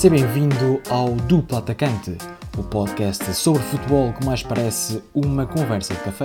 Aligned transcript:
Seja 0.00 0.14
bem-vindo 0.14 0.80
ao 0.88 1.14
Duplo 1.14 1.58
Atacante, 1.58 2.12
o 2.58 2.62
podcast 2.62 3.22
sobre 3.34 3.62
futebol 3.64 4.14
que 4.14 4.24
mais 4.24 4.42
parece 4.42 5.02
uma 5.14 5.46
conversa 5.46 5.92
de 5.92 6.00
café. 6.02 6.24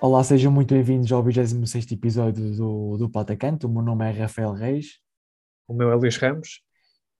Olá, 0.00 0.24
sejam 0.24 0.50
muito 0.50 0.74
bem-vindos 0.74 1.12
ao 1.12 1.22
26 1.22 1.92
episódio 1.92 2.56
do 2.56 2.96
Duplo 2.98 3.20
Atacante. 3.20 3.64
O 3.64 3.68
meu 3.68 3.80
nome 3.80 4.04
é 4.04 4.10
Rafael 4.10 4.52
Reis. 4.52 4.98
O 5.68 5.72
meu 5.72 5.92
é 5.92 5.94
Luís 5.94 6.16
Ramos. 6.16 6.60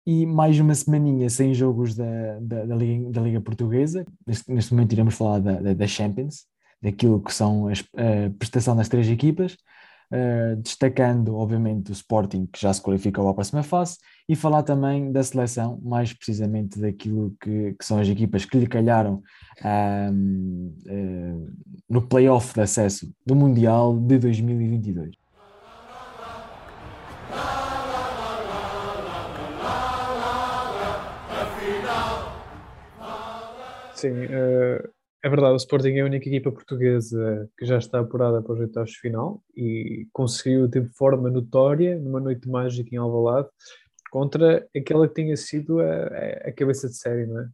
E 0.04 0.26
mais 0.26 0.58
uma 0.58 0.74
semaninha 0.74 1.30
sem 1.30 1.54
jogos 1.54 1.94
da, 1.94 2.40
da, 2.40 2.64
da, 2.64 2.74
Liga, 2.74 3.12
da 3.12 3.20
Liga, 3.20 3.40
Portuguesa. 3.40 4.04
Neste, 4.26 4.50
neste, 4.50 4.74
momento 4.74 4.92
iremos 4.92 5.14
falar 5.14 5.38
da, 5.38 5.72
da, 5.72 5.86
Champions, 5.86 6.46
daquilo 6.82 7.22
que 7.22 7.32
são 7.32 7.68
as, 7.68 7.84
a 7.94 8.28
prestação 8.36 8.74
das 8.74 8.88
três 8.88 9.08
equipas. 9.08 9.56
Uh, 10.10 10.56
destacando, 10.62 11.36
obviamente, 11.36 11.90
o 11.90 11.92
Sporting, 11.92 12.46
que 12.46 12.58
já 12.58 12.72
se 12.72 12.80
qualificou 12.80 13.28
à 13.28 13.34
próxima 13.34 13.62
fase, 13.62 13.98
e 14.28 14.34
falar 14.34 14.62
também 14.62 15.12
da 15.12 15.22
seleção, 15.22 15.80
mais 15.82 16.12
precisamente 16.12 16.78
daquilo 16.78 17.34
que, 17.40 17.74
que 17.78 17.84
são 17.84 17.98
as 17.98 18.08
equipas 18.08 18.44
que 18.44 18.58
lhe 18.58 18.66
calharam 18.66 19.22
um, 20.12 20.74
uh, 20.86 21.52
no 21.88 22.06
playoff 22.06 22.54
de 22.54 22.60
acesso 22.60 23.10
do 23.26 23.34
Mundial 23.34 23.98
de 23.98 24.18
2022. 24.18 25.14
Sim, 33.94 34.26
uh, 34.26 34.97
é 35.22 35.28
verdade, 35.28 35.54
o 35.54 35.56
Sporting 35.56 35.90
é 35.90 36.00
a 36.00 36.04
única 36.04 36.28
equipa 36.28 36.52
portuguesa 36.52 37.50
que 37.58 37.66
já 37.66 37.78
está 37.78 37.98
apurada 37.98 38.40
para 38.40 38.52
os 38.52 38.60
oitavos 38.60 38.90
de 38.90 38.98
final 38.98 39.42
e 39.56 40.06
conseguiu 40.12 40.68
de 40.68 40.84
forma 40.94 41.28
notória, 41.28 41.98
numa 41.98 42.20
noite 42.20 42.48
mágica 42.48 42.94
em 42.94 42.98
Alvalade, 42.98 43.48
contra 44.10 44.66
aquela 44.76 45.08
que 45.08 45.14
tinha 45.14 45.36
sido 45.36 45.80
a, 45.80 46.06
a 46.48 46.52
cabeça 46.52 46.88
de 46.88 46.96
série, 46.96 47.26
não 47.26 47.40
é? 47.40 47.48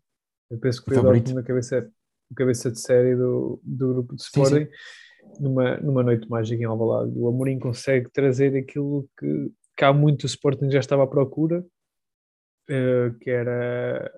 Eu 0.51 0.59
penso 0.59 0.85
que 0.85 0.95
foi 0.95 0.99
a 0.99 1.43
cabeça, 1.43 1.91
cabeça 2.37 2.71
de 2.71 2.81
série 2.81 3.17
do, 3.17 3.59
do 3.63 3.89
grupo 3.95 4.15
de 4.15 4.23
Sporting 4.23 4.67
sim, 4.67 4.67
sim. 4.67 5.43
Numa, 5.43 5.77
numa 5.79 6.03
noite 6.03 6.29
mágica 6.29 6.63
em 6.63 6.67
Alvalade. 6.67 7.13
O 7.17 7.29
Amorim 7.29 7.59
consegue 7.59 8.11
trazer 8.11 8.55
aquilo 8.57 9.09
que, 9.19 9.51
há 9.81 9.93
muito 9.93 10.25
o 10.25 10.27
Sporting 10.27 10.71
já 10.71 10.81
estava 10.81 11.05
à 11.05 11.07
procura, 11.07 11.65
uh, 12.71 13.19
que 13.21 13.31
era 13.31 14.13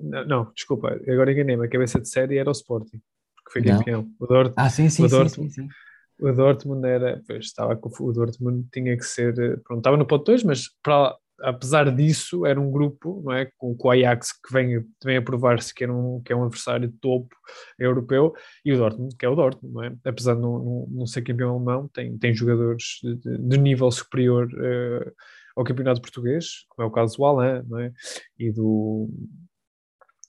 não, 0.00 0.26
não, 0.26 0.52
desculpa, 0.54 0.88
agora 1.08 1.32
enganei-me. 1.32 1.64
A 1.64 1.68
cabeça 1.68 2.00
de 2.00 2.08
série 2.08 2.38
era 2.38 2.48
o 2.48 2.52
Sporting, 2.52 3.00
porque 3.36 3.52
foi 3.52 3.62
não. 3.62 3.78
campeão. 3.78 4.08
O 4.18 4.26
Dortmund, 4.26 4.54
ah, 4.56 4.70
sim, 4.70 4.88
sim, 4.88 5.04
o 5.04 5.08
Dortmund, 5.08 5.50
sim, 5.50 5.62
sim, 5.62 5.68
sim. 5.68 5.74
O 6.18 6.32
Dortmund 6.32 6.86
era, 6.86 7.22
pois, 7.26 7.44
estava 7.44 7.76
com 7.76 7.90
o 8.02 8.12
Dortmund 8.12 8.66
tinha 8.72 8.96
que 8.96 9.04
ser, 9.04 9.34
pronto, 9.62 9.80
estava 9.80 9.96
no 9.96 10.06
pote 10.06 10.24
2, 10.26 10.44
mas 10.44 10.68
para, 10.82 11.14
apesar 11.40 11.94
disso 11.94 12.46
era 12.46 12.58
um 12.58 12.70
grupo, 12.70 13.22
não 13.24 13.32
é, 13.32 13.50
com, 13.58 13.76
com 13.76 13.88
o 13.88 13.90
Ajax 13.90 14.32
que 14.32 14.52
vem, 14.52 14.82
vem 15.04 15.16
a 15.18 15.22
provar-se 15.22 15.74
que, 15.74 15.86
um, 15.86 16.22
que 16.24 16.32
é 16.32 16.36
um 16.36 16.44
adversário 16.44 16.88
de 16.88 16.96
topo 16.98 17.34
europeu 17.78 18.32
e 18.64 18.72
o 18.72 18.78
Dortmund, 18.78 19.14
que 19.16 19.26
é 19.26 19.28
o 19.28 19.34
Dortmund, 19.34 19.74
não 19.74 19.84
é? 19.84 19.94
Apesar 20.06 20.34
de 20.34 20.40
não, 20.40 20.58
não, 20.58 20.86
não 20.90 21.06
ser 21.06 21.22
campeão 21.22 21.56
alemão, 21.56 21.88
tem, 21.92 22.16
tem 22.16 22.34
jogadores 22.34 22.98
de, 23.02 23.38
de 23.38 23.58
nível 23.58 23.90
superior 23.90 24.46
uh, 24.46 25.12
ao 25.54 25.64
campeonato 25.64 26.00
português, 26.00 26.64
como 26.70 26.86
é 26.86 26.88
o 26.88 26.92
caso 26.92 27.16
do 27.16 27.24
Alain, 27.26 27.62
não 27.68 27.78
é? 27.78 27.92
E 28.38 28.50
do 28.50 29.10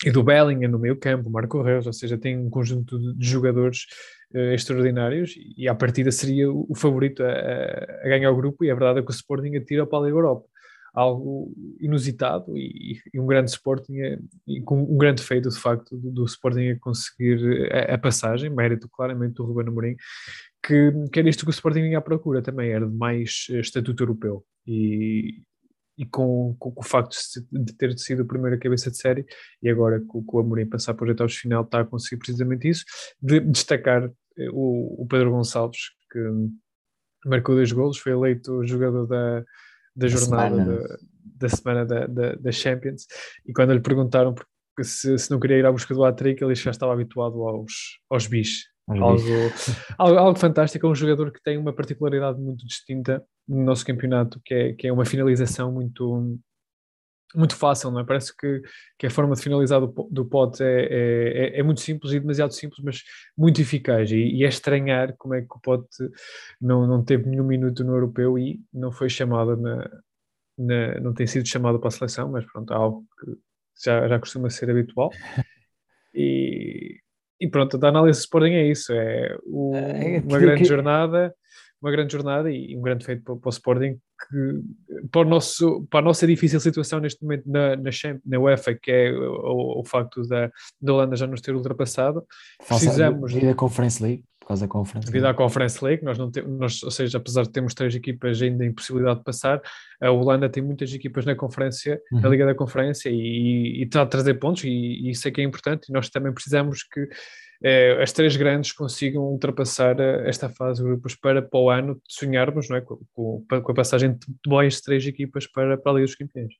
e 0.06 0.12
do 0.12 0.24
Bellingham 0.24 0.70
no 0.70 0.80
meio 0.80 0.96
campo, 0.96 1.30
Marco 1.30 1.62
Reus, 1.62 1.88
ou 1.88 1.94
seja, 1.94 2.18
tem 2.18 2.38
um 2.38 2.50
conjunto 2.50 3.00
de 3.16 3.28
jogadores 3.28 3.86
uh, 4.34 4.54
extraordinários 4.54 5.34
e 5.58 5.68
à 5.68 5.74
partida 5.74 6.12
seria 6.12 6.52
o, 6.52 6.74
favorito 6.76 7.24
a, 7.24 7.30
a, 7.30 8.08
ganhar 8.08 8.32
o 8.32 8.36
grupo 8.36 8.64
e 8.64 8.70
a 8.70 8.76
verdade 8.76 9.00
é 9.00 9.02
que 9.02 9.10
o 9.10 9.14
Sporting 9.14 9.56
atira 9.56 9.86
para 9.88 10.06
a 10.06 10.10
Europa. 10.10 10.46
Algo 10.94 11.54
inusitado 11.80 12.58
e, 12.58 13.00
e 13.14 13.20
um 13.20 13.28
grande 13.28 13.52
Sporting, 13.52 14.00
é, 14.00 14.20
e 14.48 14.62
com 14.62 14.82
um 14.82 14.98
grande 14.98 15.22
feito 15.22 15.50
de 15.50 15.60
facto 15.60 15.96
do, 15.96 16.12
do 16.12 16.26
Sporting 16.26 16.70
a 16.70 16.80
conseguir 16.80 17.70
a, 17.72 17.96
a, 17.96 17.98
passagem, 17.98 18.50
mérito 18.50 18.90
claramente 18.90 19.36
do 19.36 19.46
Ruben 19.46 19.68
Amorim, 19.68 19.96
que, 20.64 20.92
que 21.12 21.20
era 21.20 21.30
isto 21.30 21.44
que 21.44 21.50
o 21.50 21.52
Sporting 21.52 21.82
vinha 21.82 22.00
à 22.00 22.02
procura 22.02 22.42
também, 22.42 22.72
era 22.72 22.88
de 22.88 22.96
mais 22.96 23.46
eh, 23.52 23.60
estatuto 23.60 24.02
europeu 24.04 24.44
e, 24.66 25.42
e 25.98 26.06
com, 26.06 26.56
com, 26.60 26.72
com, 26.72 26.82
o 26.82 26.84
facto 26.84 27.16
de 27.52 27.74
ter 27.74 27.98
sido 27.98 28.22
a 28.22 28.26
primeira 28.26 28.58
cabeça 28.58 28.92
de 28.92 28.98
série 28.98 29.26
e 29.62 29.70
agora 29.70 30.02
com, 30.08 30.24
com 30.24 30.38
o 30.38 30.40
Amorim 30.40 30.68
passar 30.68 30.94
para 30.94 31.06
os 31.06 31.10
oitavos 31.10 31.34
de 31.34 31.40
final 31.40 31.64
está 31.64 31.82
a 31.82 31.86
conseguir 31.86 32.18
precisamente 32.18 32.70
isso, 32.70 32.86
de 33.22 33.40
destacar 33.40 34.04
eh, 34.38 34.50
o, 34.52 35.02
o 35.02 35.08
Pedro 35.08 35.32
Gonçalves 35.32 35.80
que 36.12 36.20
marcou 37.26 37.56
dois 37.56 37.72
golos, 37.72 37.98
foi 37.98 38.14
eleito 38.14 38.66
jogador 38.66 39.06
da, 39.08 39.44
da 39.96 40.08
jornada. 40.08 40.66
Da, 40.66 40.98
da, 41.40 41.50
semana 41.50 41.86
da, 41.86 42.08
da, 42.08 42.36
da, 42.36 42.52
Champions. 42.52 43.06
E 43.46 43.54
quando 43.54 43.74
lhe 43.74 43.80
perguntaram 43.80 44.34
se, 44.82 45.18
se 45.18 45.30
não 45.30 45.40
queria 45.40 45.58
ir 45.58 45.66
à 45.66 45.72
busca 45.72 45.94
do 45.94 46.04
hat-trick 46.04 46.44
ele 46.44 46.56
já 46.56 46.72
estava 46.72 46.94
habituado 46.94 47.42
aos, 47.44 48.00
aos 48.10 48.28
bis. 48.28 48.66
Algo, 48.88 49.22
algo, 49.98 50.18
algo, 50.18 50.40
fantástico, 50.40 50.88
é 50.88 50.90
um 50.90 50.96
jogador 50.96 51.32
que 51.32 51.44
tem 51.44 51.58
uma 51.58 51.74
particularidade 51.74 52.40
muito 52.40 52.66
distinta 52.66 53.22
no 53.48 53.64
nosso 53.64 53.86
campeonato, 53.86 54.42
que 54.44 54.54
é, 54.54 54.74
que 54.74 54.88
é 54.88 54.94
uma 54.94 55.06
finalização 55.06 55.72
muito, 55.72 56.38
muito 57.36 57.56
fácil, 57.56 57.92
não 57.92 58.00
é? 58.00 58.06
Parece 58.06 58.36
que, 58.36 58.62
que 58.98 59.08
a 59.08 59.10
forma 59.10 59.36
de 59.36 59.42
finalizar 59.42 59.80
do, 59.80 60.08
do 60.12 60.26
pote 60.26 60.64
é, 60.64 60.88
é, 60.90 61.60
é, 61.60 61.64
muito 61.64 61.82
simples 61.82 62.14
e 62.14 62.20
demasiado 62.20 62.54
simples, 62.54 62.84
mas 62.84 63.04
muito 63.38 63.62
eficaz. 63.62 64.12
E, 64.12 64.18
e 64.18 64.44
é 64.44 64.48
estranhar 64.48 65.16
como 65.18 65.34
é 65.34 65.42
que 65.42 65.56
o 65.56 65.60
pote 65.60 66.10
não, 66.60 66.88
não 66.88 67.04
teve 67.04 67.30
nenhum 67.30 67.46
minuto 67.46 67.84
no 67.84 67.94
europeu 67.94 68.38
e 68.38 68.62
não 68.74 68.92
foi 68.92 69.10
chamado 69.10 69.56
na, 69.58 69.90
na, 70.58 71.00
não 71.00 71.14
tem 71.14 71.28
sido 71.28 71.48
chamado 71.48 71.80
para 71.80 71.90
a 71.90 71.92
seleção, 71.92 72.32
mas 72.32 72.46
pronto, 72.46 72.74
é 72.74 72.76
algo 72.76 73.06
que 73.20 73.38
já, 73.84 74.08
já 74.08 74.20
costuma 74.20 74.50
ser 74.50 74.70
habitual. 74.70 75.12
E, 76.20 77.00
e 77.40 77.48
pronto, 77.48 77.78
a 77.78 77.90
análise 77.90 78.20
do 78.20 78.24
Sporting 78.24 78.54
é 78.54 78.66
isso, 78.66 78.92
é 78.92 79.38
o, 79.44 79.76
é, 79.76 80.20
uma 80.20 80.40
grande 80.40 80.66
jornada, 80.66 81.32
uma 81.82 81.92
grande 81.92 82.14
jornada 82.14 82.52
e 82.52 82.76
um 82.76 82.82
grande 82.82 83.06
feito 83.06 83.24
para, 83.24 83.36
para, 83.36 83.48
o 83.48 83.52
Sporting 83.52 83.94
que 83.94 85.08
para, 85.12 85.22
o 85.22 85.26
nosso, 85.26 85.86
para 85.90 86.00
a 86.00 86.04
nossa 86.04 86.26
difícil 86.26 86.60
situação 86.60 87.00
neste 87.00 87.22
momento 87.24 87.44
na, 87.46 87.76
na, 87.76 87.92
na 88.26 88.40
UEFA, 88.40 88.74
que 88.74 88.92
é 88.92 89.12
o, 89.12 89.82
o 89.82 89.86
facto 89.86 90.22
da, 90.24 90.50
da 90.82 90.94
Holanda 90.94 91.16
já 91.16 91.28
nos 91.28 91.42
ter 91.42 91.56
ultrapassado, 91.56 92.26
precisamos... 92.68 93.34
da 93.34 93.54
Conference 93.54 94.02
League 94.02 94.24
por 94.48 94.54
causa 94.54 94.66
da 94.66 94.72
Conference 94.72 95.06
Devido 95.06 95.26
à 95.26 95.34
Conference 95.34 95.84
League, 95.84 96.06
nós 96.06 96.18
não 96.18 96.32
temos, 96.32 96.58
nós, 96.58 96.82
ou 96.82 96.90
seja, 96.90 97.18
apesar 97.18 97.44
de 97.44 97.50
termos 97.50 97.74
três 97.74 97.94
equipas 97.94 98.42
ainda 98.42 98.66
em 98.66 98.72
possibilidade 98.72 99.20
de 99.20 99.26
passar, 99.26 99.62
a 100.02 100.10
Holanda 100.10 100.48
tem 100.48 100.64
muitas 100.64 100.94
equipas 100.94 101.26
na 101.26 101.36
conferência, 101.36 102.02
uhum. 102.14 102.22
na 102.22 102.30
Liga 102.30 102.46
da 102.46 102.56
Conferência, 102.56 103.10
e, 103.10 103.82
e 103.82 103.84
está 103.84 104.04
a 104.04 104.06
trazer 104.06 104.36
pontos, 104.36 104.64
e, 104.64 104.70
e, 104.70 105.10
isso 105.10 105.28
é 105.28 105.32
que 105.32 105.42
é 105.42 105.44
importante, 105.44 105.90
e 105.90 105.92
nós 105.92 106.10
também 106.10 106.32
precisamos 106.32 106.82
que 106.82 107.10
eh, 107.62 108.02
as 108.02 108.14
três 108.14 108.38
grandes 108.38 108.72
consigam 108.72 109.24
ultrapassar 109.24 110.00
eh, 110.00 110.30
esta 110.30 110.48
fase 110.48 110.82
de 110.82 110.88
grupos 110.88 111.14
para, 111.14 111.42
para 111.42 111.60
o 111.60 111.70
ano 111.70 112.00
sonharmos 112.08 112.70
não 112.70 112.78
é? 112.78 112.82
com, 112.82 113.02
com, 113.14 113.46
com 113.50 113.72
a 113.72 113.76
passagem 113.76 114.14
de 114.14 114.28
boas 114.48 114.80
três 114.80 115.06
equipas 115.06 115.46
para, 115.46 115.78
para 115.78 115.92
a 115.92 115.96
Liga 115.96 116.06
dos 116.06 116.16
Campeões. 116.16 116.54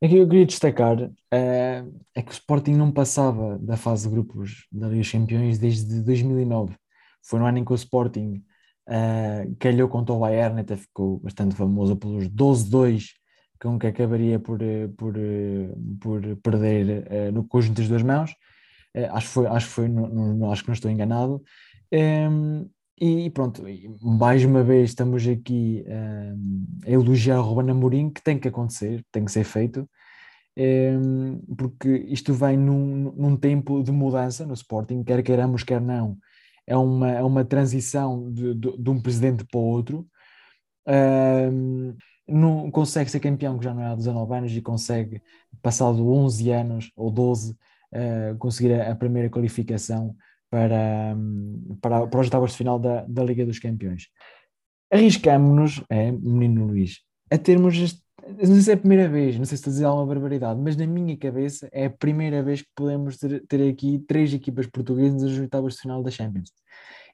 Aqui 0.00 0.18
eu 0.18 0.28
queria 0.28 0.46
destacar 0.46 1.10
é, 1.32 1.82
é 2.14 2.22
que 2.22 2.30
o 2.30 2.32
Sporting 2.32 2.74
não 2.74 2.92
passava 2.92 3.58
da 3.58 3.76
fase 3.76 4.06
de 4.06 4.14
grupos 4.14 4.68
da 4.70 4.86
Liga 4.86 5.00
dos 5.00 5.10
Campeões 5.10 5.58
desde 5.58 6.00
2009 6.02 6.76
foi 7.24 7.38
no 7.40 7.46
ano 7.46 7.58
em 7.58 7.64
que 7.64 7.72
o 7.72 7.74
Sporting 7.74 8.44
uh, 8.88 9.56
calhou 9.58 9.88
contra 9.88 10.14
o 10.14 10.20
Bayern, 10.20 10.60
até 10.60 10.76
ficou 10.76 11.18
bastante 11.18 11.54
famoso 11.54 11.96
pelos 11.96 12.28
12-2 12.28 13.14
com 13.60 13.78
que 13.78 13.86
acabaria 13.86 14.38
por, 14.38 14.60
eh, 14.60 14.88
por, 14.96 15.16
eh, 15.16 15.68
por 15.98 16.20
perder 16.42 17.06
uh, 17.06 17.32
no 17.32 17.44
conjunto 17.44 17.78
das 17.78 17.88
duas 17.88 18.02
mãos. 18.02 18.32
Uh, 18.94 19.08
acho, 19.12 19.26
que 19.26 19.32
foi, 19.32 19.46
acho, 19.46 19.66
que 19.66 19.72
foi 19.72 19.88
no, 19.88 20.34
no, 20.34 20.52
acho 20.52 20.62
que 20.62 20.68
não 20.68 20.74
estou 20.74 20.90
enganado. 20.90 21.42
Um, 21.90 21.96
ehm, 21.96 22.66
e 23.00 23.30
pronto, 23.30 23.64
mais 24.02 24.44
uma 24.44 24.62
vez 24.62 24.90
estamos 24.90 25.26
aqui 25.26 25.84
um, 25.88 26.66
a 26.86 26.90
elogiar 26.90 27.40
o 27.40 27.42
Ruben 27.42 27.70
Amorim, 27.70 28.10
que 28.10 28.22
tem 28.22 28.38
que 28.38 28.48
acontecer, 28.48 29.04
tem 29.10 29.24
que 29.24 29.32
ser 29.32 29.44
feito, 29.44 29.88
um, 30.56 30.62
ehm, 30.62 31.38
porque 31.56 31.88
isto 32.08 32.34
vem 32.34 32.56
num, 32.56 33.12
num 33.16 33.36
tempo 33.36 33.82
de 33.82 33.90
mudança 33.90 34.46
no 34.46 34.54
Sporting, 34.54 35.02
quer 35.02 35.22
queiramos, 35.22 35.64
quer 35.64 35.80
não 35.80 36.18
é 36.66 36.76
uma, 36.76 37.10
é 37.10 37.22
uma 37.22 37.44
transição 37.44 38.30
de, 38.32 38.54
de, 38.54 38.76
de 38.76 38.90
um 38.90 39.00
presidente 39.00 39.44
para 39.44 39.58
o 39.58 39.64
outro. 39.64 40.06
Um, 40.86 41.94
não, 42.26 42.70
consegue 42.70 43.10
ser 43.10 43.20
campeão, 43.20 43.58
que 43.58 43.64
já 43.64 43.74
não 43.74 43.82
é 43.82 43.86
há 43.86 43.94
19 43.94 44.34
anos, 44.34 44.52
e 44.52 44.62
consegue, 44.62 45.22
passado 45.62 46.08
11 46.08 46.50
anos 46.50 46.92
ou 46.96 47.10
12, 47.10 47.52
uh, 47.52 48.38
conseguir 48.38 48.74
a, 48.74 48.92
a, 48.92 48.94
primeira 48.94 49.28
qualificação 49.28 50.16
para, 50.50 51.14
um, 51.16 51.78
para, 51.80 52.06
para 52.06 52.20
os 52.20 52.26
oitavos 52.26 52.52
de 52.52 52.56
final 52.56 52.78
da, 52.78 53.02
da 53.02 53.24
Liga 53.24 53.44
dos 53.44 53.58
Campeões. 53.58 54.08
Arriscamos-nos, 54.90 55.82
é, 55.90 56.12
menino 56.12 56.66
Luís, 56.66 57.00
a 57.30 57.36
termos 57.36 57.76
este 57.76 58.03
não 58.22 58.54
sei 58.54 58.60
se 58.60 58.70
é 58.70 58.74
a 58.74 58.78
primeira 58.78 59.08
vez, 59.08 59.36
não 59.36 59.44
sei 59.44 59.56
se 59.56 59.62
estou 59.62 59.70
a 59.70 59.74
dizer 59.74 59.84
alguma 59.84 60.06
barbaridade, 60.06 60.60
mas 60.60 60.76
na 60.76 60.86
minha 60.86 61.16
cabeça 61.16 61.68
é 61.72 61.86
a 61.86 61.90
primeira 61.90 62.42
vez 62.42 62.62
que 62.62 62.68
podemos 62.74 63.16
ter, 63.18 63.44
ter 63.46 63.68
aqui 63.68 63.98
três 64.06 64.32
equipas 64.32 64.66
portuguesas 64.66 65.22
nas 65.22 65.38
oitavas 65.38 65.74
de 65.74 65.80
final 65.80 66.02
da 66.02 66.10
Champions. 66.10 66.52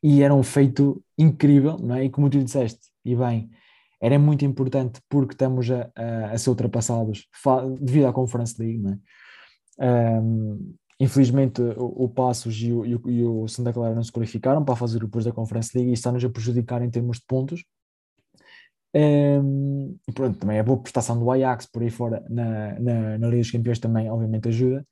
E 0.02 0.22
era 0.22 0.34
um 0.34 0.42
feito 0.42 1.02
incrível, 1.18 1.76
não 1.78 1.96
é? 1.96 2.04
E 2.04 2.10
como 2.10 2.30
tu 2.30 2.42
disseste, 2.42 2.80
e 3.04 3.14
bem, 3.14 3.50
era 4.00 4.18
muito 4.18 4.44
importante 4.44 5.00
porque 5.08 5.34
estamos 5.34 5.70
a, 5.70 5.90
a, 5.94 6.30
a 6.32 6.38
ser 6.38 6.50
ultrapassados 6.50 7.28
devido 7.80 8.06
à 8.06 8.12
Conference 8.12 8.54
League, 8.58 8.78
não 8.78 8.92
é? 8.92 10.20
Um, 10.22 10.74
infelizmente 10.98 11.62
o, 11.62 12.04
o 12.04 12.08
Passos 12.08 12.54
e 12.56 12.72
o, 12.72 12.84
e, 12.84 12.94
o, 12.94 13.10
e 13.10 13.24
o 13.24 13.48
Santa 13.48 13.72
Clara 13.72 13.94
não 13.94 14.04
se 14.04 14.12
qualificaram 14.12 14.64
para 14.64 14.76
fazer 14.76 15.00
depois 15.00 15.24
da 15.24 15.32
Conference 15.32 15.70
League 15.74 15.90
e 15.90 15.94
está-nos 15.94 16.24
a 16.24 16.30
prejudicar 16.30 16.82
em 16.82 16.90
termos 16.90 17.18
de 17.18 17.24
pontos. 17.26 17.64
Um, 18.94 19.96
pronto, 20.14 20.38
também 20.38 20.58
a 20.58 20.64
boa 20.64 20.80
prestação 20.80 21.18
do 21.18 21.30
Ajax 21.30 21.66
por 21.66 21.82
aí 21.82 21.90
fora 21.90 22.24
na, 22.28 22.78
na, 22.80 23.18
na 23.18 23.26
Liga 23.28 23.42
dos 23.42 23.50
Campeões 23.50 23.78
também 23.78 24.10
obviamente 24.10 24.48
ajuda. 24.48 24.84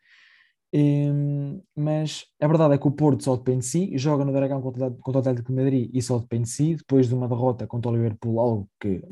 Um, 0.72 1.62
mas 1.74 2.26
a 2.40 2.46
verdade 2.46 2.74
é 2.74 2.78
que 2.78 2.86
o 2.86 2.90
Porto 2.92 3.24
só 3.24 3.36
depende 3.36 3.60
de 3.60 3.66
si, 3.66 3.98
joga 3.98 4.24
no 4.24 4.32
Dragão 4.32 4.60
contra, 4.60 4.90
contra 4.90 5.18
o 5.18 5.20
Atlético 5.20 5.48
de 5.48 5.56
Madrid 5.56 5.90
e 5.94 6.02
só 6.02 6.18
depende 6.18 6.44
de 6.44 6.50
si, 6.50 6.76
depois 6.76 7.08
de 7.08 7.14
uma 7.14 7.26
derrota 7.26 7.66
contra 7.66 7.90
o 7.90 7.94
Liverpool, 7.94 8.38
algo 8.38 8.70
que 8.78 9.02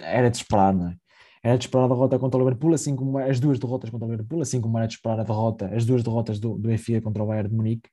era 0.00 0.28
de 0.28 0.36
esperar, 0.38 0.74
não 0.74 0.88
é? 0.88 0.96
Era 1.42 1.58
de 1.58 1.64
esperar 1.66 1.84
a 1.84 1.88
derrota 1.88 2.18
contra 2.18 2.40
o 2.40 2.42
Liverpool, 2.42 2.74
assim 2.74 2.96
como 2.96 3.18
as 3.18 3.38
duas 3.38 3.58
derrotas 3.58 3.90
contra 3.90 4.08
o 4.08 4.10
Liverpool, 4.10 4.40
assim 4.40 4.60
como 4.60 4.76
era 4.78 4.86
de 4.88 4.94
esperar 4.94 5.20
a 5.20 5.22
derrota, 5.22 5.66
as 5.74 5.84
duas 5.84 6.02
derrotas 6.02 6.40
do, 6.40 6.54
do 6.54 6.68
Benfica 6.68 7.00
contra 7.02 7.22
o 7.22 7.26
Bayern 7.26 7.50
de 7.50 7.54
Munique. 7.54 7.90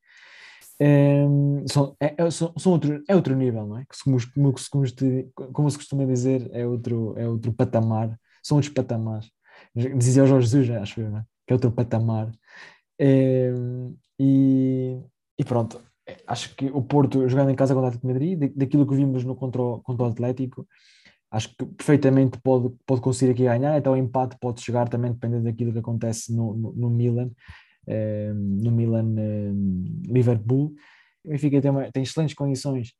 São, 1.67 1.95
é, 1.99 2.15
é, 2.17 2.31
são, 2.31 2.53
são, 2.57 2.71
outro, 2.71 3.03
é 3.07 3.15
outro 3.15 3.35
nível, 3.35 3.67
não 3.67 3.77
é? 3.77 3.85
Como, 4.03 4.17
como, 4.33 4.53
como, 5.53 5.69
se 5.69 5.77
costuma 5.77 6.05
dizer, 6.05 6.49
é 6.53 6.65
outro, 6.65 7.13
é 7.17 7.27
outro 7.27 7.53
patamar, 7.53 8.17
são 8.41 8.57
outros 8.57 8.73
patamares. 8.73 9.29
Dizia 9.75 10.23
o 10.23 10.27
Jorge 10.27 10.47
Jesus, 10.47 10.69
acho 10.71 11.01
eu, 11.01 11.17
é? 11.17 11.23
que 11.45 11.53
é 11.53 11.53
outro 11.53 11.71
patamar. 11.71 12.31
E, 12.99 14.97
e, 15.37 15.43
pronto, 15.45 15.81
acho 16.27 16.55
que 16.55 16.65
o 16.67 16.81
Porto 16.81 17.27
jogando 17.29 17.51
em 17.51 17.55
casa 17.55 17.73
contra 17.73 17.85
o 17.85 17.87
Atlético 17.89 18.07
de 18.07 18.13
Madrid, 18.13 18.55
daquilo 18.55 18.87
que 18.87 18.95
vimos 18.95 19.23
no 19.23 19.35
contra, 19.35 19.61
contra 19.83 20.05
o 20.05 20.09
Atlético, 20.09 20.67
acho 21.29 21.55
que 21.55 21.65
perfeitamente 21.65 22.39
pode, 22.41 22.73
pode 22.85 23.01
conseguir 23.01 23.31
aqui 23.31 23.43
ganhar, 23.43 23.77
então 23.77 23.93
o 23.93 23.97
empate 23.97 24.35
pode 24.39 24.61
chegar 24.61 24.89
também 24.89 25.11
dependendo 25.11 25.43
daquilo 25.43 25.71
que 25.71 25.79
acontece 25.79 26.35
no, 26.35 26.55
no, 26.55 26.73
no 26.73 26.89
Milan 26.89 27.29
no 27.87 28.71
Milan 28.71 29.15
Liverpool. 30.07 30.73
O 31.23 31.29
Benfica 31.29 31.61
tem, 31.61 31.71
uma, 31.71 31.91
tem 31.91 32.03
excelentes 32.03 32.35
condições. 32.35 32.93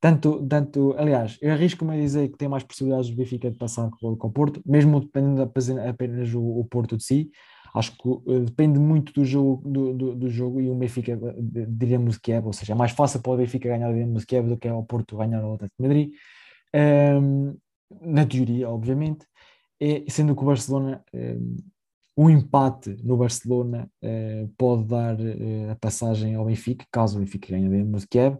Tanto, 0.00 0.46
tanto, 0.46 0.94
aliás, 0.98 1.38
eu 1.40 1.50
arrisco-me 1.50 1.94
a 1.94 1.98
dizer 1.98 2.28
que 2.28 2.36
tem 2.36 2.46
mais 2.46 2.62
possibilidades 2.62 3.08
do 3.08 3.16
Benfica 3.16 3.50
de 3.50 3.56
passar 3.56 3.88
com, 3.90 4.12
o 4.12 4.30
Porto, 4.30 4.60
mesmo 4.66 5.00
dependendo 5.00 5.42
apenas 5.42 6.34
o, 6.34 6.42
o 6.42 6.64
Porto 6.66 6.98
de 6.98 7.04
si. 7.04 7.30
Acho 7.74 7.96
que 7.96 8.06
uh, 8.06 8.40
depende 8.40 8.78
muito 8.78 9.14
do 9.14 9.24
jogo, 9.24 9.66
do, 9.66 9.94
do, 9.94 10.14
do, 10.14 10.28
jogo 10.28 10.60
e 10.60 10.68
o 10.68 10.74
Benfica, 10.74 11.12
eh, 11.12 11.66
diríamos 11.66 12.18
que 12.18 12.32
é, 12.32 12.40
ou 12.40 12.52
seja, 12.52 12.72
é 12.72 12.76
mais 12.76 12.92
fácil 12.92 13.20
para 13.20 13.32
o 13.32 13.36
Benfica 13.38 13.68
ganhar 13.68 13.90
o 13.90 13.94
Dinamo 13.94 14.24
Kiev 14.26 14.46
do 14.46 14.58
que 14.58 14.68
é 14.68 14.72
o 14.74 14.84
Porto 14.84 15.16
ganhar 15.16 15.42
o 15.42 15.54
Atlético 15.54 15.82
de 15.82 15.88
Madrid. 15.88 16.10
Um, 16.74 17.56
na 18.02 18.26
teoria, 18.26 18.68
obviamente, 18.68 19.26
e, 19.80 20.04
sendo 20.08 20.36
que 20.36 20.42
o 20.42 20.46
Barcelona 20.46 21.02
um, 21.14 21.56
um 22.16 22.30
empate 22.30 22.96
no 23.02 23.16
Barcelona 23.16 23.90
eh, 24.00 24.46
pode 24.56 24.84
dar 24.84 25.18
eh, 25.20 25.70
a 25.70 25.76
passagem 25.76 26.34
ao 26.34 26.44
Benfica, 26.44 26.86
caso 26.90 27.16
o 27.16 27.20
Benfica 27.20 27.48
ganhe 27.48 27.68
de 27.68 28.06
Kiev. 28.06 28.38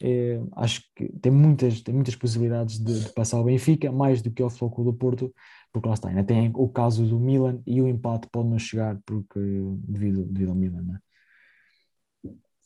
Eh, 0.00 0.40
acho 0.56 0.82
que 0.94 1.08
tem 1.20 1.32
muitas, 1.32 1.80
tem 1.82 1.94
muitas 1.94 2.14
possibilidades 2.14 2.78
de, 2.78 3.04
de 3.04 3.12
passar 3.12 3.38
ao 3.38 3.44
Benfica, 3.44 3.90
mais 3.90 4.22
do 4.22 4.30
que 4.30 4.42
ao 4.42 4.50
Futebol 4.50 4.84
do 4.84 4.94
Porto, 4.94 5.34
porque 5.72 5.88
lá 5.88 5.94
está, 5.94 6.08
ainda 6.08 6.22
tem 6.22 6.52
o 6.54 6.68
caso 6.68 7.04
do 7.04 7.18
Milan 7.18 7.60
e 7.66 7.82
o 7.82 7.88
empate 7.88 8.28
pode 8.30 8.48
não 8.48 8.58
chegar 8.58 8.96
porque, 9.04 9.40
devido, 9.88 10.24
devido 10.24 10.50
ao 10.50 10.54
Milan. 10.54 10.82
Né? 10.82 10.98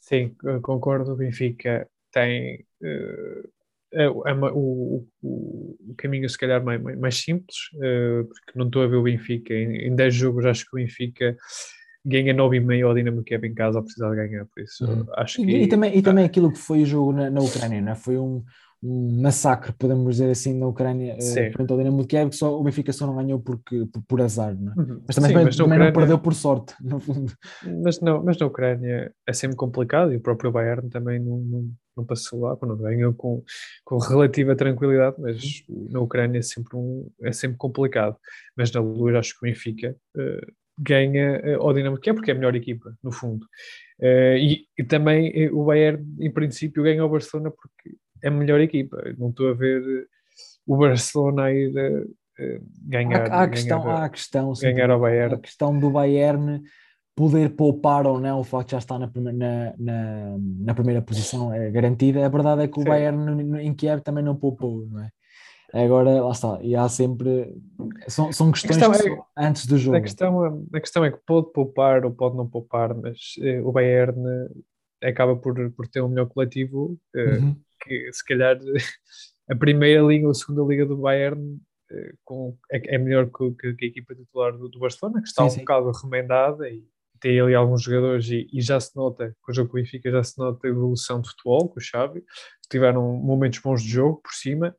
Sim, 0.01 0.35
concordo. 0.61 1.13
O 1.13 1.17
Benfica 1.17 1.89
tem 2.11 2.67
é, 3.93 4.05
é 4.05 4.09
o, 4.09 5.07
o, 5.23 5.77
o, 5.91 5.95
caminho 5.97 6.29
se 6.29 6.39
calhar 6.39 6.63
mais, 6.65 6.81
mais 6.99 7.17
simples, 7.17 7.57
uh, 7.75 8.25
porque 8.25 8.59
não 8.59 8.67
estou 8.67 8.83
a 8.83 8.87
ver 8.87 8.97
o 8.97 9.03
Benfica 9.03 9.55
em, 9.55 9.89
em 9.89 9.95
10 9.95 10.15
jogos, 10.15 10.47
acho 10.47 10.65
que 10.65 10.77
o 10.77 10.81
Benfica 10.81 11.37
ganha 12.05 12.35
9,5 12.35 12.87
ao 12.87 12.95
Dinamo 12.95 13.23
Kiev 13.23 13.45
em 13.45 13.55
casa 13.55 13.79
ao 13.79 13.85
precisar 13.85 14.11
de 14.11 14.17
ganhar, 14.17 14.47
por 14.47 14.63
isso 14.63 14.85
uhum. 14.85 15.07
acho 15.17 15.37
que... 15.37 15.51
E, 15.51 15.63
e, 15.65 15.69
também, 15.69 15.97
e 15.97 16.03
também 16.03 16.25
aquilo 16.25 16.53
que 16.53 16.59
foi 16.59 16.83
o 16.83 16.87
jogo 16.87 17.13
na, 17.13 17.31
na 17.31 17.41
Ucrânia, 17.41 17.81
né? 17.81 17.95
foi 17.95 18.17
um, 18.17 18.43
um 18.83 19.21
massacre, 19.23 19.73
podemos 19.73 20.17
dizer 20.17 20.31
assim, 20.31 20.59
na 20.59 20.67
Ucrânia 20.67 21.15
uh, 21.15 21.53
frente 21.53 21.71
ao 21.71 21.79
Dinamo 21.79 22.03
de 22.03 22.09
Kiev, 22.09 22.31
que 22.31 22.37
só, 22.37 22.59
o 22.59 22.65
Benfica 22.65 22.93
só 22.93 23.07
não 23.07 23.15
ganhou 23.15 23.39
porque, 23.39 23.87
por, 23.87 24.03
por 24.03 24.21
azar, 24.21 24.55
né? 24.55 24.73
Uhum. 24.77 25.03
mas 25.07 25.15
também, 25.15 25.31
Sim, 25.31 25.45
mas 25.45 25.57
também 25.57 25.73
Ucrânia, 25.73 25.87
não 25.87 25.93
perdeu 25.93 26.19
por 26.19 26.35
sorte, 26.35 26.75
no 26.83 26.99
fundo. 26.99 27.33
Mas, 27.83 28.01
não, 28.01 28.25
mas 28.25 28.37
na 28.37 28.47
Ucrânia 28.47 29.15
é 29.27 29.33
sempre 29.33 29.57
complicado 29.57 30.13
e 30.13 30.17
o 30.17 30.21
próprio 30.21 30.51
Bayern 30.51 30.91
também 30.91 31.21
não, 31.21 31.39
não, 31.39 31.71
não 31.97 32.05
passou 32.05 32.41
lá, 32.41 32.59
não 32.61 32.77
ganhou 32.77 33.15
com, 33.15 33.45
com 33.85 33.99
relativa 33.99 34.57
tranquilidade, 34.57 35.17
mas 35.19 35.65
uhum. 35.69 35.89
na 35.91 36.01
Ucrânia 36.01 36.41
é 36.41 36.43
sempre, 36.43 36.77
um, 36.77 37.09
é 37.23 37.33
sempre 37.33 37.57
complicado. 37.59 38.17
Mas 38.57 38.73
na 38.73 38.81
Luz 38.81 39.15
acho 39.15 39.39
que 39.39 39.47
o 39.47 39.49
Benfica 39.49 39.95
uh, 40.17 40.53
ganha 40.77 41.41
uh, 41.41 41.63
ao 41.63 41.73
Dinamo 41.73 41.97
de 41.97 42.03
Kiev 42.03 42.17
porque 42.17 42.33
é 42.33 42.35
a 42.35 42.37
melhor 42.37 42.57
equipa, 42.57 42.97
no 43.01 43.13
fundo. 43.13 43.47
Uh, 44.01 44.37
e, 44.37 44.67
e, 44.77 44.83
também 44.83 45.49
o 45.51 45.65
Bayern, 45.67 46.05
em 46.19 46.33
princípio, 46.33 46.83
ganha 46.83 47.03
ao 47.03 47.09
Barcelona 47.09 47.53
porque 47.53 47.97
é 48.23 48.29
a 48.29 48.31
melhor 48.31 48.61
equipa. 48.61 49.03
Não 49.19 49.31
estou 49.31 49.51
a 49.51 49.55
ver 49.55 49.83
eh, 49.83 50.07
o 50.67 50.77
Barcelona 50.77 51.45
a 51.45 51.53
ir 51.53 51.73
uh, 51.75 52.65
ganhar. 52.85 53.31
Há, 53.31 53.43
há, 53.43 53.49
questão, 53.49 53.83
ganhar, 53.83 53.97
há 53.97 54.05
a 54.05 54.09
questão, 54.09 54.55
sim, 54.55 54.73
ganhar 54.73 54.91
ao 54.91 55.01
Bayern. 55.01 55.35
A 55.35 55.39
questão 55.39 55.79
do 55.79 55.91
Bayern 55.91 56.63
poder 57.15 57.51
poupar 57.51 58.07
ou 58.07 58.19
não, 58.21 58.41
o 58.41 58.45
facto 58.45 58.69
de 58.69 58.73
já 58.73 58.79
estar 58.79 58.99
na, 58.99 59.11
na, 59.15 59.75
na, 59.79 60.37
na 60.39 60.75
primeira 60.75 61.03
posição 61.03 61.53
é 61.53 61.71
garantida. 61.71 62.25
A 62.25 62.29
verdade 62.29 62.63
é 62.63 62.69
que 62.69 62.79
o 62.79 62.83
sim. 62.83 62.89
Bayern 62.89 63.61
em 63.61 63.75
Kiev 63.75 64.01
também 64.01 64.25
não 64.25 64.37
poupou, 64.37 64.87
não 64.87 65.03
é? 65.03 65.11
Agora, 65.75 66.23
lá 66.23 66.33
está, 66.33 66.59
e 66.61 66.77
há 66.77 66.87
sempre. 66.87 67.55
São, 68.07 68.31
são 68.31 68.53
questões 68.53 68.77
questão 68.77 68.93
que 68.93 69.09
é, 69.09 69.23
antes 69.39 69.65
do 69.67 69.79
jogo. 69.79 69.97
A 69.97 70.03
questão, 70.03 70.67
a 70.71 70.81
questão 70.81 71.03
é 71.03 71.11
que 71.11 71.19
pode 71.27 71.51
poupar 71.51 72.05
ou 72.05 72.11
pode 72.11 72.37
não 72.37 72.47
poupar, 72.47 72.95
mas 72.95 73.19
eh, 73.41 73.63
o 73.63 73.73
Bayern 73.73 74.23
acaba 75.03 75.35
por, 75.35 75.71
por 75.71 75.89
ter 75.89 76.03
um 76.03 76.09
melhor 76.09 76.27
coletivo 76.27 76.99
eh, 77.17 77.39
uhum 77.39 77.57
que 77.83 78.13
se 78.13 78.25
calhar 78.25 78.59
a 79.51 79.57
primeira 79.57 80.03
liga 80.03 80.27
ou 80.27 80.31
a 80.31 80.35
segunda 80.35 80.63
liga 80.63 80.87
do 80.87 80.97
Bayern 80.97 81.59
eh, 81.91 82.15
com, 82.25 82.57
é, 82.71 82.95
é, 82.95 82.99
melhor 82.99 83.31
que, 83.31 83.75
que, 83.75 83.85
a 83.85 83.89
equipa 83.89 84.15
titular 84.15 84.53
do, 84.57 84.69
do 84.69 84.79
Barcelona, 84.79 85.21
que 85.21 85.29
está 85.29 85.43
sim, 85.43 85.49
um 85.49 85.51
sim. 85.51 85.61
bocado 85.61 85.91
remendada 85.91 86.69
e 86.69 86.85
tem 87.21 87.39
ali 87.39 87.55
alguns 87.55 87.83
jogadores 87.83 88.29
e, 88.29 88.49
e, 88.53 88.61
já 88.61 88.81
se 88.81 88.97
nota, 88.97 89.35
com 89.43 89.53
o 89.53 89.55
jogo 89.55 89.71
que 89.71 89.79
o 89.79 89.83
Benfica 89.83 90.11
já 90.11 90.25
se 90.25 90.37
nota 90.39 90.67
a 90.67 90.71
evolução 90.71 91.21
de 91.21 91.29
futebol 91.29 91.69
com 91.69 91.79
o 91.79 91.83
Xavi, 91.83 92.25
tiveram 92.69 93.13
momentos 93.13 93.61
bons 93.61 93.83
de 93.83 93.91
jogo 93.91 94.21
por 94.23 94.33
cima 94.33 94.75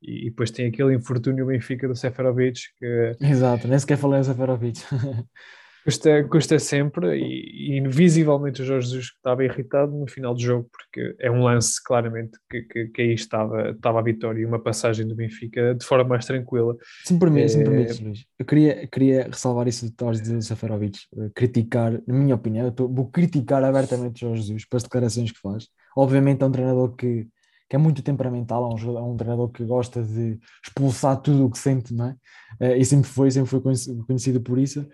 e, 0.00 0.26
e 0.26 0.30
depois 0.30 0.50
tem 0.50 0.66
aquele 0.66 0.94
infortúnio 0.94 1.46
Benfica 1.46 1.86
do 1.86 1.94
Seferovic 1.94 2.60
que... 2.78 3.16
Exato, 3.20 3.68
nem 3.68 3.78
sequer 3.78 3.98
falei 3.98 4.20
do 4.20 4.26
Seferovic 4.26 4.80
Custa, 5.84 6.24
custa 6.24 6.58
sempre 6.60 7.18
e, 7.18 7.78
e 7.78 7.88
visivelmente 7.88 8.62
o 8.62 8.64
Jorge 8.64 8.86
Jesus 8.86 9.06
estava 9.06 9.44
irritado 9.44 9.92
no 9.92 10.06
final 10.06 10.32
do 10.32 10.40
jogo 10.40 10.70
porque 10.70 11.16
é 11.18 11.28
um 11.28 11.42
lance 11.42 11.82
claramente 11.82 12.38
que, 12.48 12.62
que, 12.62 12.86
que 12.86 13.02
aí 13.02 13.14
estava, 13.14 13.70
estava 13.70 13.98
a 13.98 14.02
vitória 14.02 14.40
e 14.40 14.46
uma 14.46 14.60
passagem 14.60 15.06
do 15.06 15.16
Benfica 15.16 15.74
de 15.74 15.84
forma 15.84 16.04
mais 16.04 16.24
tranquila. 16.24 16.76
Se 17.04 17.12
me 17.12 17.18
permites, 17.18 17.56
é... 17.56 17.64
Luís, 17.64 18.24
eu 18.38 18.46
queria, 18.46 18.86
queria 18.86 19.24
ressalvar 19.24 19.66
isso 19.66 19.84
de 19.84 19.92
Torres 19.92 20.22
de 20.22 20.40
Safarovic, 20.42 21.00
eh, 21.18 21.30
criticar, 21.34 22.00
na 22.06 22.14
minha 22.14 22.36
opinião, 22.36 22.72
eu 22.78 22.88
vou 22.88 23.10
criticar 23.10 23.64
abertamente 23.64 24.24
o 24.24 24.28
Jorge 24.28 24.42
Jesus 24.42 24.64
pelas 24.64 24.84
declarações 24.84 25.32
que 25.32 25.40
faz. 25.40 25.66
Obviamente 25.96 26.42
é 26.42 26.46
um 26.46 26.52
treinador 26.52 26.94
que, 26.94 27.26
que 27.68 27.74
é 27.74 27.78
muito 27.78 28.02
temperamental, 28.02 28.70
é 28.70 28.74
um, 28.74 28.98
é 28.98 29.02
um 29.02 29.16
treinador 29.16 29.48
que 29.50 29.64
gosta 29.64 30.00
de 30.00 30.38
expulsar 30.64 31.20
tudo 31.20 31.46
o 31.46 31.50
que 31.50 31.58
sente, 31.58 31.92
não 31.92 32.06
é? 32.06 32.16
Eh, 32.60 32.78
e 32.78 32.84
sempre 32.84 33.08
foi, 33.08 33.32
sempre 33.32 33.50
foi 33.50 33.60
conhecido 34.06 34.40
por 34.40 34.60
isso 34.60 34.86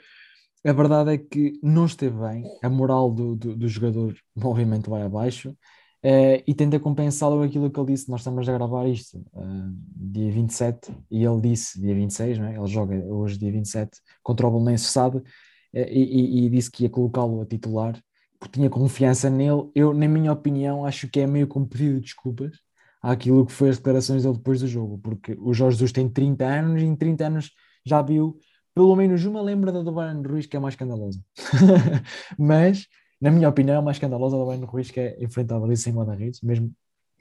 a 0.64 0.72
verdade 0.72 1.12
é 1.14 1.18
que 1.18 1.58
não 1.62 1.86
esteve 1.86 2.18
bem, 2.18 2.44
a 2.62 2.68
moral 2.68 3.10
do, 3.10 3.36
do, 3.36 3.56
do 3.56 3.68
jogador 3.68 4.16
obviamente 4.42 4.90
vai 4.90 5.02
abaixo 5.02 5.50
uh, 5.50 6.42
e 6.46 6.54
tenta 6.54 6.80
compensá-lo 6.80 7.42
aquilo 7.42 7.70
que 7.70 7.78
ele 7.78 7.92
disse, 7.92 8.10
nós 8.10 8.20
estamos 8.20 8.48
a 8.48 8.52
gravar 8.52 8.86
isto 8.88 9.18
uh, 9.32 9.72
dia 9.96 10.30
27 10.30 10.92
e 11.10 11.24
ele 11.24 11.40
disse 11.40 11.80
dia 11.80 11.94
26, 11.94 12.38
não 12.38 12.46
é? 12.46 12.56
ele 12.56 12.66
joga 12.66 12.96
hoje 13.06 13.38
dia 13.38 13.52
27 13.52 13.98
contra 14.22 14.46
o 14.46 14.50
Bolonense 14.50 14.86
sabe? 14.86 15.18
Uh, 15.18 15.88
e, 15.88 16.42
e, 16.42 16.46
e, 16.46 16.50
disse 16.50 16.70
que 16.70 16.84
ia 16.84 16.90
colocá-lo 16.90 17.40
a 17.40 17.46
titular 17.46 17.98
porque 18.38 18.58
tinha 18.58 18.70
confiança 18.70 19.28
nele, 19.28 19.70
eu 19.74 19.92
na 19.92 20.06
minha 20.06 20.32
opinião 20.32 20.84
acho 20.84 21.08
que 21.08 21.20
é 21.20 21.26
meio 21.26 21.46
como 21.46 21.66
pedido 21.66 21.94
de 21.94 22.02
desculpas 22.02 22.56
àquilo 23.02 23.44
que 23.44 23.52
foi 23.52 23.70
as 23.70 23.78
declarações 23.78 24.22
dele 24.22 24.36
depois 24.36 24.60
do 24.60 24.66
jogo, 24.66 24.98
porque 24.98 25.36
o 25.40 25.52
Jorge 25.52 25.76
Jesus 25.76 25.92
tem 25.92 26.08
30 26.08 26.44
anos 26.44 26.82
e 26.82 26.84
em 26.84 26.96
30 26.96 27.26
anos 27.26 27.50
já 27.84 28.02
viu 28.02 28.38
pelo 28.78 28.94
menos 28.94 29.24
uma 29.24 29.42
lembra 29.42 29.72
da 29.72 29.82
do 29.82 29.90
Bayern 29.90 30.24
Ruiz 30.24 30.46
que 30.46 30.56
é 30.56 30.60
mais 30.60 30.74
escandalosa. 30.74 31.20
Mas, 32.38 32.86
na 33.20 33.28
minha 33.28 33.48
opinião, 33.48 33.80
a 33.80 33.82
mais 33.82 33.96
escandalosa 33.96 34.36
da 34.36 34.44
do 34.44 34.46
Bayern 34.46 34.64
Ruiz 34.66 34.88
que 34.88 35.00
é 35.00 35.16
enfrentada 35.20 35.64
ali 35.64 35.76
sem 35.76 35.92
guarda-redes, 35.92 36.40
mesmo 36.42 36.72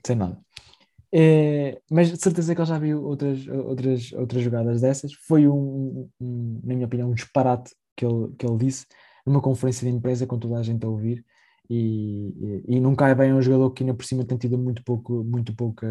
sem 0.06 0.14
nada. 0.14 0.40
É, 1.12 1.80
mas 1.90 2.12
de 2.12 2.22
certeza 2.22 2.54
que 2.54 2.60
ele 2.60 2.68
já 2.68 2.78
viu 2.78 3.02
outras, 3.02 3.48
outras, 3.48 4.12
outras 4.12 4.40
jogadas 4.40 4.80
dessas. 4.80 5.12
Foi 5.14 5.48
um, 5.48 6.08
um, 6.20 6.60
na 6.62 6.74
minha 6.74 6.86
opinião, 6.86 7.10
um 7.10 7.14
disparate 7.14 7.74
que 7.96 8.06
ele, 8.06 8.32
que 8.38 8.46
ele 8.46 8.56
disse 8.56 8.86
numa 9.26 9.40
conferência 9.40 9.84
de 9.90 9.92
empresa 9.92 10.28
com 10.28 10.38
toda 10.38 10.58
a 10.58 10.62
gente 10.62 10.86
a 10.86 10.88
ouvir. 10.88 11.24
E, 11.68 12.62
e, 12.68 12.76
e 12.76 12.80
não 12.80 12.94
cai 12.94 13.16
bem 13.16 13.32
um 13.34 13.42
jogador 13.42 13.72
que 13.72 13.82
ainda 13.82 13.94
por 13.94 14.04
cima 14.04 14.24
tem 14.24 14.38
tido 14.38 14.56
muito 14.56 14.84
pouco, 14.84 15.24
muito 15.24 15.52
pouca 15.56 15.88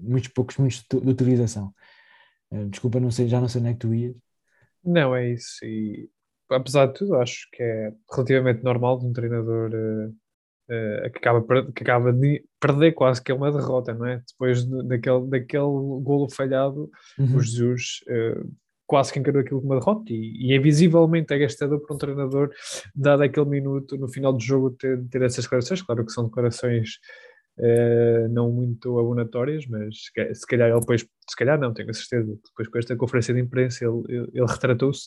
muitos 0.00 0.32
poucos 0.32 0.56
minutos 0.56 0.84
de, 0.90 0.96
utilização. 1.08 1.72
Uh, 2.50 2.68
desculpa, 2.70 2.98
não 2.98 3.12
sei, 3.12 3.28
já 3.28 3.40
não 3.40 3.46
sei 3.46 3.60
onde 3.60 3.70
é 3.70 3.72
que 3.74 3.78
tu 3.78 3.94
ias. 3.94 4.16
Não, 4.84 5.14
é 5.14 5.30
isso. 5.30 5.64
E 5.64 6.08
apesar 6.50 6.86
de 6.86 6.94
tudo, 6.94 7.16
acho 7.16 7.48
que 7.52 7.62
é 7.62 7.92
relativamente 8.10 8.62
normal 8.62 8.98
de 8.98 9.06
um 9.06 9.12
treinador 9.12 9.70
uh, 9.70 10.08
uh, 10.08 11.10
que, 11.10 11.18
acaba, 11.18 11.72
que 11.72 11.82
acaba 11.82 12.12
de 12.12 12.44
perder 12.60 12.92
quase 12.92 13.22
que 13.22 13.32
é 13.32 13.34
uma 13.34 13.52
derrota, 13.52 13.94
não 13.94 14.06
é? 14.06 14.22
Depois 14.28 14.64
de, 14.64 14.88
daquele, 14.88 15.26
daquele 15.28 16.00
golo 16.02 16.28
falhado, 16.30 16.90
uhum. 17.18 17.36
o 17.36 17.40
Jesus 17.40 18.00
uh, 18.08 18.50
quase 18.86 19.12
que 19.12 19.18
encarou 19.18 19.40
aquilo 19.40 19.60
como 19.60 19.72
uma 19.72 19.80
derrota 19.80 20.12
e, 20.12 20.48
e 20.48 20.52
é 20.52 20.58
visivelmente 20.58 21.32
agastador 21.32 21.80
para 21.80 21.94
um 21.94 21.98
treinador, 21.98 22.50
dado 22.94 23.22
aquele 23.22 23.46
minuto 23.46 23.96
no 23.96 24.08
final 24.08 24.32
do 24.32 24.42
jogo, 24.42 24.70
ter, 24.70 25.02
ter 25.08 25.22
essas 25.22 25.44
declarações. 25.44 25.80
Claro 25.80 26.04
que 26.04 26.12
são 26.12 26.26
declarações 26.26 26.98
Uh, 27.58 28.28
não 28.30 28.50
muito 28.50 28.98
abonatórias, 28.98 29.66
mas 29.66 29.94
se 30.34 30.46
calhar 30.46 30.70
ele 30.70 30.80
depois, 30.80 31.02
se 31.02 31.36
calhar 31.36 31.60
não, 31.60 31.72
tenho 31.72 31.90
a 31.90 31.92
certeza, 31.92 32.34
depois 32.44 32.68
com 32.68 32.78
esta 32.78 32.96
conferência 32.96 33.34
de 33.34 33.40
imprensa 33.40 33.84
ele, 33.84 34.02
ele, 34.08 34.30
ele 34.32 34.46
retratou-se 34.46 35.06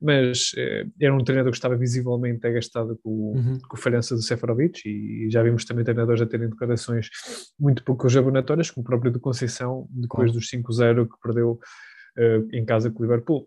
mas 0.00 0.52
eh, 0.56 0.86
era 0.98 1.14
um 1.14 1.22
treinador 1.22 1.52
que 1.52 1.58
estava 1.58 1.76
visivelmente 1.76 2.46
agastado 2.46 2.98
com, 3.02 3.34
uhum. 3.36 3.58
com 3.68 3.76
a 3.76 3.78
falhança 3.78 4.14
do 4.14 4.22
Seferovic 4.22 4.80
e, 4.88 5.26
e 5.26 5.30
já 5.30 5.42
vimos 5.42 5.64
também 5.64 5.84
treinadores 5.84 6.22
a 6.22 6.26
terem 6.26 6.48
declarações 6.48 7.10
muito 7.58 7.84
pouco 7.84 8.08
jabonatórias, 8.08 8.70
como 8.70 8.82
o 8.82 8.86
próprio 8.86 9.12
do 9.12 9.20
Conceição, 9.20 9.86
depois 9.90 10.32
dos 10.32 10.48
5-0 10.50 11.06
que 11.06 11.20
perdeu 11.22 11.60
uh, 12.16 12.48
em 12.50 12.64
casa 12.64 12.90
com 12.90 13.00
o 13.00 13.02
Liverpool. 13.02 13.46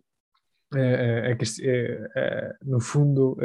É, 0.75 1.31
é, 1.31 2.09
é, 2.15 2.53
no 2.63 2.79
fundo, 2.79 3.37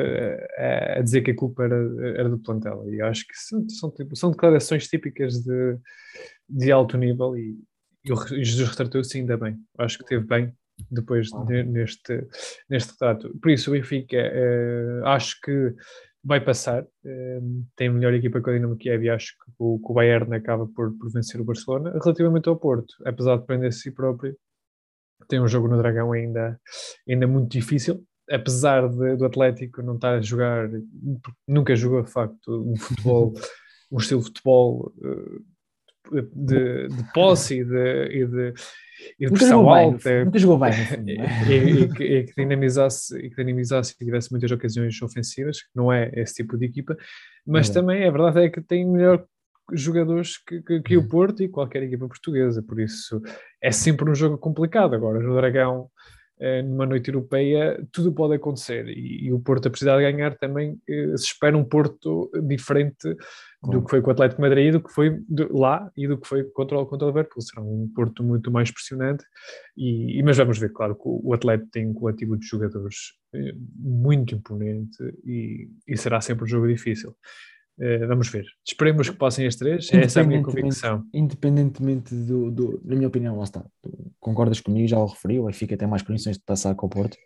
a 0.97 1.01
dizer 1.03 1.23
que 1.23 1.33
a 1.33 1.37
culpa 1.37 1.65
era, 1.65 1.77
era 2.17 2.29
do 2.29 2.39
plantel. 2.39 2.89
E 2.93 3.01
acho 3.03 3.27
que 3.27 3.37
são, 3.37 3.69
são, 3.69 3.91
tipo, 3.91 4.17
são 4.17 4.31
declarações 4.31 4.89
típicas 4.89 5.43
de, 5.43 5.79
de 6.49 6.73
alto 6.73 6.97
nível 6.97 7.37
e, 7.37 7.59
e 8.05 8.13
o 8.13 8.17
Jesus 8.43 8.69
retratou-se 8.69 9.19
ainda 9.19 9.37
bem. 9.37 9.57
Acho 9.79 9.99
que 9.99 10.07
teve 10.07 10.25
bem 10.25 10.53
depois 10.91 11.29
de, 11.47 11.65
neste, 11.65 12.27
neste 12.69 12.93
retrato. 12.93 13.37
Por 13.41 13.51
isso, 13.51 13.71
o 13.71 13.73
Benfica 13.73 14.17
acho 15.05 15.41
que 15.43 15.75
vai 16.23 16.41
passar, 16.41 16.85
tem 17.77 17.89
a 17.89 17.93
melhor 17.93 18.13
equipa 18.13 18.41
que 18.43 18.51
o 18.51 18.53
Dinamo 18.53 18.77
Kiev 18.77 19.05
e 19.05 19.11
acho 19.11 19.33
que 19.33 19.53
o, 19.59 19.79
que 19.79 19.91
o 19.91 19.95
Bayern 19.95 20.35
acaba 20.35 20.67
por, 20.67 20.93
por 20.99 21.11
vencer 21.11 21.41
o 21.41 21.45
Barcelona. 21.45 21.99
Relativamente 22.03 22.49
ao 22.49 22.57
Porto, 22.57 22.95
apesar 23.05 23.37
de 23.37 23.43
depender 23.43 23.69
de 23.69 23.75
si 23.75 23.91
próprio, 23.91 24.37
tem 25.29 25.41
um 25.41 25.49
jogo 25.49 25.69
no 25.69 25.77
Dragão 25.77 26.13
ainda, 26.13 26.59
ainda 27.09 27.27
muito 27.27 27.51
difícil, 27.51 28.03
apesar 28.31 28.89
de, 28.89 29.17
do 29.17 29.25
Atlético 29.25 29.83
não 29.83 29.95
estar 29.95 30.15
a 30.15 30.21
jogar, 30.21 30.69
nunca 31.47 31.77
jogou 31.77 32.03
de 32.03 32.11
facto 32.11 32.65
um 32.67 32.77
futebol, 32.77 33.33
um 33.93 33.99
estilo 33.99 34.21
de 34.21 34.27
futebol 34.27 34.93
uh, 34.99 35.45
de, 36.33 36.89
de 36.89 37.13
posse 37.13 37.61
e 37.61 37.65
de, 37.65 38.05
e 38.07 38.27
de, 38.27 38.55
e 39.19 39.27
de 39.27 39.33
pressão 39.33 39.69
alta. 39.69 40.11
Bem, 40.11 40.25
nunca 40.25 40.39
jogou 40.39 40.59
bem. 40.59 40.73
e, 41.49 41.83
e, 41.83 41.93
que, 41.93 42.05
e, 42.05 42.25
que, 42.25 42.35
dinamizasse, 42.37 43.19
e 43.19 43.31
que 43.31 43.37
dinamizasse 43.37 43.95
e 43.95 44.05
tivesse 44.05 44.31
muitas 44.31 44.51
ocasiões 44.51 45.01
ofensivas, 45.03 45.61
que 45.63 45.71
não 45.75 45.93
é 45.93 46.11
esse 46.15 46.35
tipo 46.35 46.57
de 46.57 46.67
equipa, 46.67 46.97
mas 47.47 47.69
é. 47.71 47.73
também 47.73 48.07
a 48.07 48.11
verdade 48.11 48.47
é 48.47 48.51
que 48.51 48.61
tem 48.61 48.87
melhor 48.87 49.25
jogadores 49.73 50.39
que, 50.39 50.63
que, 50.63 50.81
que, 50.81 50.97
o 50.97 51.01
uhum. 51.01 51.09
Porto 51.09 51.43
e 51.43 51.49
qualquer 51.49 51.83
equipa 51.83 52.09
portuguesa, 52.09 52.63
por 52.63 52.81
isso 52.81 53.21
é 53.63 53.71
sempre 53.71 54.11
um 54.11 54.15
jogo 54.15 54.39
complicado. 54.39 54.95
Agora, 54.95 55.21
no 55.21 55.35
Dragão, 55.35 55.91
eh, 56.41 56.63
numa 56.63 56.87
noite 56.87 57.11
europeia, 57.11 57.85
tudo 57.93 58.13
pode 58.13 58.35
acontecer 58.35 58.87
e, 58.89 59.27
e 59.27 59.33
o 59.33 59.41
Porto, 59.41 59.67
a 59.67 59.71
precisar 59.71 59.97
de 59.97 60.11
ganhar, 60.11 60.37
também 60.37 60.81
eh, 60.89 61.17
se 61.17 61.25
espera 61.25 61.57
um 61.57 61.65
Porto 61.65 62.31
diferente 62.47 63.17
do 63.61 63.83
que 63.83 63.91
foi 63.91 64.01
com 64.01 64.09
o 64.09 64.13
Atlético 64.13 64.41
de 64.41 64.49
Madrid, 64.49 64.73
do 64.73 64.81
que 64.81 64.93
foi 64.93 65.21
lá 65.51 65.91
e 65.97 66.07
do 66.07 66.17
que 66.17 66.29
foi 66.29 66.45
contra, 66.45 66.85
contra 66.85 67.07
o 67.07 67.11
Liverpool. 67.11 67.43
Será 67.43 67.61
um 67.61 67.91
Porto 67.93 68.23
muito 68.23 68.53
mais 68.53 68.71
pressionante, 68.71 69.25
e, 69.77 70.19
e, 70.19 70.23
mas 70.23 70.37
vamos 70.37 70.59
ver, 70.59 70.73
claro, 70.73 70.95
que 70.95 71.03
o 71.05 71.35
Atlético 71.35 71.71
tem 71.73 71.89
um 71.89 71.93
coletivo 71.93 72.37
de 72.37 72.47
jogadores 72.47 72.97
eh, 73.35 73.55
muito 73.77 74.35
imponente 74.35 74.97
e, 75.25 75.69
e 75.89 75.97
será 75.97 76.21
sempre 76.21 76.45
um 76.45 76.47
jogo 76.49 76.69
difícil. 76.69 77.17
Uh, 77.79 78.07
vamos 78.09 78.29
ver. 78.29 78.45
Esperemos 78.67 79.09
que 79.09 79.17
passem 79.17 79.47
as 79.47 79.55
três. 79.55 79.89
Essa 79.93 80.21
é 80.21 80.23
a 80.25 80.27
minha 80.27 80.43
convicção. 80.43 81.05
Independentemente 81.15 82.15
do, 82.15 82.51
do, 82.51 82.81
na 82.85 82.97
minha 82.97 83.09
opinião, 83.09 83.37
lá 83.37 83.45
está. 83.45 83.65
concordas 84.19 84.61
comigo, 84.61 84.89
já 84.89 84.99
o 84.99 85.07
referi, 85.07 85.39
o 85.39 85.45
Benfica 85.45 85.77
tem 85.77 85.87
mais 85.87 86.03
condições 86.03 86.37
de 86.37 86.45
passar 86.45 86.75
com 86.75 86.87
o 86.87 86.91
Porto. 86.91 87.17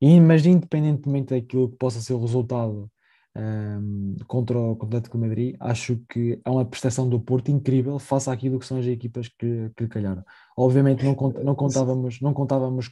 E, 0.00 0.20
mas 0.20 0.46
independentemente 0.46 1.34
daquilo 1.34 1.70
que 1.70 1.76
possa 1.76 2.00
ser 2.00 2.12
o 2.12 2.20
resultado 2.20 2.88
um, 3.36 4.16
contra 4.28 4.56
o 4.56 4.78
Atlético 4.80 5.18
de 5.18 5.26
Madrid, 5.26 5.56
acho 5.58 6.00
que 6.08 6.40
é 6.44 6.50
uma 6.50 6.64
prestação 6.64 7.08
do 7.08 7.18
Porto 7.20 7.50
incrível 7.50 7.98
face 7.98 8.30
àquilo 8.30 8.60
que 8.60 8.66
são 8.66 8.78
as 8.78 8.86
equipas 8.86 9.28
que, 9.28 9.70
que 9.76 9.88
calharam. 9.88 10.24
Obviamente 10.56 11.04
não, 11.04 11.16
não 11.42 11.54
contávamos, 11.56 12.20
não 12.20 12.32
contávamos 12.32 12.88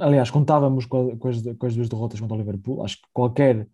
aliás, 0.00 0.30
contávamos 0.30 0.86
com, 0.86 1.16
com, 1.18 1.28
as, 1.28 1.42
com, 1.42 1.66
as, 1.66 1.74
duas 1.74 1.88
derrotas 1.88 2.20
contra 2.20 2.36
o 2.36 2.38
Liverpool. 2.38 2.84
Acho 2.84 2.96
que 2.96 3.08
qualquer 3.12 3.66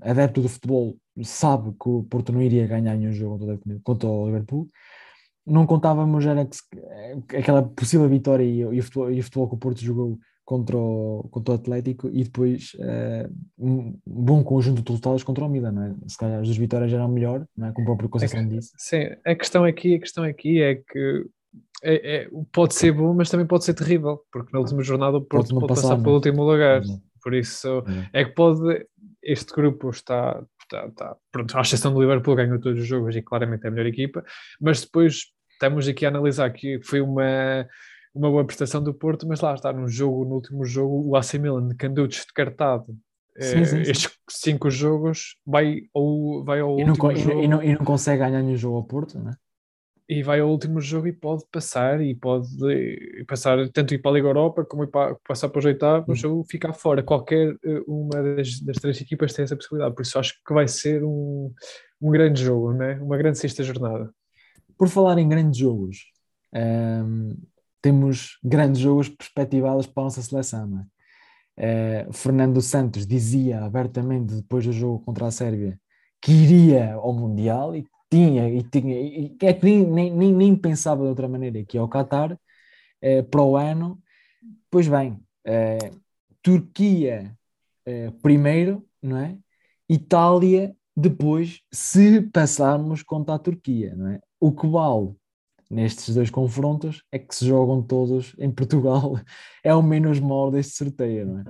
adepto 0.00 0.40
do 0.40 0.48
futebol 0.48 0.96
sabe 1.22 1.70
que 1.72 1.88
o 1.88 2.04
Porto 2.04 2.32
não 2.32 2.42
iria 2.42 2.66
ganhar 2.66 2.96
nenhum 2.96 3.12
jogo 3.12 3.38
contra, 3.82 4.08
o 4.08 4.26
Liverpool. 4.26 4.68
Não 5.46 5.66
contávamos 5.66 6.24
era 6.24 6.46
que, 6.46 7.36
aquela 7.36 7.62
possível 7.62 8.08
vitória 8.08 8.44
e, 8.44 8.64
o 8.64 8.82
futebol, 8.82 9.10
e 9.10 9.20
o 9.20 9.22
futebol 9.22 9.48
que 9.48 9.54
o 9.54 9.58
Porto 9.58 9.80
jogou 9.80 10.18
contra 10.44 10.76
o, 10.76 11.26
contra 11.30 11.52
o 11.52 11.56
Atlético 11.56 12.08
e 12.12 12.24
depois 12.24 12.72
uh, 12.74 13.32
um 13.58 13.98
bom 14.06 14.44
conjunto 14.44 14.82
de 14.82 14.88
resultados 14.88 15.22
contra 15.22 15.44
o 15.44 15.48
Milan, 15.48 15.72
não 15.72 15.82
é? 15.84 15.94
Se 16.06 16.18
calhar 16.18 16.40
as 16.40 16.46
duas 16.46 16.56
vitórias 16.56 16.92
eram 16.92 17.08
melhor, 17.08 17.46
não 17.56 17.68
é? 17.68 17.72
Como 17.72 17.84
o 17.84 17.86
próprio 17.86 18.08
Conceição 18.08 18.40
é 18.40 18.44
disse. 18.44 18.72
Sim, 18.76 19.08
a 19.24 19.34
questão 19.34 19.64
aqui, 19.64 19.94
a 19.94 20.00
questão 20.00 20.24
aqui 20.24 20.62
é 20.62 20.74
que 20.76 21.26
é, 21.82 22.16
é, 22.16 22.30
pode 22.52 22.74
ser 22.74 22.92
bom, 22.92 23.14
mas 23.14 23.30
também 23.30 23.46
pode 23.46 23.64
ser 23.64 23.74
terrível, 23.74 24.20
porque 24.32 24.50
na 24.52 24.60
última 24.60 24.82
jornada 24.82 25.16
o 25.18 25.22
Porto 25.22 25.48
pode, 25.48 25.60
pode 25.60 25.66
passar, 25.66 25.90
passar 25.90 26.02
pelo 26.02 26.14
último 26.14 26.42
lugar. 26.42 26.82
Por 27.24 27.34
isso 27.34 27.82
é. 28.12 28.20
é 28.20 28.24
que 28.26 28.32
pode. 28.32 28.86
Este 29.22 29.52
grupo 29.54 29.88
está, 29.88 30.44
está, 30.62 30.86
está 30.86 31.16
pronto, 31.32 31.56
à 31.56 31.62
exceção 31.62 31.92
do 31.92 32.00
Liverpool, 32.00 32.36
ganhou 32.36 32.60
todos 32.60 32.78
os 32.78 32.86
jogos 32.86 33.16
e 33.16 33.22
claramente 33.22 33.64
é 33.64 33.68
a 33.68 33.70
melhor 33.70 33.86
equipa, 33.86 34.22
mas 34.60 34.82
depois 34.82 35.32
estamos 35.50 35.88
aqui 35.88 36.04
a 36.04 36.10
analisar 36.10 36.50
que 36.50 36.78
foi 36.82 37.00
uma 37.00 37.66
uma 38.14 38.30
boa 38.30 38.44
prestação 38.44 38.80
do 38.80 38.94
Porto, 38.94 39.26
mas 39.26 39.40
lá 39.40 39.54
está, 39.54 39.72
num 39.72 39.88
jogo, 39.88 40.24
no 40.24 40.36
último 40.36 40.64
jogo, 40.64 41.08
o 41.08 41.16
AC 41.16 41.34
Milan, 41.34 41.74
que 41.76 41.86
andou 41.86 42.06
descartado 42.06 42.96
sim, 43.40 43.64
sim, 43.64 43.80
estes 43.80 44.10
cinco 44.30 44.70
jogos, 44.70 45.36
vai, 45.44 45.82
ou, 45.92 46.44
vai 46.44 46.60
ao 46.60 46.78
e 46.78 46.84
último 46.84 47.08
não, 47.08 47.16
jogo. 47.16 47.42
E 47.42 47.48
não, 47.48 47.62
e 47.62 47.74
não 47.74 47.84
consegue 47.84 48.18
ganhar 48.18 48.40
nenhum 48.40 48.56
jogo 48.56 48.76
ao 48.76 48.84
Porto, 48.84 49.18
né? 49.18 49.34
E 50.06 50.22
vai 50.22 50.40
ao 50.40 50.50
último 50.50 50.80
jogo 50.80 51.06
e 51.06 51.12
pode 51.12 51.44
passar, 51.50 52.00
e 52.02 52.14
pode 52.14 52.46
passar 53.26 53.68
tanto 53.70 53.94
ir 53.94 53.98
para 53.98 54.10
a 54.10 54.14
Liga 54.14 54.28
Europa 54.28 54.64
como 54.64 54.84
ir 54.84 54.88
para, 54.88 55.16
passar 55.26 55.48
para 55.48 55.58
os 55.58 55.64
oitavos 55.64 56.22
uhum. 56.22 56.38
ou 56.38 56.44
ficar 56.44 56.74
fora. 56.74 57.02
Qualquer 57.02 57.56
eh, 57.64 57.82
uma 57.86 58.22
das, 58.22 58.60
das, 58.60 58.76
três 58.76 59.00
equipas 59.00 59.32
tem 59.32 59.44
essa 59.44 59.56
possibilidade, 59.56 59.94
por 59.94 60.02
isso 60.02 60.18
acho 60.18 60.34
que 60.46 60.52
vai 60.52 60.68
ser 60.68 61.02
um, 61.02 61.50
um 62.02 62.10
grande 62.10 62.42
jogo, 62.42 62.74
né? 62.74 63.00
uma 63.00 63.16
grande 63.16 63.38
sexta 63.38 63.62
jornada. 63.62 64.12
Por 64.76 64.88
falar 64.88 65.18
em 65.18 65.28
grandes 65.28 65.58
jogos, 65.58 66.04
um, 66.52 66.58
ehm, 66.58 67.36
temos 67.80 68.38
grandes 68.44 68.80
jogos 68.82 69.08
perspectivados 69.08 69.86
para 69.86 70.02
a 70.02 70.04
nossa 70.04 70.20
seleção. 70.20 70.80
É? 70.80 70.94
Eh, 71.56 72.08
Fernando 72.12 72.60
Santos 72.60 73.06
dizia 73.06 73.64
abertamente 73.64 74.34
depois 74.34 74.66
do 74.66 74.72
jogo 74.72 75.04
contra 75.04 75.26
a 75.26 75.30
Sérvia 75.30 75.78
que 76.20 76.32
iria 76.32 76.94
ao 76.94 77.12
Mundial 77.12 77.76
e 77.76 77.86
tinha, 78.10 78.48
e 78.48 78.62
tinha, 78.64 79.00
e 79.00 79.36
é 79.42 79.52
que 79.52 79.64
nem, 79.64 80.10
nem, 80.10 80.32
nem 80.32 80.56
pensava 80.56 81.02
de 81.02 81.08
outra 81.08 81.28
maneira 81.28 81.64
que 81.64 81.78
ao 81.78 81.88
Qatar 81.88 82.38
eh, 83.00 83.22
para 83.22 83.42
o 83.42 83.56
ano. 83.56 84.00
Pois 84.70 84.88
bem, 84.88 85.20
eh, 85.44 85.78
Turquia 86.42 87.36
primeiro, 88.22 88.86
não 89.02 89.18
é? 89.18 89.36
Itália 89.88 90.74
depois, 90.96 91.60
se 91.72 92.22
passarmos 92.22 93.02
contra 93.02 93.34
a 93.34 93.38
Turquia, 93.38 93.94
não 93.96 94.08
é? 94.08 94.20
O 94.40 94.52
que 94.52 94.66
vale 94.66 95.14
nestes 95.70 96.14
dois 96.14 96.30
confrontos 96.30 97.02
é 97.10 97.18
que 97.18 97.34
se 97.34 97.46
jogam 97.46 97.82
todos 97.82 98.34
em 98.38 98.50
Portugal. 98.50 99.18
É 99.66 99.74
o 99.74 99.82
menos 99.82 100.20
mal 100.20 100.50
deste 100.50 100.76
sorteio, 100.76 101.24
não 101.26 101.40
é? 101.40 101.44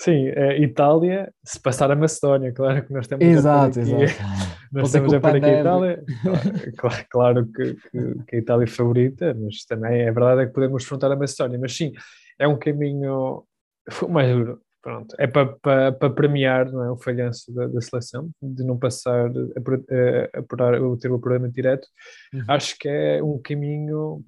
Sim, 0.00 0.28
é 0.28 0.60
Itália, 0.60 1.32
se 1.44 1.60
passar 1.60 1.90
a 1.90 1.96
Macedónia, 1.96 2.52
claro 2.52 2.86
que 2.86 2.92
nós 2.92 3.08
temos 3.08 3.24
exato, 3.24 3.80
a 3.80 3.82
exato. 3.82 4.02
nós 4.72 4.92
temos 4.92 5.12
a 5.12 5.16
aqui 5.16 5.44
a 5.44 5.60
Itália. 5.60 6.04
Claro, 6.78 7.06
claro 7.10 7.46
que, 7.52 7.74
que, 7.74 8.24
que, 8.24 8.36
a 8.36 8.38
Itália 8.38 8.64
é 8.64 8.68
favorita, 8.68 9.34
mas 9.34 9.64
também 9.64 10.02
é 10.02 10.12
verdade 10.12 10.42
é 10.42 10.46
que 10.46 10.52
podemos 10.52 10.84
enfrentar 10.84 11.10
a 11.10 11.16
Macedónia. 11.16 11.58
Mas 11.58 11.76
sim, 11.76 11.92
é 12.38 12.46
um 12.46 12.56
caminho 12.56 13.42
mais 14.08 14.30
duro. 14.30 14.60
Pronto, 14.80 15.16
é 15.18 15.26
para, 15.26 15.46
para, 15.46 15.92
para 15.92 16.10
premiar 16.10 16.70
não 16.70 16.84
é, 16.84 16.90
o 16.92 16.96
falhanço 16.96 17.52
da, 17.52 17.66
da, 17.66 17.80
seleção, 17.80 18.30
de 18.40 18.62
não 18.64 18.78
passar 18.78 19.26
a, 19.26 19.30
a, 19.30 20.36
a, 20.36 20.92
a 20.94 20.96
ter 20.96 21.10
o 21.10 21.16
apuramento 21.16 21.52
direto. 21.52 21.88
Uhum. 22.32 22.44
Acho 22.46 22.78
que 22.78 22.88
é 22.88 23.20
um 23.20 23.40
caminho 23.42 24.24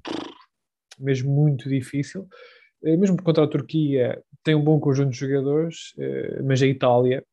mesmo 0.99 1.31
muito 1.33 1.69
difícil. 1.69 2.27
Eh, 2.83 2.97
mesmo 2.97 3.23
contra 3.23 3.45
a 3.45 3.49
Turquia, 3.49 4.23
tem 4.43 4.55
um 4.55 4.63
bom 4.63 4.79
conjunto 4.81 5.11
de 5.11 5.19
jogadores, 5.19 5.95
eh, 5.99 6.41
mas 6.43 6.63
a 6.63 6.67
Itália 6.67 7.25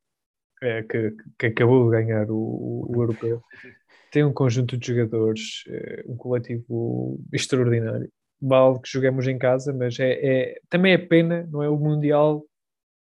é, 0.61 0.83
que, 0.83 1.13
que 1.37 1.45
acabou 1.47 1.85
de 1.85 1.97
ganhar 1.97 2.29
o, 2.29 2.87
o 2.89 3.01
europeu, 3.01 3.41
tem 4.11 4.23
um 4.23 4.33
conjunto 4.33 4.75
de 4.75 4.87
jogadores, 4.87 5.63
um 6.07 6.15
coletivo 6.15 7.19
extraordinário. 7.31 8.09
Vale 8.41 8.79
que 8.79 8.89
jogamos 8.89 9.27
em 9.27 9.37
casa, 9.37 9.73
mas 9.73 9.99
é, 9.99 10.13
é, 10.13 10.59
também 10.69 10.93
é 10.93 10.97
pena, 10.97 11.47
não 11.51 11.61
é? 11.61 11.69
O 11.69 11.77
Mundial 11.77 12.43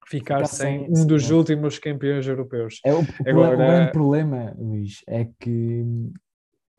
ficar 0.07 0.47
sem, 0.47 0.87
sem 0.87 0.90
um 0.90 1.07
dos 1.07 1.30
últimos 1.30 1.78
campeões 1.78 2.26
europeus. 2.26 2.80
É, 2.85 2.92
o, 2.92 3.00
Agora... 3.26 3.54
o 3.54 3.57
grande 3.57 3.92
problema, 3.92 4.54
Luís, 4.59 5.02
é 5.07 5.26
que 5.38 5.85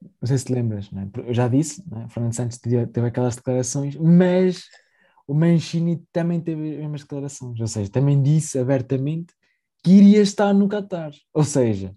não 0.01 0.27
sei 0.27 0.37
se 0.37 0.45
te 0.45 0.53
lembras, 0.53 0.89
é? 0.93 1.29
eu 1.29 1.33
já 1.33 1.47
disse, 1.47 1.83
é? 1.93 2.09
Fernando 2.09 2.33
Santos 2.33 2.57
teve, 2.57 3.07
aquelas 3.07 3.35
declarações, 3.35 3.95
mas 3.97 4.63
o 5.29 5.33
Mancini 5.35 6.03
também 6.11 6.41
teve 6.41 6.71
as 6.71 6.77
mesmas 6.77 7.01
declarações, 7.01 7.59
ou 7.59 7.67
seja, 7.67 7.91
também 7.91 8.19
disse 8.19 8.57
abertamente 8.57 9.31
que 9.83 9.91
iria 9.91 10.21
estar 10.21 10.51
no 10.55 10.67
Qatar, 10.67 11.11
ou 11.31 11.43
seja, 11.43 11.93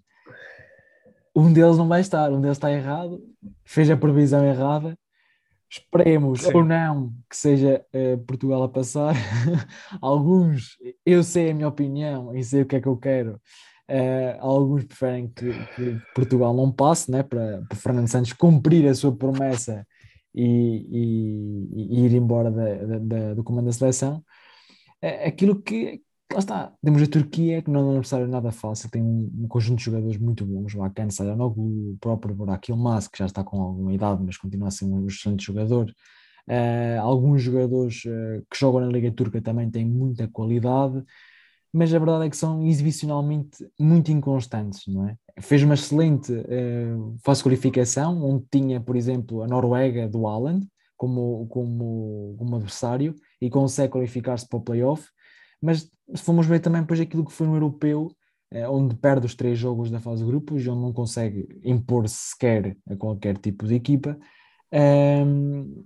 um 1.35 1.51
deles 1.51 1.75
não 1.75 1.87
vai 1.87 2.01
estar, 2.01 2.31
um 2.31 2.39
deles 2.39 2.57
está 2.57 2.71
errado, 2.71 3.19
fez 3.65 3.89
a 3.89 3.97
previsão 3.97 4.45
errada, 4.45 4.95
esperemos 5.67 6.45
ou 6.45 6.63
não 6.63 7.11
que 7.27 7.35
seja 7.35 7.83
uh, 7.95 8.19
Portugal 8.19 8.61
a 8.61 8.69
passar. 8.69 9.15
Alguns, 9.99 10.77
eu 11.03 11.23
sei 11.23 11.49
a 11.49 11.55
minha 11.55 11.67
opinião 11.67 12.35
e 12.35 12.43
sei 12.43 12.61
o 12.61 12.67
que 12.67 12.75
é 12.75 12.81
que 12.81 12.87
eu 12.87 12.97
quero, 12.97 13.41
Uh, 13.85 14.39
alguns 14.39 14.85
preferem 14.85 15.27
que, 15.27 15.51
que, 15.75 16.01
Portugal 16.15 16.53
não 16.53 16.71
passe, 16.71 17.11
né, 17.11 17.21
para, 17.21 17.63
para 17.67 17.77
Fernando 17.77 18.07
Santos 18.07 18.31
cumprir 18.31 18.87
a 18.87 18.95
sua 18.95 19.13
promessa 19.13 19.85
e, 20.33 20.45
e, 20.45 22.01
e 22.01 22.05
ir 22.05 22.13
embora 22.13 22.51
da, 22.51 22.97
da, 22.99 23.33
do 23.35 23.43
comando 23.43 23.65
da 23.65 23.71
seleção. 23.71 24.23
É, 25.01 25.27
aquilo 25.27 25.61
que, 25.61 26.01
lá 26.31 26.39
está, 26.39 26.73
temos 26.83 27.01
a 27.01 27.07
Turquia, 27.07 27.61
que 27.61 27.69
não 27.69 27.81
é 27.81 27.83
um 27.83 27.89
adversário 27.91 28.27
nada 28.27 28.51
fácil, 28.51 28.89
tem 28.89 29.01
um, 29.01 29.31
um, 29.43 29.47
conjunto 29.47 29.79
de 29.79 29.85
jogadores 29.85 30.17
muito 30.17 30.45
bons, 30.45 30.73
o 30.75 30.83
Hakan 30.83 31.09
Sayanoglu, 31.09 31.93
o 31.93 31.97
próprio 31.99 32.35
Burak 32.35 32.71
Yilmaz, 32.71 33.07
que 33.07 33.19
já 33.19 33.25
está 33.25 33.43
com 33.43 33.61
alguma 33.61 33.93
idade, 33.93 34.23
mas 34.25 34.37
continua 34.37 34.69
a 34.69 34.71
ser 34.71 34.85
um 34.85 35.05
excelente 35.07 35.45
jogador. 35.45 35.93
Uh, 36.47 36.99
alguns 37.01 37.41
jogadores 37.41 38.03
uh, 38.05 38.45
que 38.49 38.59
jogam 38.59 38.81
na 38.81 38.87
Liga 38.87 39.11
Turca 39.11 39.41
também 39.41 39.69
têm 39.71 39.85
muita 39.85 40.27
qualidade 40.27 41.03
mas 41.73 41.91
a 41.93 41.97
verdade 41.97 42.27
é 42.27 42.29
que 42.29 42.37
são 42.37 42.63
exibicionalmente 42.65 43.67
muito 43.79 44.11
inconstantes, 44.11 44.83
não 44.87 45.09
é? 45.09 45.17
Fez 45.41 45.63
uma 45.63 45.73
excelente 45.73 46.31
uh, 46.31 47.15
fase 47.23 47.39
de 47.39 47.45
qualificação, 47.45 48.23
onde 48.23 48.45
tinha, 48.51 48.79
por 48.79 48.95
exemplo, 48.95 49.41
a 49.41 49.47
Noruega 49.47 50.07
do 50.07 50.27
Haaland 50.27 50.67
como, 50.95 51.47
como, 51.47 52.35
como 52.37 52.55
adversário 52.55 53.15
e 53.41 53.49
consegue 53.49 53.91
qualificar-se 53.91 54.47
para 54.47 54.59
o 54.59 54.61
playoff, 54.61 55.09
mas 55.59 55.89
se 56.13 56.23
formos 56.23 56.45
ver 56.45 56.59
também 56.59 56.81
depois 56.81 56.99
aquilo 56.99 57.25
que 57.25 57.33
foi 57.33 57.47
no 57.47 57.55
europeu, 57.55 58.11
uh, 58.53 58.69
onde 58.71 58.95
perde 58.95 59.25
os 59.25 59.33
três 59.33 59.57
jogos 59.57 59.89
da 59.89 59.99
fase 59.99 60.23
de 60.23 60.29
grupos 60.29 60.63
e 60.63 60.69
onde 60.69 60.81
não 60.81 60.93
consegue 60.93 61.47
impor-se 61.63 62.29
sequer 62.29 62.77
a 62.87 62.95
qualquer 62.95 63.35
tipo 63.39 63.65
de 63.65 63.73
equipa, 63.73 64.15
um, 64.71 65.83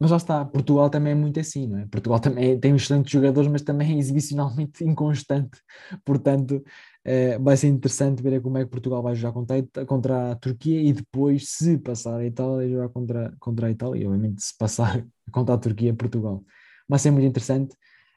mas 0.00 0.10
lá 0.12 0.16
está, 0.16 0.44
Portugal 0.44 0.88
também 0.88 1.12
é 1.12 1.14
muito 1.14 1.40
assim, 1.40 1.66
não 1.66 1.78
é? 1.78 1.86
Portugal 1.86 2.20
também 2.20 2.58
tem 2.60 2.74
excelentes 2.76 3.10
jogadores, 3.10 3.50
mas 3.50 3.62
também 3.62 3.96
é 3.96 3.98
exibicionalmente 3.98 4.84
inconstante. 4.86 5.60
Portanto, 6.04 6.62
eh, 7.04 7.36
vai 7.38 7.56
ser 7.56 7.66
interessante 7.68 8.22
ver 8.22 8.40
como 8.40 8.58
é 8.58 8.64
que 8.64 8.70
Portugal 8.70 9.02
vai 9.02 9.14
jogar 9.16 9.32
contra 9.32 9.56
a, 9.58 9.86
contra 9.86 10.32
a 10.32 10.36
Turquia 10.36 10.80
e 10.80 10.92
depois, 10.92 11.48
se 11.50 11.78
passar 11.78 12.20
a 12.20 12.24
Itália, 12.24 12.68
jogar 12.68 12.88
contra, 12.90 13.34
contra 13.40 13.66
a 13.66 13.70
Itália. 13.70 14.02
E, 14.02 14.06
obviamente, 14.06 14.42
se 14.42 14.56
passar 14.56 15.04
contra 15.32 15.54
a 15.56 15.58
Turquia, 15.58 15.92
Portugal. 15.94 16.44
Vai 16.88 16.98
ser 17.00 17.10
muito 17.10 17.26
interessante. 17.26 17.74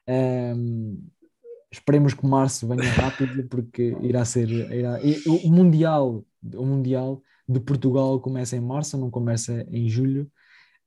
Um, 0.08 1.04
esperemos 1.70 2.14
que 2.14 2.26
março 2.26 2.68
venha 2.68 2.90
rápido, 2.92 3.48
porque 3.48 3.96
irá 4.02 4.24
ser. 4.24 4.48
Irá, 4.50 5.00
o, 5.26 5.50
Mundial, 5.50 6.24
o 6.54 6.64
Mundial 6.64 7.20
de 7.48 7.58
Portugal 7.60 8.20
começa 8.20 8.56
em 8.56 8.60
março, 8.60 8.96
não 8.96 9.10
começa 9.10 9.66
em 9.70 9.88
julho 9.88 10.30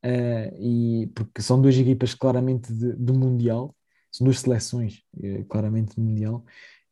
uh, 0.06 0.56
e 0.60 1.08
porque 1.16 1.42
são 1.42 1.60
duas 1.60 1.76
equipas 1.76 2.14
claramente 2.14 2.72
do 2.72 3.14
Mundial, 3.14 3.76
são 4.12 4.26
duas 4.26 4.40
seleções 4.40 5.02
uh, 5.18 5.44
claramente 5.46 5.96
do 5.96 6.02
Mundial, 6.02 6.46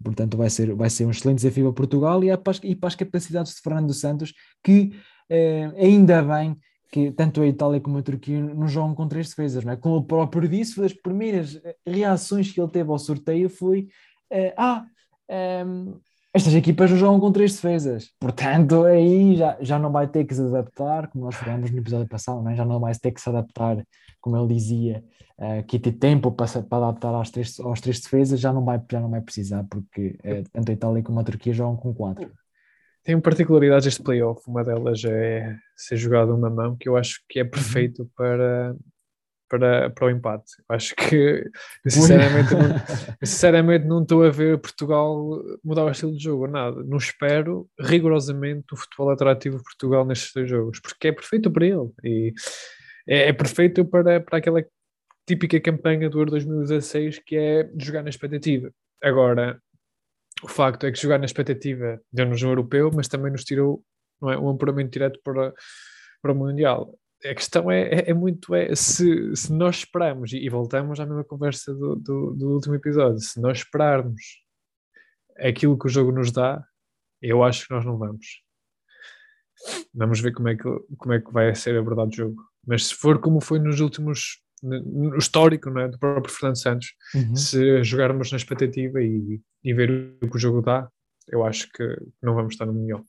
portanto 0.04 0.36
vai 0.36 0.50
ser, 0.50 0.74
vai 0.74 0.90
ser 0.90 1.06
um 1.06 1.12
excelente 1.12 1.38
desafio 1.38 1.66
para 1.66 1.74
Portugal 1.74 2.24
e, 2.24 2.32
as, 2.32 2.40
e 2.64 2.76
para 2.76 2.88
as 2.88 2.96
capacidades 2.96 3.56
de 3.56 3.62
Fernando 3.62 3.94
Santos, 3.94 4.34
que 4.64 4.92
uh, 5.30 5.78
ainda 5.78 6.22
bem 6.24 6.58
que 6.92 7.12
tanto 7.12 7.42
a 7.42 7.48
Itália 7.48 7.82
como 7.82 7.98
a 7.98 8.04
Turquia 8.04 8.40
não 8.40 8.68
jogam 8.68 8.94
com 8.94 9.08
três 9.08 9.30
defesas, 9.30 9.64
não 9.64 9.74
é? 9.74 9.76
Como 9.76 9.96
o 9.96 10.04
próprio 10.04 10.48
disse, 10.48 10.80
das 10.80 10.94
primeiras 10.94 11.60
reações 11.88 12.52
que 12.52 12.62
ele 12.62 12.70
teve 12.70 12.92
ao 12.92 13.00
sorteio 13.00 13.50
foi 13.50 13.88
ah, 14.56 14.86
um, 15.66 16.00
estas 16.34 16.56
equipas 16.56 16.90
jogam 16.90 17.20
com 17.20 17.32
três 17.32 17.54
defesas, 17.54 18.12
portanto 18.20 18.84
aí 18.86 19.36
já, 19.36 19.56
já 19.62 19.78
não 19.78 19.92
vai 19.92 20.08
ter 20.08 20.26
que 20.26 20.34
se 20.34 20.42
adaptar, 20.42 21.08
como 21.08 21.26
nós 21.26 21.36
falamos 21.36 21.70
no 21.70 21.78
episódio 21.78 22.08
passado, 22.08 22.42
né? 22.42 22.56
já 22.56 22.66
não 22.66 22.80
vai 22.80 22.94
ter 22.96 23.12
que 23.12 23.22
se 23.22 23.30
adaptar, 23.30 23.86
como 24.20 24.36
ele 24.36 24.56
dizia, 24.56 25.04
uh, 25.38 25.64
que 25.66 25.78
ter 25.78 25.92
tempo 25.92 26.32
para, 26.32 26.64
para 26.64 26.88
adaptar 26.88 27.14
às 27.14 27.30
três, 27.30 27.60
aos 27.60 27.80
três 27.80 28.00
defesas, 28.00 28.40
já 28.40 28.52
não 28.52 28.66
vai, 28.66 28.82
já 28.92 29.00
não 29.00 29.12
vai 29.12 29.22
precisar, 29.22 29.64
porque 29.70 30.18
uh, 30.26 30.44
tanto 30.52 30.72
a 30.72 30.74
Itália 30.74 31.04
como 31.04 31.20
a 31.20 31.24
Turquia 31.24 31.54
jogam 31.54 31.76
com 31.76 31.94
quatro. 31.94 32.32
Tem 33.04 33.20
particularidades 33.20 33.86
este 33.86 34.02
playoff, 34.02 34.42
uma 34.48 34.64
delas 34.64 35.04
é 35.04 35.56
ser 35.76 35.98
jogado 35.98 36.34
uma 36.34 36.50
mão, 36.50 36.76
que 36.76 36.88
eu 36.88 36.98
acho 36.98 37.22
que 37.30 37.40
é 37.40 37.44
perfeito 37.44 38.10
para, 38.16 38.76
para, 39.54 39.92
para 39.92 40.08
o 40.08 40.10
empate. 40.10 40.52
Acho 40.68 40.96
que, 40.96 41.48
sinceramente, 41.88 42.54
não, 42.56 42.62
sinceramente, 43.24 43.86
não 43.86 44.02
estou 44.02 44.24
a 44.24 44.32
ver 44.32 44.58
Portugal 44.58 45.16
mudar 45.64 45.86
o 45.86 45.92
estilo 45.92 46.18
de 46.18 46.24
jogo, 46.24 46.48
nada. 46.48 46.84
Não 46.84 46.98
espero 46.98 47.70
rigorosamente 47.80 48.74
o 48.74 48.76
futebol 48.76 49.12
atrativo 49.12 49.58
de 49.58 49.64
Portugal 49.64 50.06
nestes 50.06 50.34
dois 50.34 50.50
jogos, 50.50 50.80
porque 50.80 51.10
é 51.10 51.12
perfeito 51.12 51.52
para 51.52 51.68
ele 51.68 51.92
e 52.04 52.34
é, 53.08 53.30
é 53.30 53.34
perfeito 53.34 53.86
para, 53.86 54.20
para 54.20 54.40
aquela 54.40 54.66
típica 55.28 55.62
campanha 55.62 56.10
do 56.10 56.20
Euro 56.20 56.32
2016 56.32 57.20
que 57.20 57.38
é 57.38 57.70
jogar 57.78 58.02
na 58.02 58.10
expectativa. 58.10 58.72
Agora, 59.04 59.62
o 60.42 60.48
facto 60.48 60.88
é 60.88 60.92
que 60.92 61.00
jogar 61.00 61.20
na 61.20 61.26
expectativa 61.26 62.02
deu-nos 62.12 62.42
um 62.42 62.50
europeu, 62.50 62.90
mas 62.92 63.08
também 63.08 63.32
nos 63.32 63.44
tirou 63.44 63.84
não 64.20 64.32
é, 64.32 64.38
um 64.38 64.50
apuramento 64.50 64.94
direto 64.94 65.20
para, 65.24 65.54
para 66.24 66.32
o 66.32 66.36
Mundial 66.36 66.92
a 67.26 67.36
questão 67.36 67.72
é, 67.72 67.82
é, 67.84 68.10
é, 68.10 68.14
muito 68.14 68.54
é 68.54 68.76
se, 68.76 69.36
se 69.36 69.54
nós 69.54 69.78
esperarmos, 69.78 70.34
e, 70.34 70.38
e, 70.38 70.50
voltamos 70.50 71.00
à 71.00 71.06
mesma 71.06 71.24
conversa 71.24 71.74
do, 71.74 71.96
do, 71.96 72.34
do, 72.34 72.50
último 72.54 72.76
episódio, 72.76 73.20
se 73.20 73.40
nós 73.40 73.60
esperarmos 73.60 74.22
aquilo 75.38 75.78
que 75.78 75.88
o 75.88 75.90
jogo 75.90 76.12
nos 76.12 76.32
dá, 76.32 76.64
eu 77.22 77.44
acho 77.44 77.68
que 77.68 77.74
nós 77.74 77.86
não 77.86 77.98
vamos. 77.98 78.44
Vamos 79.94 80.20
ver 80.20 80.34
como 80.34 80.50
é 80.50 80.56
que, 80.56 80.64
como 80.98 81.14
é 81.14 81.22
que 81.22 81.32
vai 81.32 81.56
ser 81.56 81.78
abordado 81.78 82.10
o 82.10 82.16
jogo. 82.16 82.44
Mas 82.66 82.88
se 82.88 82.96
for 82.96 83.20
como 83.20 83.40
foi 83.40 83.60
nos 83.60 83.80
últimos, 83.80 84.42
no 84.62 85.18
histórico 85.18 85.70
não 85.70 85.82
é, 85.82 85.88
do 85.88 85.98
próprio 85.98 86.34
Fernando 86.34 86.60
Santos, 86.60 86.88
uhum. 87.16 87.36
se 87.36 87.84
jogarmos 87.84 88.32
na 88.32 88.38
expectativa 88.38 89.02
e, 89.02 89.42
e 89.64 89.74
ver 89.74 90.18
o 90.22 90.30
que 90.30 90.36
o 90.36 90.40
jogo 90.40 90.62
dá, 90.62 90.90
eu 91.30 91.46
acho 91.46 91.70
que 91.72 91.84
não 92.22 92.36
vamos 92.36 92.54
estar 92.54 92.66
no 92.66 92.74
melhor. 92.74 93.02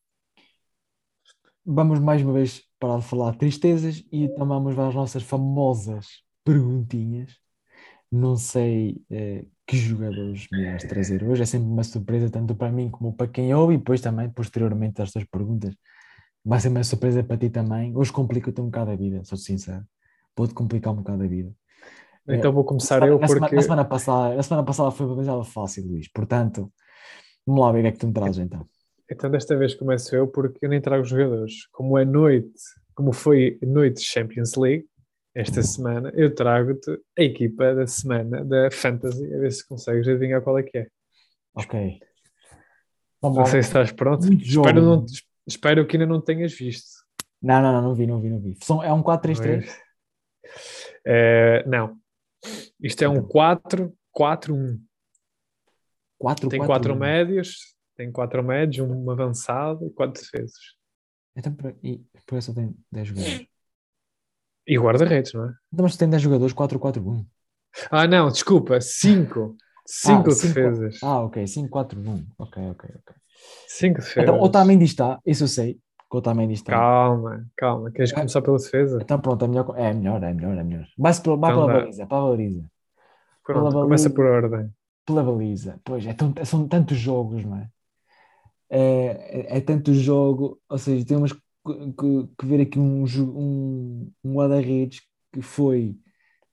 Vamos 1.67 1.99
mais 1.99 2.23
uma 2.23 2.35
vez 2.35 2.63
parar 2.85 2.99
de 2.99 3.07
falar 3.07 3.33
de 3.33 3.39
tristezas 3.39 4.05
e 4.13 4.25
então 4.25 4.47
vamos 4.47 4.79
às 4.79 4.95
nossas 4.95 5.23
famosas 5.23 6.23
perguntinhas. 6.45 7.33
Não 8.13 8.37
sei 8.37 9.03
eh, 9.11 9.47
que 9.67 9.77
jogadores 9.77 10.47
me 10.53 10.67
vais 10.67 10.85
trazer 10.85 11.25
hoje, 11.25 11.43
é 11.43 11.47
sempre 11.47 11.67
uma 11.67 11.83
surpresa 11.83 12.31
tanto 12.31 12.55
para 12.55 12.71
mim 12.71 12.91
como 12.91 13.15
para 13.15 13.27
quem 13.27 13.55
ouve 13.55 13.75
e 13.75 13.79
depois 13.79 14.01
também, 14.01 14.29
posteriormente, 14.29 15.01
as 15.01 15.11
tuas 15.11 15.25
perguntas. 15.25 15.75
Vai 16.45 16.61
ser 16.61 16.69
uma 16.69 16.85
surpresa 16.85 17.25
para 17.25 17.39
ti 17.39 17.49
também. 17.49 17.97
Hoje 17.97 18.13
complica-te 18.13 18.61
um 18.61 18.67
bocado 18.67 18.91
a 18.91 18.97
vida, 18.97 19.25
sou 19.25 19.39
sincero. 19.39 19.83
Pode 20.35 20.53
complicar 20.53 20.93
um 20.93 20.97
bocado 20.97 21.25
a 21.25 21.27
vida. 21.27 21.51
Então 22.29 22.53
vou 22.53 22.65
começar 22.65 23.03
eu 23.07 23.19
na 23.19 23.27
porque... 23.27 23.35
Semana, 23.35 23.57
na, 23.57 23.63
semana 23.63 23.85
passada, 23.85 24.35
na 24.37 24.43
semana 24.43 24.65
passada 24.67 24.91
foi 24.91 25.07
demasiado 25.07 25.45
fácil, 25.45 25.87
Luís. 25.87 26.09
Portanto, 26.09 26.71
vamos 27.47 27.63
lá 27.63 27.73
ver 27.73 27.81
o 27.81 27.83
que 27.83 27.89
é 27.89 27.93
que 27.93 27.99
tu 27.99 28.07
me 28.07 28.13
trazes 28.13 28.39
então. 28.39 28.67
Então 29.11 29.31
desta 29.31 29.57
vez 29.57 29.75
começo 29.75 30.15
eu 30.15 30.27
porque 30.27 30.65
eu 30.65 30.69
nem 30.69 30.81
trago 30.81 31.05
jogadores. 31.05 31.67
Como 31.73 31.99
é 31.99 32.05
noite, 32.05 32.61
como 32.95 33.13
foi 33.13 33.59
noite 33.63 34.01
Champions 34.01 34.55
League, 34.55 34.87
esta 35.35 35.63
semana, 35.63 36.13
eu 36.15 36.33
trago-te 36.33 36.93
a 37.19 37.23
equipa 37.23 37.75
da 37.75 37.87
semana 37.87 38.45
da 38.45 38.71
Fantasy, 38.71 39.35
a 39.35 39.39
ver 39.39 39.51
se 39.51 39.67
consegues 39.67 40.07
adivinhar 40.07 40.41
qual 40.41 40.59
é 40.59 40.63
que 40.63 40.79
é. 40.79 40.87
Ok. 41.57 42.01
Vamos 43.21 43.39
não 43.39 43.47
sei 43.47 43.63
se 43.63 43.69
estás 43.69 43.91
pronto. 43.91 44.33
Espero, 44.33 44.81
não, 44.81 45.05
espero 45.47 45.87
que 45.87 45.97
ainda 45.97 46.07
não 46.07 46.21
tenhas 46.21 46.53
visto. 46.53 47.05
Não, 47.43 47.61
não, 47.61 47.73
não, 47.73 47.83
não 47.83 47.95
vi, 47.95 48.07
não 48.07 48.21
vi, 48.21 48.31
não 48.31 48.41
vi. 48.41 48.57
é 48.85 48.93
um 48.93 49.03
4-3-3? 49.03 49.69
É, 51.05 51.65
não. 51.67 51.99
Isto 52.81 53.03
é 53.03 53.09
um 53.09 53.27
4-4-1. 53.27 54.79
4 56.17 56.49
Tem 56.49 56.65
4 56.65 56.97
médios, 56.97 57.74
tem 57.97 58.11
quatro 58.13 58.43
médios, 58.43 58.89
um 58.89 59.11
avançado 59.11 59.87
e 59.87 59.91
quatro 59.91 60.21
defesas. 60.23 60.59
Então, 61.37 61.53
por, 61.55 61.75
e 61.83 61.99
por 62.27 62.39
isso 62.39 62.55
tem 62.55 62.75
10 62.93 63.09
jogadores. 63.09 63.47
E 64.67 64.79
guarda-redes, 64.79 65.33
não 65.35 65.47
é? 65.47 65.55
Então, 65.73 65.85
mas 65.85 65.97
tem 65.97 66.09
10 66.09 66.23
jogadores, 66.23 66.55
4-4-1. 66.55 67.25
Ah, 67.91 68.07
não, 68.07 68.31
desculpa, 68.31 68.81
5. 68.81 69.57
Cinco 69.87 70.31
Ah, 70.31 70.35
cinco- 70.35 70.55
defesas. 70.55 70.99
Ah, 71.03 71.21
ok, 71.25 71.47
5-4-1. 71.47 72.25
Ok, 72.39 72.63
ok, 72.71 72.91
ok. 73.01 73.15
Cinco 73.69 73.99
defesas. 74.01 74.23
Então, 74.23 74.41
Otamendi 74.41 74.85
está, 74.85 75.19
isso 75.27 75.45
eu 75.45 75.49
sei, 75.49 75.75
que 75.75 76.17
o 76.17 76.19
Otamendi 76.19 76.55
está. 76.55 76.73
Calma, 76.73 77.45
calma. 77.55 77.91
Queres 77.91 78.11
É. 78.13 78.15
começar 78.15 78.41
pela 78.41 78.57
defesa? 78.57 78.99
Então 79.03 79.21
pronto, 79.21 79.45
é 79.45 79.49
melhor, 79.49 79.75
é 79.77 79.93
melhor, 79.93 80.23
é 80.23 80.33
melhor, 80.33 80.57
é 80.57 80.65
melhor. 80.65 80.87
Vai-se 80.97 81.21
pela, 81.21 81.37
vai 81.37 81.51
Então 81.53 81.67
pela 81.67 81.81
baliza, 81.81 82.07
para 82.07 82.17
a 82.17 82.21
baliza. 82.31 82.71
Pronto, 83.45 83.69
pela 83.71 83.83
começa 83.83 84.09
baliza. 84.09 84.15
por 84.15 84.25
ordem. 84.25 84.75
Pela 85.05 85.23
baliza. 85.23 85.81
Pois, 85.85 86.07
é 86.07 86.15
tão- 86.15 86.35
são 86.47 86.67
tantos 86.67 86.97
jogos, 86.97 87.45
não 87.45 87.57
é? 87.59 87.69
É, 88.71 89.55
é, 89.57 89.59
é 89.59 89.61
tanto 89.61 89.93
jogo, 89.95 90.61
ou 90.69 90.79
seja, 90.79 91.05
temos 91.07 91.33
que, 91.33 91.41
que- 91.99 92.29
que 92.39 92.47
ver 92.47 92.61
aqui 92.63 92.79
um, 92.79 93.05
um, 93.05 94.13
um 94.25 94.35
guarda-redes 94.35 95.01
que 95.33 95.43
foi 95.43 95.97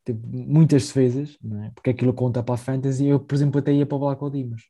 teve 0.06 0.20
muitas 0.28 0.88
defesas, 0.88 1.38
não 1.44 1.64
é? 1.66 1.72
Porque 1.72 1.92
aquilo 1.92 2.14
conta 2.14 2.44
para 2.44 2.56
a 2.56 2.58
fantasy. 2.58 3.08
Eu, 3.08 3.20
por 3.20 3.36
exemplo, 3.36 3.60
até 3.60 3.74
ia 3.74 3.86
para 3.86 3.98
o 3.98 4.00
Black 4.00 4.32
Dimos. 4.32 4.64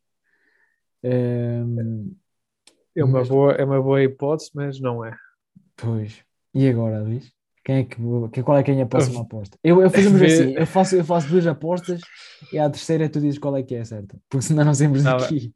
Ehm, 1.04 2.15
É 2.95 3.04
uma, 3.06 3.19
Mas- 3.19 3.30
boa, 3.30 3.54
é 3.54 3.63
uma 3.65 3.82
boa 3.82 4.04
hipótese, 4.04 4.51
mas 4.56 4.80
não 4.82 5.06
é. 5.06 5.15
Pois. 5.75 6.13
E 6.54 6.67
agora, 6.69 7.01
Luís? 7.04 7.25
Quem 7.63 7.76
é 7.76 7.84
que, 7.84 8.43
qual 8.43 8.58
é 8.58 8.63
que 8.63 8.71
é 8.71 8.82
a 8.82 8.86
próxima 8.88 9.21
aposta? 9.21 9.58
Eu, 9.63 9.82
eu 9.82 9.89
fazemos 9.89 10.19
assim, 10.21 10.54
eu 10.56 10.65
faço, 10.65 10.95
eu 10.95 11.06
faço 11.06 11.28
duas 11.28 11.45
apostas 11.45 12.02
e 12.52 12.58
à 12.58 12.67
terceira 12.67 13.08
tu 13.08 13.21
dizes 13.21 13.38
qual 13.38 13.56
é 13.56 13.62
que 13.62 13.76
é 13.76 13.84
certa. 13.84 14.19
Porque 14.28 14.45
senão 14.47 14.65
não 14.65 14.74
sempre 14.74 15.02
Tá 15.04 15.17
aqui. 15.17 15.54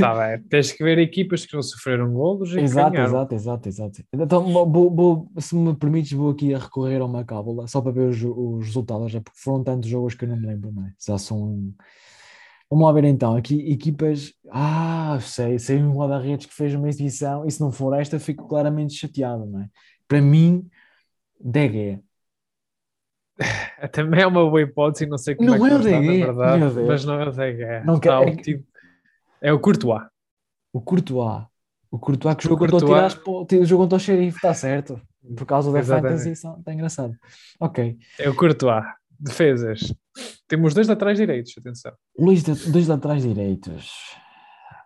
Tá 0.00 0.14
bem. 0.14 0.42
Tens 0.48 0.72
que 0.72 0.82
ver 0.82 0.98
equipas 0.98 1.44
que 1.44 1.54
não 1.54 1.62
sofreram 1.62 2.12
golos 2.12 2.54
Exato, 2.56 2.96
exato, 2.96 3.34
exato, 3.34 3.68
exato. 3.68 4.04
Então, 4.12 4.42
vou, 4.52 4.94
vou- 4.94 5.30
se 5.38 5.54
me 5.54 5.74
permites, 5.74 6.12
vou 6.12 6.30
aqui 6.30 6.54
a 6.54 6.58
recorrer 6.58 7.02
a 7.02 7.04
uma 7.04 7.24
cábula 7.24 7.66
só 7.66 7.82
para 7.82 7.92
ver 7.92 8.08
os, 8.08 8.22
os 8.22 8.64
resultados, 8.64 9.12
já 9.12 9.20
porque 9.20 9.38
foram 9.38 9.62
tantos 9.62 9.90
jogos 9.90 10.14
que 10.14 10.24
eu 10.24 10.28
não 10.30 10.36
me 10.38 10.46
lembro, 10.46 10.72
não 10.72 10.86
é? 10.86 10.92
Já 11.06 11.18
são. 11.18 11.72
Vamos 12.70 12.86
lá 12.86 12.92
ver 12.92 13.04
então, 13.04 13.36
aqui 13.36 13.70
equipas. 13.70 14.32
Ah, 14.50 15.18
sei, 15.20 15.58
sei 15.58 15.76
um 15.82 15.92
guarda-redes 15.94 16.46
que 16.46 16.54
fez 16.54 16.74
uma 16.74 16.88
exibição 16.88 17.46
e 17.46 17.50
se 17.50 17.60
não 17.60 17.70
for 17.70 17.92
esta, 17.94 18.18
fico 18.18 18.48
claramente 18.48 18.94
chateado, 18.94 19.44
não 19.44 19.60
é? 19.60 19.68
Para 20.08 20.20
mim, 20.20 20.66
DG. 21.44 22.00
Também 23.92 24.22
é 24.22 24.26
uma 24.26 24.44
boa 24.48 24.62
hipótese, 24.62 25.06
não 25.06 25.18
sei 25.18 25.34
como 25.34 25.48
Não 25.50 25.56
é 25.56 25.58
que 25.58 25.64
é 25.74 25.78
o 25.78 25.82
verdade, 26.34 26.74
Deus. 26.74 26.86
mas 26.88 27.04
não 27.04 27.20
é 27.20 27.28
o 27.28 27.32
DG. 27.32 27.64
Não 27.84 27.94
Está 27.96 28.24
quer- 28.24 28.28
o 28.32 28.36
tipo- 28.36 28.66
É 29.40 29.52
o 29.52 29.60
Courtois. 29.60 30.02
O 30.72 30.80
Courtois. 30.80 31.44
O 31.90 31.98
Courtois 31.98 32.34
que 32.36 32.42
jogou 32.44 32.58
contra 32.58 32.76
o 32.76 32.80
Courtois- 32.80 33.12
Tiraspol, 33.12 33.46
o 33.60 33.64
jogo 33.64 33.82
contra 33.84 33.96
o 33.96 34.00
Xerife, 34.00 34.36
está 34.36 34.54
certo. 34.54 35.00
Por 35.36 35.46
causa 35.46 35.70
da 35.72 35.82
fantasy, 35.82 36.30
está 36.30 36.72
engraçado. 36.72 37.14
Ok. 37.60 37.98
É 38.18 38.28
o 38.28 38.34
Courtois. 38.34 38.84
Defesas. 39.18 39.94
Temos 40.48 40.74
dois 40.74 40.88
laterais 40.88 41.18
direitos, 41.18 41.54
atenção. 41.58 41.92
Luís, 42.18 42.42
dois 42.42 42.88
laterais 42.88 43.22
direitos. 43.22 43.90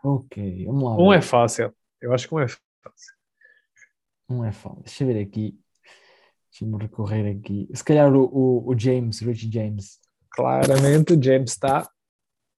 Ok, 0.05 0.65
vamos 0.67 0.83
lá. 0.85 0.97
Um 0.97 1.13
é 1.13 1.21
fácil. 1.21 1.73
Eu 2.01 2.13
acho 2.13 2.29
que 2.29 2.35
um 2.35 2.39
é 2.41 2.47
fácil. 2.49 3.15
Um 4.29 4.45
é 4.45 4.53
fácil. 4.53 4.83
Deixa 4.85 5.05
eu 5.05 5.09
ver 5.09 5.21
aqui. 5.23 5.59
Deixa-me 6.51 6.79
recorrer 6.83 7.37
aqui. 7.37 7.69
Se 7.75 7.85
calhar 7.85 8.13
o, 8.15 8.25
o, 8.25 8.71
o 8.71 8.79
James, 8.79 9.21
Rich 9.21 9.51
James. 9.53 9.99
Claramente 10.31 11.13
o 11.15 11.23
James 11.23 11.51
está. 11.53 11.89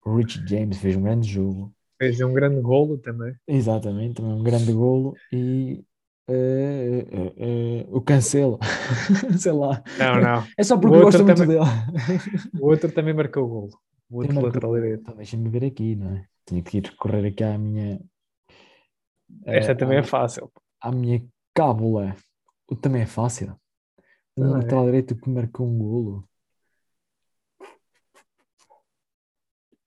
O 0.05 0.17
Rich 0.17 0.43
James 0.47 0.79
fez 0.79 0.97
um 0.97 1.03
grande 1.03 1.29
jogo. 1.29 1.73
Fez 1.99 2.21
um 2.21 2.33
grande 2.33 2.61
golo 2.61 2.97
também. 2.99 3.35
Exatamente, 3.47 4.15
também 4.17 4.33
um 4.33 4.43
grande 4.43 4.73
golo. 4.73 5.15
E 5.33 5.85
eh, 6.29 7.07
eh, 7.11 7.35
eh, 7.37 7.87
o 7.91 8.01
Cancelo. 8.01 8.59
Sei 9.39 9.53
lá. 9.53 9.83
Não, 9.99 10.21
não. 10.21 10.47
É 10.57 10.63
só 10.63 10.79
porque 10.79 10.99
gosto 10.99 11.25
muito 11.25 11.37
também- 11.37 11.59
dele. 11.59 11.71
O 12.61 12.67
outro 12.69 12.91
também 12.93 13.13
marcou 13.13 13.45
o 13.45 13.49
golo. 13.49 13.71
O 14.09 14.17
outro 14.19 14.29
Também 14.29 14.45
lateral 14.45 14.71
marcou. 14.71 14.83
direito. 14.87 15.03
Então, 15.03 15.17
deixa-me 15.17 15.49
ver 15.51 15.65
aqui, 15.65 15.95
não 15.97 16.17
é? 16.17 16.25
Tenho 16.47 16.63
que 16.63 16.79
ir 16.79 16.85
recorrer 16.85 17.27
aqui 17.27 17.45
à 17.45 17.59
minha. 17.59 18.01
Esta 19.45 19.73
eh, 19.73 19.75
também 19.75 19.99
à- 19.99 20.01
é 20.01 20.05
fácil. 20.05 20.51
à 20.81 20.91
minha 20.91 21.23
cábula. 21.55 22.17
O 22.71 22.75
também 22.77 23.03
é 23.03 23.07
fácil. 23.07 23.55
Um 24.37 24.43
Também. 24.43 24.63
lateral 24.63 24.85
direito 24.87 25.17
que 25.17 25.29
marcou 25.31 25.67
um 25.69 25.79
golo. 25.79 26.29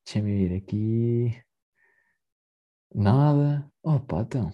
Deixa-me 0.06 0.48
ver 0.48 0.56
aqui. 0.58 1.42
Nada. 2.94 3.68
Opa, 3.82 4.22
então. 4.22 4.52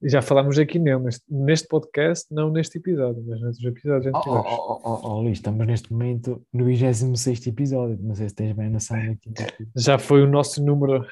E 0.00 0.08
Já 0.08 0.22
falámos 0.22 0.56
aqui 0.58 0.78
nele, 0.78 1.00
neste, 1.02 1.24
neste 1.28 1.66
podcast, 1.66 2.32
não 2.32 2.52
neste 2.52 2.78
episódio, 2.78 3.20
mas 3.26 3.40
nos 3.40 3.64
episódios 3.64 4.14
Oh, 4.14 4.16
oh, 4.16 4.20
anteriores. 4.20 4.52
oh, 4.52 4.80
oh, 4.84 5.00
oh, 5.08 5.20
Luís, 5.22 5.38
estamos 5.38 5.66
neste 5.66 5.92
momento 5.92 6.46
no 6.52 6.64
26 6.66 7.46
episódio. 7.48 7.98
Não 8.00 8.14
sei 8.14 8.28
se 8.28 8.34
tens 8.36 8.52
bem 8.54 8.70
noção 8.70 8.96
daqui. 9.26 9.66
Já 9.74 9.98
foi 9.98 10.22
o 10.22 10.28
nosso 10.30 10.62
número. 10.64 11.04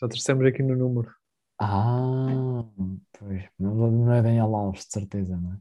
Já 0.00 0.08
trouxemos 0.08 0.44
aqui 0.44 0.60
no 0.62 0.74
número. 0.76 1.08
Ah, 1.58 2.64
pois. 3.18 3.44
Não, 3.58 3.74
não 3.74 4.12
é 4.12 4.22
Daniel 4.22 4.54
Alves, 4.54 4.86
de 4.86 4.92
certeza, 4.92 5.36
não 5.36 5.54
é? 5.54 5.58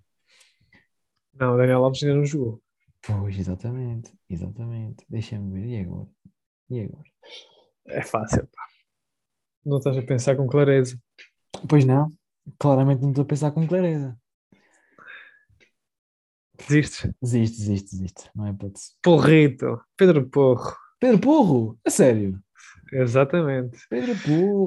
Não, 1.34 1.58
Daniel 1.58 1.84
Alves 1.84 2.04
ainda 2.04 2.16
não 2.16 2.26
jogou. 2.26 2.62
Pois, 3.02 3.38
exatamente. 3.38 4.14
Exatamente. 4.30 5.06
Deixa-me 5.10 5.62
ver. 5.62 5.68
E 5.68 5.82
agora? 5.82 6.10
E 6.70 6.82
agora? 6.82 7.10
É 7.88 8.02
fácil, 8.02 8.48
pá. 8.48 8.64
Não 9.66 9.78
estás 9.78 9.98
a 9.98 10.02
pensar 10.02 10.36
com 10.36 10.48
clareza. 10.48 10.98
Pois 11.70 11.86
não. 11.86 12.12
Claramente 12.60 13.02
não 13.02 13.10
estou 13.10 13.24
a 13.24 13.28
pensar 13.28 13.52
com 13.52 13.68
clareza. 13.68 14.18
Desistes. 16.58 17.12
Desiste, 17.22 17.58
desiste, 17.58 17.92
desiste. 17.92 18.30
Não 18.36 18.46
é 18.48 18.52
hipótese. 18.52 18.92
Porrito. 19.02 19.82
Pedro 19.98 20.30
Porro. 20.30 20.76
Pedro 21.00 21.20
Porro, 21.20 21.80
a 21.86 21.90
sério. 21.90 22.42
Exatamente. 23.02 23.78
Pedro 23.90 24.16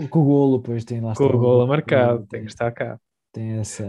com 0.09 0.19
o 0.21 0.25
golo, 0.25 0.61
pois 0.61 0.85
tem 0.85 1.01
lá 1.01 1.15
Com 1.15 1.25
o 1.25 1.29
golo 1.29 1.39
golo, 1.41 1.67
marcado. 1.67 2.19
tem, 2.21 2.27
Tem 2.29 2.41
que 2.43 2.49
estar 2.51 2.71
cá. 2.73 2.99
tem 3.33 3.53
essa, 3.59 3.85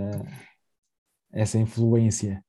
essa 1.31 1.57
influência. 1.57 2.43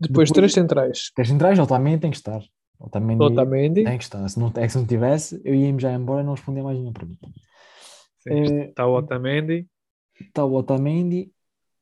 Depois, 0.00 0.28
Depois- 0.28 0.30
três 0.32 0.52
centrais. 0.52 1.10
Três 1.14 1.28
centrais, 1.28 1.58
Otamendi 1.58 2.00
tem 2.00 2.10
que 2.10 2.16
estar. 2.16 2.40
Otamendi 2.78 3.22
Otamendi. 3.24 3.84
tem 3.84 3.98
que 3.98 4.04
estar. 4.04 4.28
Se 4.28 4.38
não, 4.38 4.48
é 4.54 4.66
que 4.66 4.68
se 4.68 4.78
não 4.78 4.86
tivesse, 4.86 5.40
eu 5.44 5.54
ia-me 5.54 5.80
já 5.80 5.92
embora 5.92 6.22
e 6.22 6.24
não 6.24 6.34
respondia 6.34 6.62
mais 6.62 6.76
nenhuma 6.76 6.92
pergunta. 6.92 7.26
Sim, 8.20 8.30
Eh, 8.30 8.64
Está 8.68 8.86
o 8.86 8.94
Otamendi. 8.96 9.66
Está 10.20 10.44
o 10.44 10.54
Otamendi, 10.54 11.32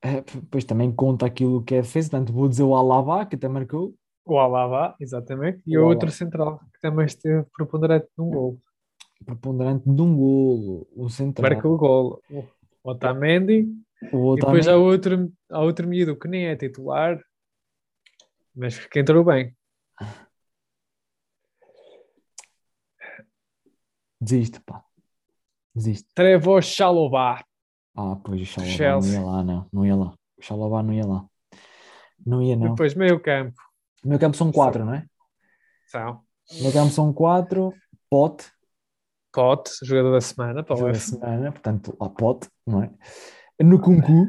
eh, 0.02 0.22
depois 0.34 0.64
também 0.64 0.90
conta 0.92 1.26
aquilo 1.26 1.62
que 1.62 1.74
é 1.74 1.82
defesa, 1.82 2.10
portanto 2.10 2.32
vou 2.32 2.48
dizer 2.48 2.62
o 2.62 2.74
Alaba, 2.74 3.26
que 3.26 3.34
até 3.36 3.48
marcou. 3.48 3.94
O 4.24 4.38
Alaba, 4.38 4.94
exatamente. 5.00 5.60
E 5.66 5.76
O 5.78 5.86
outro 5.86 6.10
central, 6.10 6.58
que 6.74 6.80
também 6.80 7.06
esteve 7.06 7.44
preponderante 7.54 8.06
num 8.16 8.28
gol. 8.30 8.58
Preponderante 9.24 9.84
de 9.88 10.02
um 10.02 10.16
golo, 10.16 10.86
o 10.94 11.08
central. 11.08 11.50
Marca 11.50 11.68
o 11.68 11.76
gol. 11.76 12.22
O 12.30 12.44
Otamendi. 12.90 13.66
O 14.12 14.34
E 14.34 14.40
depois 14.40 14.66
Otamendi, 14.66 14.70
há 14.70 14.76
outro, 14.76 15.32
há 15.50 15.60
outro 15.60 15.88
miúdo 15.88 16.18
que 16.18 16.28
nem 16.28 16.46
é 16.46 16.56
titular, 16.56 17.20
mas 18.54 18.86
que 18.86 19.00
entrou 19.00 19.24
bem. 19.24 19.54
desiste, 24.20 24.60
pá. 24.60 24.82
Desiste. 25.74 26.08
Trevor 26.14 26.62
Chalobah. 26.62 27.44
Ah, 27.94 28.16
pois 28.22 28.40
o 28.40 28.44
Chalobah 28.44 29.00
não 29.00 29.12
ia 29.12 29.20
lá, 29.20 29.44
não. 29.44 29.68
Não 29.72 29.86
ia 29.86 29.96
lá. 29.96 30.14
O 30.38 30.82
não 30.82 30.92
ia 30.92 31.06
lá. 31.06 31.26
Não 32.24 32.42
ia, 32.42 32.56
não. 32.56 32.70
Depois 32.70 32.94
meio 32.94 33.20
campo. 33.20 33.60
Meu 34.04 34.18
campo 34.18 34.36
são 34.36 34.52
quatro, 34.52 34.84
não 34.84 34.94
é? 34.94 35.06
São 35.86 36.24
meu 36.60 36.72
campo 36.72 36.90
são 36.90 37.12
quatro. 37.12 37.72
Pote, 38.08 38.50
Pote, 39.36 39.70
jogador 39.82 40.12
da 40.12 40.20
semana, 40.22 40.64
para 40.64 40.74
o 40.74 40.78
jogo 40.78 40.92
da 40.92 40.98
semana, 40.98 41.52
portanto, 41.52 41.94
lá 42.00 42.08
Pote, 42.08 42.48
não 42.66 42.82
é? 42.82 42.90
No 43.62 43.78
Kunku, 43.78 44.26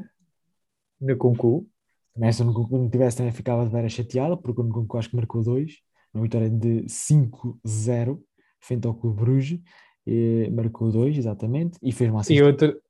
No 0.99 1.17
Kunku. 1.17 1.65
também 2.13 2.31
se 2.33 2.41
o 2.41 2.45
Nkunku 2.45 2.77
não 2.77 2.89
tivesse 2.89 3.15
também 3.15 3.31
ficava 3.31 3.63
de 3.65 3.71
vera 3.71 3.87
chateado, 3.87 4.37
porque 4.37 4.59
o 4.59 4.63
Nkunku 4.65 4.97
acho 4.97 5.09
que 5.09 5.15
marcou 5.15 5.41
dois, 5.41 5.75
uma 6.13 6.23
vitória 6.23 6.49
de 6.49 6.83
5-0, 6.89 8.19
frente 8.59 8.85
ao 8.85 8.93
Clube 8.95 9.21
Bruges, 9.21 9.59
e 10.05 10.49
marcou 10.51 10.91
dois, 10.91 11.17
exatamente, 11.17 11.77
e 11.81 11.93
fez 11.93 12.09
uma 12.09 12.19
E 12.19 12.21
assistência. 12.21 12.45
outro. 12.45 12.81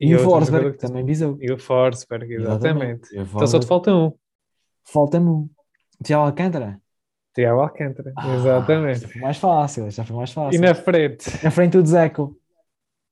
E, 0.00 0.06
o 0.14 0.18
outro 0.18 0.30
Forsberg 0.30 0.56
jogador 0.64 0.72
que- 0.78 0.86
também 0.86 1.04
visou. 1.04 1.36
E 1.40 1.52
o 1.52 1.58
Forsberg, 1.58 2.34
exatamente. 2.34 3.14
E 3.14 3.18
o 3.18 3.22
Então 3.22 3.46
só 3.46 3.58
te 3.58 3.66
falta 3.66 3.94
um. 3.94 4.12
Falta-me 4.84 5.28
um. 5.28 5.48
Tiago 6.02 6.24
Alcântara. 6.26 6.80
Tiago 7.36 7.60
Alcântara. 7.60 8.12
Ah, 8.16 8.34
exatamente. 8.34 9.00
Já 9.02 9.08
foi 9.08 9.20
mais 9.20 9.36
fácil, 9.36 9.90
já 9.90 10.04
foi 10.04 10.16
mais 10.16 10.32
fácil. 10.32 10.56
E 10.56 10.60
na 10.60 10.74
frente, 10.74 11.44
Na 11.44 11.50
frente 11.52 11.76
o 11.76 11.86
Zeco. 11.86 12.36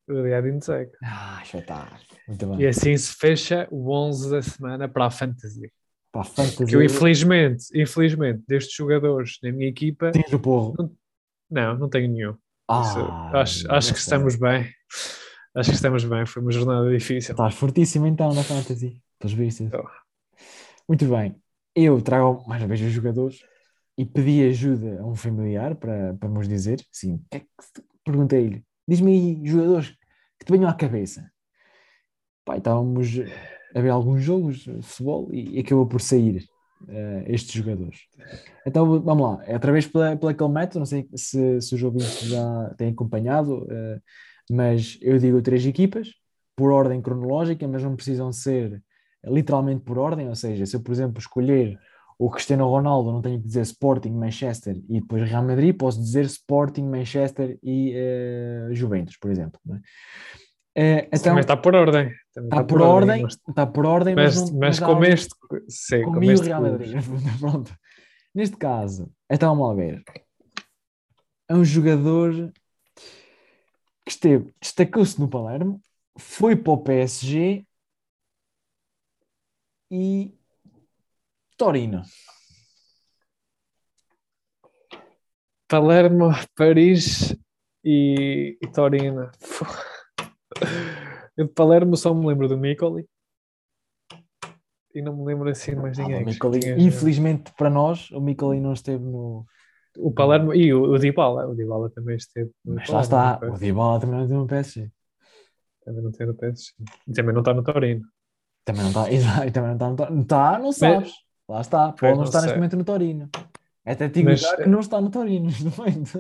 o 0.09 0.23
Diadinho 0.23 0.61
Seco. 0.63 0.93
Ah, 1.05 1.41
espetáculo. 1.45 2.01
Muito 2.27 2.47
bem. 2.47 2.61
E 2.61 2.67
assim 2.67 2.97
se 2.97 3.15
fecha 3.15 3.69
o 3.71 3.93
11 3.93 4.31
da 4.31 4.43
semana 4.43 4.89
para 4.89 5.07
a 5.07 5.11
Fantasy. 5.11 5.71
Pá, 6.11 6.25
fantasia. 6.25 6.67
Que 6.67 6.77
eu, 6.77 6.83
infelizmente, 6.83 7.65
infelizmente, 7.75 8.43
destes 8.49 8.75
jogadores 8.77 9.39
na 9.43 9.51
minha 9.53 9.69
equipa, 9.69 10.11
Tens 10.13 10.33
o 10.33 10.39
porro. 10.39 10.95
não, 11.51 11.77
não 11.77 11.89
tenho 11.89 12.09
nenhum. 12.11 12.31
Isso, 12.31 12.99
Ah, 13.01 13.31
acho, 13.43 13.71
acho 13.71 13.93
que 13.93 13.99
estamos 13.99 14.37
bem. 14.37 14.71
Acho 15.57 15.71
que 15.71 15.77
estamos 15.77 16.05
bem. 16.05 16.25
Foi 16.25 16.41
uma 16.41 16.51
jornada 16.53 16.89
difícil. 16.89 17.33
Estás 17.33 17.55
fortíssimo 17.55 18.07
então 18.07 18.33
na 18.33 18.43
fantasy. 18.43 19.01
Pelos 19.19 19.35
vistos. 19.35 19.67
Estou. 19.67 19.85
Muito 20.89 21.05
bem. 21.07 21.37
Eu 21.75 22.01
trago 22.01 22.43
mais 22.47 22.63
uma 22.63 22.69
vez 22.69 22.81
os 22.81 22.93
jogadores. 22.93 23.41
E 23.97 24.05
pedi 24.05 24.43
ajuda 24.43 25.01
a 25.01 25.07
um 25.07 25.15
familiar 25.15 25.75
para, 25.77 26.15
para 26.15 26.29
nos 26.29 26.49
dizer, 26.49 26.85
sim, 26.91 27.23
que 27.31 27.39
é 27.39 27.41
que 27.41 27.47
perguntei-lhe, 28.05 28.65
diz-me 28.87 29.13
aí 29.13 29.41
jogadores 29.45 29.91
que 30.39 30.45
te 30.47 30.53
venham 30.53 30.69
à 30.69 30.75
cabeça. 30.75 31.31
Pai, 32.45 32.59
estávamos 32.59 33.09
a 33.75 33.81
ver 33.81 33.91
alguns 33.91 34.23
jogos 34.23 34.59
de 34.59 34.83
futebol 34.83 35.29
e 35.33 35.59
acabou 35.59 35.87
por 35.87 36.01
sair 36.01 36.45
uh, 36.83 37.25
estes 37.27 37.53
jogadores. 37.53 38.01
Então 38.67 39.01
vamos 39.01 39.23
lá, 39.23 39.45
é 39.47 39.55
através 39.55 39.87
pela, 39.87 40.17
pela 40.17 40.49
método, 40.49 40.81
não 40.81 40.87
sei 40.87 41.09
se, 41.15 41.61
se 41.61 41.75
os 41.75 41.83
ouvintes 41.83 42.21
já 42.23 42.75
têm 42.77 42.91
acompanhado, 42.91 43.65
uh, 43.65 44.01
mas 44.51 44.99
eu 45.01 45.19
digo 45.19 45.41
três 45.41 45.65
equipas 45.65 46.09
por 46.57 46.71
ordem 46.71 47.01
cronológica, 47.01 47.67
mas 47.67 47.83
não 47.83 47.97
precisam 47.97 48.33
ser 48.33 48.83
literalmente 49.25 49.83
por 49.83 49.99
ordem, 49.99 50.29
ou 50.29 50.35
seja, 50.35 50.67
se 50.67 50.77
eu, 50.77 50.83
por 50.83 50.93
exemplo, 50.93 51.19
escolher 51.19 51.79
o 52.19 52.31
Cristiano 52.31 52.69
Ronaldo, 52.69 53.13
não 53.13 53.21
tenho 53.21 53.41
que 53.41 53.47
dizer 53.47 53.63
Sporting, 53.63 54.13
Manchester 54.13 54.77
e 54.89 55.01
depois 55.01 55.29
Real 55.29 55.45
Madrid, 55.45 55.77
posso 55.77 56.01
dizer 56.01 56.25
Sporting, 56.25 56.85
Manchester 56.85 57.59
e 57.63 57.95
uh, 57.95 58.75
Juventus, 58.75 59.17
por 59.17 59.31
exemplo. 59.31 59.61
Uh, 59.67 59.79
então, 60.77 61.23
também 61.23 61.41
está 61.41 61.57
por 61.57 61.75
ordem. 61.75 62.13
Também 62.33 62.49
está, 62.49 62.61
está 62.61 62.65
por, 62.65 62.83
ordem, 62.83 63.11
ordem 63.11 63.23
mas... 63.23 63.33
está 63.49 63.67
por 63.67 63.87
ordem, 63.87 64.15
mas, 64.15 64.37
mas, 64.37 64.51
não, 64.51 64.59
mas 64.59 64.81
com 64.81 65.05
este, 65.05 65.35
sim, 65.69 66.03
com 66.03 66.11
o 66.11 66.21
Real 66.21 66.63
Madrid. 66.63 66.97
Pronto. 67.41 67.75
Neste 68.35 68.57
caso, 68.57 69.11
então 69.31 69.55
vamos 69.55 69.69
lá 69.69 69.75
ver. 69.75 70.03
É 71.49 71.55
um 71.55 71.65
jogador 71.65 72.53
que 74.05 74.11
esteve, 74.11 74.53
destacou-se 74.61 75.21
no 75.21 75.29
Palermo, 75.29 75.81
foi 76.19 76.57
para 76.57 76.73
o 76.73 76.79
PSG 76.79 77.65
e 79.91 80.35
Torino. 81.57 82.03
Palermo, 85.69 86.31
Paris 86.55 87.37
e, 87.85 88.59
e 88.61 88.67
Torino. 88.69 89.31
Eu 91.37 91.47
de 91.47 91.53
Palermo 91.53 91.97
só 91.97 92.15
me 92.15 92.27
lembro 92.27 92.49
do 92.49 92.57
Micoli 92.57 93.07
e 94.95 95.03
não 95.03 95.17
me 95.17 95.25
lembro 95.25 95.49
assim 95.49 95.75
mais 95.75 95.99
ninguém. 95.99 96.23
Ah, 96.23 96.25
Micoli, 96.25 96.61
infelizmente 96.79 97.53
para 97.57 97.69
nós, 97.69 98.11
o 98.13 98.21
Micoli 98.21 98.61
não 98.61 98.73
esteve 98.73 99.03
no. 99.03 99.45
O 99.97 100.13
Palermo 100.13 100.55
e 100.55 100.73
o, 100.73 100.93
o 100.93 100.99
Dybala, 100.99 101.47
o 101.47 101.55
Dybala 101.55 101.91
também 101.91 102.17
esteve. 102.17 102.51
Mas 102.65 102.89
lá 102.89 103.01
está, 103.01 103.41
o 103.43 103.59
Dybala 103.59 104.01
também 104.01 104.21
não 104.21 104.27
tem 104.27 104.37
no 104.37 104.47
PSG. 104.47 104.91
Também 105.85 106.03
não 106.03 106.13
tem 106.13 106.27
no 106.27 106.35
PSG. 106.35 106.73
Também 107.15 107.33
não 107.33 107.41
está 107.41 107.55
no 107.55 107.63
Torino. 107.63 108.03
Também 108.65 108.83
não 108.83 108.89
está, 108.89 109.11
exato, 109.13 109.53
também 109.53 109.71
não 109.71 109.75
está 109.75 109.91
no 109.91 109.97
Torino. 109.97 110.23
Está, 110.23 110.59
não 110.59 110.73
sabes. 110.73 111.13
Lá 111.49 111.61
está, 111.61 111.93
pode 111.93 112.17
não 112.17 112.25
estar 112.25 112.43
neste 112.43 112.57
momento 112.57 112.77
no 112.77 112.85
Torino. 112.85 113.29
Até 113.85 114.09
digo 114.09 114.31
Mas, 114.31 114.57
que 114.57 114.67
não 114.67 114.81
está 114.81 115.01
no 115.01 115.11
Torino 115.11 115.47
neste 115.47 115.65
momento. 115.65 116.19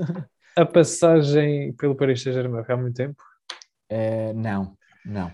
A 0.56 0.66
passagem 0.66 1.72
pelo 1.74 1.96
Paris 1.96 2.22
Saint-Germain 2.22 2.64
há 2.68 2.76
muito 2.76 2.94
tempo? 2.94 3.22
É, 3.88 4.32
não, 4.34 4.76
não. 5.04 5.32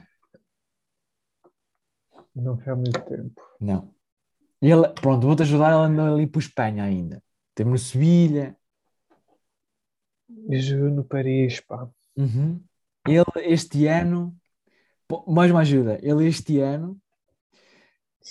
Não 2.35 2.57
foi 2.59 2.73
há 2.73 2.77
muito 2.77 3.01
tempo. 3.03 3.43
Não. 3.61 3.93
Ele, 4.63 4.89
pronto, 5.01 5.27
vou-te 5.27 5.43
ajudar, 5.43 5.73
ele 5.73 5.93
andou 5.93 6.15
ali 6.15 6.27
para 6.27 6.41
Espanha 6.41 6.85
ainda. 6.85 7.23
Temos 7.55 7.73
no 7.73 7.79
Sevilha. 7.79 8.57
Jogou 10.51 10.91
no 10.91 11.05
Paris, 11.05 11.61
pá. 11.61 11.89
Uhum. 12.17 12.63
Ele 13.07 13.25
este 13.53 13.87
ano, 13.87 14.37
mais 15.27 15.51
uma 15.51 15.61
ajuda, 15.61 15.99
ele 16.03 16.27
este 16.27 16.61
ano 16.61 17.01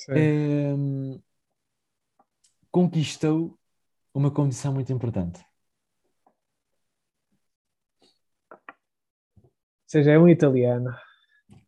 ehm, 0.10 1.20
conquistou 2.80 3.60
uma 4.14 4.32
condição 4.32 4.74
muito 4.74 4.94
importante. 4.94 5.44
Ou 8.62 9.92
seja, 9.92 10.12
é 10.12 10.20
um 10.20 10.30
italiano. 10.30 10.96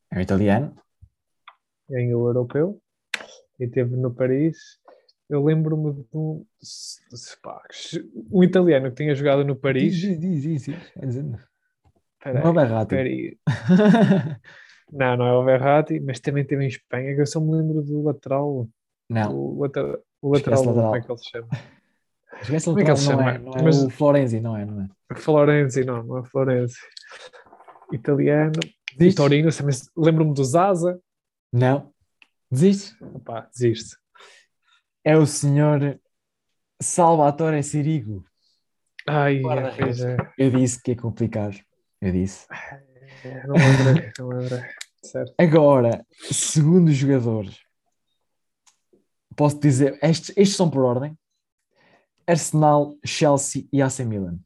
É 0.09 0.19
um 0.19 0.21
italiano. 0.21 0.73
Ganhou 1.89 2.23
o 2.23 2.29
europeu 2.29 2.81
e 3.59 3.65
esteve 3.65 3.97
no 3.97 4.13
Paris. 4.13 4.79
Eu 5.27 5.43
lembro-me 5.43 5.91
de 5.93 6.07
um, 6.13 6.45
um 8.31 8.43
italiano 8.43 8.89
que 8.89 8.95
tinha 8.95 9.13
jogado 9.13 9.43
no 9.43 9.55
Paris. 9.55 9.93
Diz, 9.97 10.17
diz, 10.17 10.41
diz. 10.43 10.63
diz. 10.63 11.47
Peraí, 12.23 12.41
não 12.41 12.47
é 12.47 12.49
o 12.49 12.53
Verratti. 12.53 13.39
não, 14.93 15.17
não 15.17 15.27
é 15.27 15.33
o 15.33 15.43
Verratti, 15.43 15.99
mas 15.99 16.21
também 16.21 16.45
teve 16.45 16.63
em 16.63 16.67
Espanha, 16.67 17.15
que 17.15 17.21
eu 17.21 17.25
só 17.25 17.41
me 17.41 17.51
lembro 17.51 17.81
do 17.81 18.01
lateral. 18.01 18.69
Não. 19.09 19.35
O, 19.35 19.61
lateral, 19.61 19.99
o 20.21 20.33
lateral, 20.33 20.63
lateral. 20.63 20.83
como 20.83 20.95
é 20.95 21.01
que 21.01 21.11
ele 21.11 21.17
se 21.17 21.29
chama? 21.29 21.47
Esquece 22.41 22.65
como 22.65 22.79
é 22.79 22.83
que 22.83 22.89
ele 22.91 22.97
se 22.97 23.05
chama? 23.05 23.21
Não 23.21 23.29
é, 23.29 23.37
não 23.37 23.53
é 23.53 23.61
mas, 23.63 23.83
o 23.83 23.89
Florenzi, 23.89 24.39
não 24.39 24.57
é, 24.57 24.65
não 24.65 24.81
é? 24.83 25.15
Florenzi, 25.15 25.83
não, 25.83 26.03
não 26.03 26.17
é 26.19 26.23
Florenzi 26.23 26.77
italiano. 27.91 28.59
Desiste? 28.97 29.17
Torino, 29.17 29.49
lembro-me 29.97 30.33
do 30.33 30.43
Zaza. 30.43 30.99
Não. 31.51 31.91
Desiste? 32.49 32.95
Opa, 33.01 33.47
desiste. 33.51 33.95
É 35.03 35.17
o 35.17 35.25
senhor 35.25 35.99
Salvatore 36.81 37.63
Sirigo. 37.63 38.23
Ai, 39.07 39.37
é, 39.37 40.17
Eu 40.37 40.51
disse 40.51 40.81
que 40.81 40.91
é 40.91 40.95
complicado. 40.95 41.57
Eu 42.01 42.11
disse. 42.11 42.47
É, 43.23 43.45
não 43.47 43.55
lembrei, 43.55 44.11
não 44.19 44.27
lembrei. 44.29 44.61
Certo. 45.03 45.33
Agora, 45.37 46.05
segundo 46.31 46.91
jogadores, 46.91 47.59
posso 49.41 49.59
dizer, 49.59 49.97
estes, 50.03 50.29
estes 50.37 50.55
são 50.55 50.69
por 50.69 50.83
ordem: 50.83 51.17
Arsenal, 52.27 52.95
Chelsea 53.03 53.67
e 53.73 53.81
AC 53.81 54.01
Milan. 54.01 54.37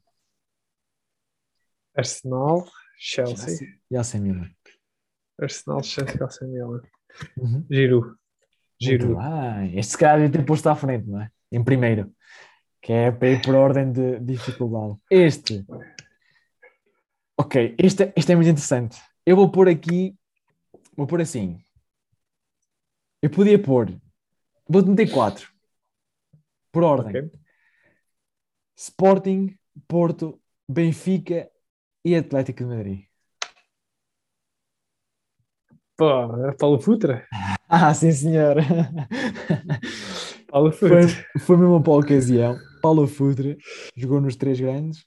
Arsenal, 1.94 2.66
Chelsea. 2.98 3.78
E 3.90 3.96
AC 3.96 4.14
Milan. 4.14 4.50
Arsenal, 5.38 5.82
Chelsea 5.82 6.16
e 6.18 6.22
AC 6.22 6.40
Milan. 6.42 6.80
Uhum. 7.36 7.66
Giro. 7.70 8.18
Giro. 8.80 9.18
Este 9.74 9.98
cara 9.98 10.18
deve 10.20 10.32
ter 10.32 10.46
posto 10.46 10.66
à 10.68 10.74
frente, 10.74 11.06
não 11.06 11.20
é? 11.20 11.30
Em 11.52 11.62
primeiro. 11.62 12.10
Que 12.80 12.92
é 12.92 13.10
para 13.10 13.28
ir 13.28 13.42
por 13.42 13.54
ordem 13.54 13.92
de 13.92 14.18
dificuldade. 14.20 14.98
Este. 15.10 15.66
Ok, 17.38 17.74
este, 17.78 18.12
este 18.16 18.32
é 18.32 18.34
muito 18.34 18.48
interessante. 18.48 18.98
Eu 19.26 19.36
vou 19.36 19.50
pôr 19.50 19.68
aqui. 19.68 20.16
Vou 20.96 21.06
pôr 21.06 21.20
assim. 21.20 21.58
Eu 23.20 23.28
podia 23.28 23.58
pôr. 23.58 23.90
Vou-te 24.68 24.88
meter 24.88 25.10
quatro. 25.10 25.50
Por 26.72 26.82
ordem. 26.82 27.10
Okay. 27.10 27.30
Sporting, 28.76 29.56
Porto, 29.88 30.40
Benfica 30.68 31.48
e 32.04 32.14
Atlético 32.14 32.58
de 32.58 32.66
Madrid. 32.66 33.04
Pô, 35.96 36.06
Paulo 36.58 36.78
Futra? 36.78 37.26
Ah, 37.68 37.92
sim, 37.92 38.12
senhor. 38.12 38.58
Paulo 40.46 40.70
Futra. 40.70 41.08
Foi, 41.08 41.40
foi 41.40 41.56
mesmo 41.56 41.82
para 41.82 41.92
a 41.94 41.96
ocasião. 41.96 42.56
Paulo 42.80 43.08
Futra 43.08 43.56
jogou 43.96 44.20
nos 44.20 44.36
três 44.36 44.60
grandes, 44.60 45.04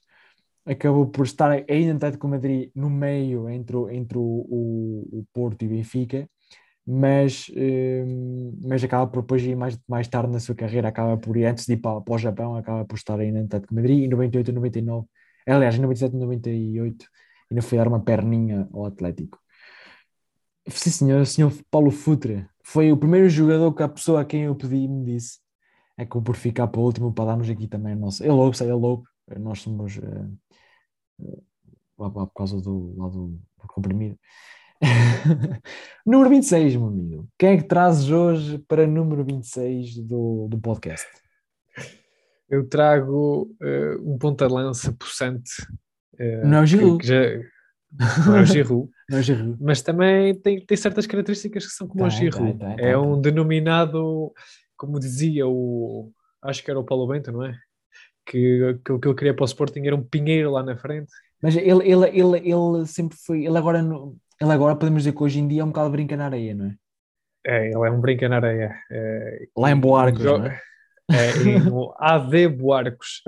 acabou 0.66 1.06
por 1.06 1.24
estar 1.24 1.50
ainda 1.50 1.92
no 1.92 1.96
Atlético 1.96 2.26
de 2.26 2.30
Madrid 2.30 2.70
no 2.74 2.90
meio 2.90 3.48
entre, 3.48 3.78
entre 3.96 4.18
o, 4.18 4.20
o, 4.22 5.20
o 5.20 5.26
Porto 5.32 5.64
e 5.64 5.68
Benfica, 5.68 6.28
mas, 6.86 7.50
um, 7.56 8.58
mas 8.62 8.82
acaba 8.82 9.06
por 9.06 9.22
depois 9.22 9.42
ir 9.42 9.56
mais, 9.56 9.78
mais 9.88 10.08
tarde 10.08 10.32
na 10.32 10.40
sua 10.40 10.54
carreira, 10.54 10.88
acaba 10.88 11.16
por 11.16 11.36
ir 11.36 11.46
antes 11.46 11.66
de 11.66 11.74
ir 11.74 11.78
para, 11.78 12.00
para 12.00 12.14
o 12.14 12.18
Japão, 12.18 12.56
acaba 12.56 12.84
por 12.84 12.96
estar 12.96 13.18
ainda 13.20 13.40
no 13.40 13.46
Atlético 13.46 13.74
Madrid, 13.74 14.04
em 14.04 14.08
98 14.08 14.50
e 14.50 14.54
99 14.54 15.06
Aliás, 15.46 15.74
em 15.74 15.80
97 15.80 16.16
98 16.16 17.06
ainda 17.50 17.62
foi 17.62 17.78
dar 17.78 17.88
uma 17.88 18.00
perninha 18.00 18.68
ao 18.72 18.86
Atlético. 18.86 19.38
Sim, 20.68 20.90
senhor, 20.90 21.26
senhor 21.26 21.52
Paulo 21.70 21.90
Futre 21.90 22.46
foi 22.62 22.92
o 22.92 22.96
primeiro 22.96 23.28
jogador 23.28 23.72
que 23.74 23.82
a 23.82 23.88
pessoa 23.88 24.20
a 24.20 24.24
quem 24.24 24.42
eu 24.42 24.54
pedi 24.54 24.86
me 24.86 25.04
disse 25.04 25.40
é 25.98 26.04
que 26.04 26.20
por 26.20 26.36
ficar 26.36 26.68
para 26.68 26.80
o 26.80 26.84
último 26.84 27.12
para 27.12 27.26
darmos 27.26 27.48
aqui 27.50 27.66
também 27.66 27.92
a 27.92 27.96
nossa. 27.96 28.24
Ele 28.24 28.32
louco, 28.32 28.56
sei, 28.56 28.68
ele 28.68 28.74
louco. 28.74 29.04
Nós 29.38 29.60
somos 29.60 29.96
uh, 29.98 30.38
uh, 31.18 32.10
por 32.10 32.32
causa 32.34 32.60
do 32.60 32.94
lado 32.96 33.28
do 33.28 33.68
comprimido. 33.68 34.18
número 36.06 36.30
26, 36.30 36.76
meu 36.76 36.86
amigo. 36.88 37.28
Quem 37.38 37.50
é 37.50 37.56
que 37.56 37.64
trazes 37.64 38.10
hoje 38.10 38.58
para 38.66 38.86
número 38.86 39.24
26 39.24 39.98
do, 39.98 40.48
do 40.48 40.58
podcast? 40.58 41.06
eu 42.50 42.68
trago 42.68 43.48
uh, 43.62 44.12
um 44.12 44.18
ponta-lança 44.18 44.92
possante. 44.98 45.62
Uh, 46.14 46.46
não 46.46 46.58
é 46.58 46.62
o 46.62 46.66
Giroud. 46.66 47.06
Já... 47.06 47.20
Não 48.26 48.36
é 48.36 48.42
o 48.42 48.44
Giroud. 48.44 48.90
não 49.08 49.18
é 49.18 49.20
o 49.20 49.22
Giroud. 49.22 49.56
Mas 49.60 49.80
também 49.80 50.34
tem, 50.34 50.66
tem 50.66 50.76
certas 50.76 51.06
características 51.06 51.66
que 51.66 51.72
são 51.72 51.86
como 51.86 52.04
o 52.04 52.10
Giroud. 52.10 52.58
é 52.78 52.98
um 52.98 53.20
denominado, 53.20 54.32
como 54.76 54.98
dizia 54.98 55.46
o... 55.46 56.12
Acho 56.42 56.64
que 56.64 56.70
era 56.70 56.80
o 56.80 56.84
Paulo 56.84 57.06
Bento, 57.06 57.30
não 57.30 57.44
é? 57.44 57.56
Que, 58.26 58.78
que 58.84 58.92
o 58.92 58.98
que 58.98 59.08
ele 59.08 59.14
queria 59.14 59.34
para 59.34 59.42
o 59.42 59.46
Sporting 59.46 59.86
era 59.86 59.94
um 59.94 60.02
pinheiro 60.02 60.50
lá 60.50 60.62
na 60.62 60.76
frente. 60.76 61.12
Mas 61.42 61.56
ele, 61.56 61.88
ele, 61.88 62.06
ele, 62.08 62.50
ele 62.50 62.86
sempre 62.86 63.16
foi... 63.16 63.44
Ele 63.44 63.56
agora, 63.56 63.82
ele 64.40 64.52
agora 64.52 64.76
podemos 64.76 65.02
dizer 65.02 65.14
que 65.14 65.22
hoje 65.22 65.38
em 65.38 65.46
dia 65.46 65.62
é 65.62 65.64
um 65.64 65.68
bocado 65.68 65.90
brinca 65.90 66.16
na 66.16 66.26
areia, 66.26 66.54
não 66.54 66.66
é? 66.66 66.74
É, 67.46 67.66
ele 67.66 67.86
é 67.86 67.90
um 67.90 68.00
brinca 68.00 68.28
na 68.28 68.36
areia. 68.36 68.74
É, 68.90 69.46
lá 69.56 69.70
em 69.70 69.76
Boarcos, 69.76 70.24
não 70.24 70.46
é? 70.46 70.60
é, 71.10 71.58
no 71.58 71.94
AD 71.98 72.48
Buarcos. 72.48 73.22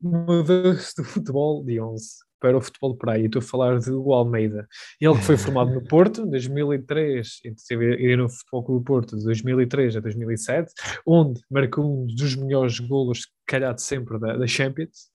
Mudou-se 0.00 0.94
do 0.96 1.04
futebol 1.04 1.64
de 1.64 1.80
11 1.80 2.26
para 2.40 2.56
o 2.56 2.60
futebol 2.60 2.92
de 2.92 2.98
praia. 2.98 3.26
Estou 3.26 3.40
a 3.40 3.42
falar 3.42 3.78
de 3.78 3.90
Hugo 3.90 4.12
Almeida. 4.12 4.66
Ele 5.00 5.14
que 5.14 5.24
foi 5.24 5.36
formado 5.36 5.72
no 5.72 5.82
Porto 5.82 6.22
em 6.22 6.30
2003, 6.30 7.40
esteve 7.44 8.16
no 8.16 8.28
Futebol 8.28 8.64
Clube 8.64 8.80
do 8.80 8.84
Porto 8.84 9.16
de 9.16 9.24
2003 9.24 9.96
a 9.96 10.00
2007, 10.00 10.72
onde 11.06 11.40
marcou 11.50 11.84
um 11.84 12.06
dos 12.06 12.34
melhores 12.36 12.78
golos, 12.78 13.26
calhar 13.46 13.74
de 13.74 13.82
sempre, 13.82 14.18
da, 14.18 14.36
da 14.36 14.46
Champions. 14.46 15.10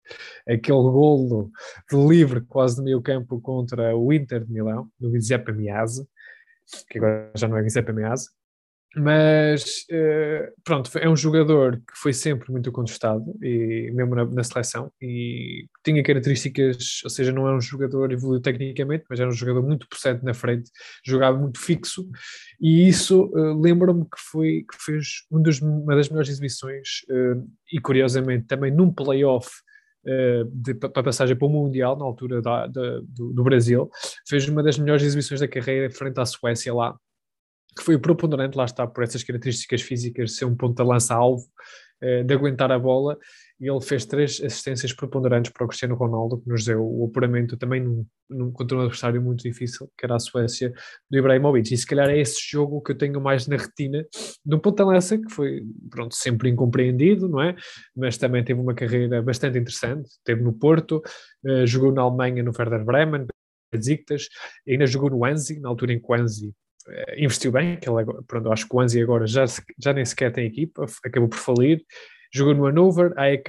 Aquele 0.47 0.77
golo 0.77 1.51
de 1.89 1.97
livre, 1.97 2.41
quase 2.41 2.77
no 2.77 2.83
meio 2.83 3.01
campo, 3.01 3.39
contra 3.41 3.95
o 3.95 4.11
Inter 4.13 4.43
de 4.43 4.51
Milão, 4.51 4.89
do 4.99 5.11
Giuseppe 5.11 5.51
Miazza, 5.51 6.07
que 6.89 6.97
agora 6.97 7.31
já 7.35 7.47
não 7.47 7.57
é 7.57 7.61
Giuseppe 7.61 7.93
Miazza. 7.93 8.29
Mas 8.95 9.85
uh, 9.91 10.51
pronto, 10.63 10.89
é 10.97 11.07
um 11.07 11.15
jogador 11.15 11.77
que 11.77 11.93
foi 11.95 12.13
sempre 12.13 12.51
muito 12.51 12.71
contestado, 12.71 13.23
e 13.43 13.91
mesmo 13.93 14.15
na, 14.15 14.25
na, 14.25 14.43
seleção, 14.43 14.91
e 14.99 15.67
tinha 15.83 16.01
características, 16.01 17.01
ou 17.03 17.09
seja, 17.09 17.31
não 17.31 17.47
é 17.47 17.55
um 17.55 17.61
jogador 17.61 18.11
evoluído 18.11 18.41
tecnicamente, 18.41 19.03
mas 19.09 19.19
era 19.19 19.29
um 19.29 19.33
jogador 19.33 19.61
muito 19.61 19.87
presente 19.87 20.23
na 20.23 20.33
frente, 20.33 20.71
jogava 21.05 21.37
muito 21.37 21.59
fixo, 21.59 22.09
e 22.59 22.87
isso 22.87 23.25
uh, 23.25 23.59
lembra-me 23.59 24.03
que 24.03 24.19
foi 24.31 24.65
que 24.69 24.83
fez 24.83 25.25
um 25.29 25.41
dos, 25.41 25.61
uma 25.61 25.95
das 25.95 26.09
melhores 26.09 26.29
exibições, 26.29 27.01
uh, 27.09 27.47
e 27.71 27.79
curiosamente 27.79 28.47
também 28.47 28.71
num 28.71 28.91
playoff 28.91 29.49
para 30.79 31.03
passagem 31.03 31.35
para 31.35 31.47
o 31.47 31.49
Mundial, 31.49 31.97
na 31.97 32.05
altura 32.05 32.41
da, 32.41 32.67
da, 32.67 32.99
do, 33.01 33.33
do 33.33 33.43
Brasil, 33.43 33.89
fez 34.27 34.47
uma 34.47 34.63
das 34.63 34.77
melhores 34.77 35.03
exibições 35.03 35.39
da 35.39 35.47
carreira 35.47 35.89
frente 35.91 36.19
à 36.19 36.25
Suécia 36.25 36.73
lá, 36.73 36.97
que 37.75 37.83
foi 37.83 37.97
preponderante, 37.99 38.57
lá 38.57 38.65
está, 38.65 38.87
por 38.87 39.03
essas 39.03 39.23
características 39.23 39.81
físicas, 39.81 40.31
de 40.31 40.37
ser 40.37 40.45
um 40.45 40.55
ponta-lança-alvo, 40.55 41.45
eh, 42.01 42.23
de 42.23 42.33
aguentar 42.33 42.71
a 42.71 42.79
bola, 42.79 43.17
e 43.59 43.69
ele 43.69 43.81
fez 43.81 44.05
três 44.05 44.41
assistências 44.41 44.93
preponderantes 44.93 45.51
para 45.51 45.65
o 45.65 45.67
Cristiano 45.67 45.95
Ronaldo, 45.95 46.39
que 46.39 46.47
nos 46.47 46.63
deu 46.63 46.83
o 46.83 47.05
apuramento 47.05 47.57
também 47.57 47.81
num, 47.81 48.05
num, 48.29 48.51
contra 48.51 48.77
um 48.77 48.81
adversário 48.81 49.21
muito 49.21 49.41
difícil, 49.41 49.89
que 49.97 50.05
era 50.05 50.15
a 50.15 50.19
Suécia, 50.19 50.71
do 51.09 51.17
Ibrahimovic. 51.17 51.73
E 51.73 51.77
se 51.77 51.85
calhar 51.85 52.09
é 52.09 52.19
esse 52.19 52.39
jogo 52.39 52.81
que 52.81 52.91
eu 52.91 52.97
tenho 52.97 53.19
mais 53.19 53.47
na 53.47 53.57
retina 53.57 54.05
do 54.45 54.59
ponta-lança, 54.59 55.17
que 55.17 55.29
foi, 55.31 55.63
pronto, 55.89 56.15
sempre 56.15 56.49
incompreendido, 56.49 57.27
não 57.27 57.41
é? 57.41 57.55
Mas 57.95 58.17
também 58.17 58.43
teve 58.43 58.59
uma 58.59 58.75
carreira 58.75 59.21
bastante 59.21 59.57
interessante, 59.57 60.07
teve 60.23 60.43
no 60.43 60.53
Porto, 60.53 61.01
uh, 61.45 61.65
jogou 61.65 61.91
na 61.91 62.03
Alemanha 62.03 62.43
no 62.43 62.51
Werder 62.57 62.85
Bremen, 62.85 63.25
Besiktas, 63.71 64.27
ainda 64.67 64.85
jogou 64.85 65.09
no 65.09 65.25
Anzi, 65.25 65.59
na 65.59 65.69
altura 65.69 65.93
em 65.93 65.99
que 65.99 66.05
o 66.07 66.13
Anzi 66.13 66.53
eh, 66.89 67.23
investiu 67.23 67.51
bem, 67.51 67.77
que 67.77 67.89
ele, 67.89 68.05
pronto, 68.25 68.51
acho 68.51 68.67
que 68.67 68.75
o 68.75 68.79
Anzi 68.79 69.01
agora 69.01 69.27
já, 69.27 69.45
já 69.77 69.93
nem 69.93 70.05
sequer 70.05 70.31
tem 70.31 70.45
equipa, 70.45 70.85
acabou 71.03 71.27
por 71.27 71.37
falir, 71.37 71.83
jogou 72.31 72.53
no 72.53 72.65
Hannover, 72.65 73.13
AEK, 73.17 73.47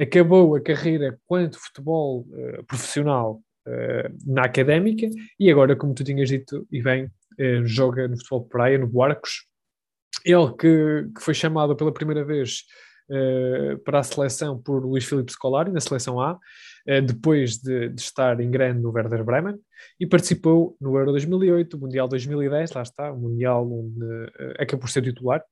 acabou 0.00 0.54
a 0.54 0.60
carreira 0.60 1.18
quanto 1.26 1.58
futebol 1.58 2.26
uh, 2.30 2.64
profissional 2.64 3.42
uh, 3.66 4.16
na 4.26 4.44
académica 4.44 5.08
e 5.38 5.50
agora, 5.50 5.74
como 5.74 5.94
tu 5.94 6.04
tinhas 6.04 6.28
dito, 6.28 6.66
e 6.70 6.80
bem, 6.80 7.06
uh, 7.06 7.66
joga 7.66 8.06
no 8.06 8.16
futebol 8.16 8.42
de 8.42 8.48
praia, 8.48 8.78
no 8.78 8.86
Barcos. 8.86 9.46
Ele 10.24 10.52
que, 10.52 11.10
que 11.16 11.22
foi 11.22 11.34
chamado 11.34 11.74
pela 11.76 11.92
primeira 11.92 12.24
vez 12.24 12.64
para 13.86 14.00
a 14.00 14.02
seleção 14.02 14.60
por 14.60 14.84
Luís 14.84 15.06
Filipe 15.06 15.32
Scolari, 15.32 15.72
na 15.72 15.80
seleção 15.80 16.20
A, 16.20 16.38
depois 17.06 17.56
de, 17.56 17.88
de, 17.88 18.02
estar 18.02 18.38
em 18.38 18.50
grande 18.50 18.82
no 18.82 18.90
Werder 18.90 19.24
Bremen, 19.24 19.58
e 19.98 20.06
participou 20.06 20.76
no 20.78 20.94
Euro 20.98 21.12
2008, 21.12 21.78
Mundial 21.78 22.06
2010, 22.06 22.72
lá 22.72 22.82
está, 22.82 23.10
o 23.10 23.18
Mundial 23.18 23.66
onde 23.66 24.30
acabou 24.58 24.80
por 24.80 24.90
ser 24.90 25.00
titular, 25.00 25.42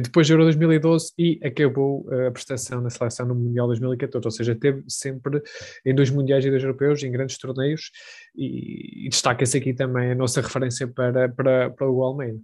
depois 0.00 0.26
do 0.26 0.32
Euro 0.32 0.44
2012 0.44 1.12
e 1.18 1.38
acabou 1.44 2.06
eh, 2.10 2.28
a 2.28 2.30
prestação 2.30 2.80
na 2.80 2.88
seleção 2.88 3.26
no 3.26 3.34
Mundial 3.34 3.66
2014, 3.66 4.26
ou 4.26 4.30
seja, 4.30 4.54
teve 4.54 4.82
sempre 4.88 5.42
em 5.84 5.94
dois 5.94 6.10
Mundiais 6.10 6.44
e 6.44 6.50
dois 6.50 6.62
Europeus, 6.62 7.02
em 7.02 7.12
grandes 7.12 7.36
torneios, 7.36 7.90
e, 8.34 9.06
e 9.06 9.08
destaca-se 9.08 9.58
aqui 9.58 9.74
também 9.74 10.12
a 10.12 10.14
nossa 10.14 10.40
referência 10.40 10.88
para, 10.88 11.28
para, 11.28 11.70
para 11.70 11.90
o 11.90 12.02
Almeida. 12.02 12.40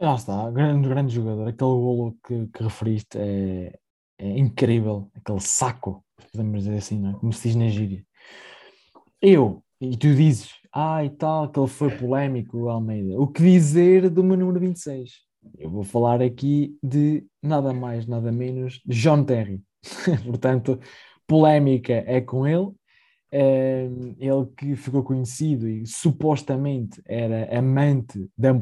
Lá 0.00 0.14
está, 0.14 0.50
grande, 0.50 0.88
grande 0.88 1.14
jogador. 1.14 1.48
Aquele 1.48 1.70
golo 1.70 2.16
que, 2.26 2.46
que 2.46 2.62
referiste 2.62 3.18
é, 3.18 3.78
é, 4.18 4.38
incrível, 4.38 5.10
aquele 5.14 5.40
saco, 5.40 6.04
podemos 6.32 6.62
dizer 6.62 6.76
assim, 6.76 7.08
é? 7.08 7.12
como 7.14 7.32
se 7.32 7.48
diz 7.48 7.56
na 7.56 7.68
gíria. 7.68 8.06
Eu, 9.20 9.62
e 9.80 9.96
tu 9.96 10.14
dizes, 10.14 10.50
ah, 10.80 11.04
e 11.04 11.10
tal, 11.10 11.50
que 11.50 11.58
ele 11.58 11.66
foi 11.66 11.90
polémico, 11.90 12.56
o 12.56 12.68
Almeida. 12.68 13.20
O 13.20 13.26
que 13.26 13.42
dizer 13.42 14.08
do 14.08 14.22
meu 14.22 14.36
número 14.36 14.60
26? 14.60 15.10
Eu 15.58 15.70
vou 15.70 15.82
falar 15.82 16.22
aqui 16.22 16.78
de 16.80 17.26
nada 17.42 17.72
mais, 17.72 18.06
nada 18.06 18.30
menos, 18.30 18.80
John 18.86 19.24
Terry. 19.24 19.60
Portanto, 20.24 20.78
polémica 21.26 22.04
é 22.06 22.20
com 22.20 22.46
ele. 22.46 22.68
Ehm, 23.32 24.14
ele 24.20 24.46
que 24.56 24.76
ficou 24.76 25.02
conhecido 25.02 25.68
e 25.68 25.84
supostamente 25.84 27.02
era 27.04 27.58
amante 27.58 28.30
da, 28.38 28.52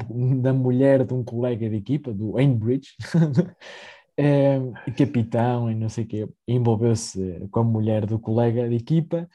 da 0.41 0.51
mulher 0.53 1.05
de 1.05 1.13
um 1.13 1.23
colega 1.23 1.69
de 1.69 1.75
equipa, 1.75 2.11
do 2.11 2.35
Ainbridge, 2.35 2.95
ehm, 4.17 4.73
capitão 4.97 5.71
e 5.71 5.75
não 5.75 5.87
sei 5.87 6.03
o 6.03 6.07
quê, 6.07 6.27
envolveu-se 6.47 7.47
com 7.51 7.59
a 7.59 7.63
mulher 7.63 8.05
do 8.05 8.19
colega 8.19 8.67
de 8.67 8.75
equipa 8.75 9.29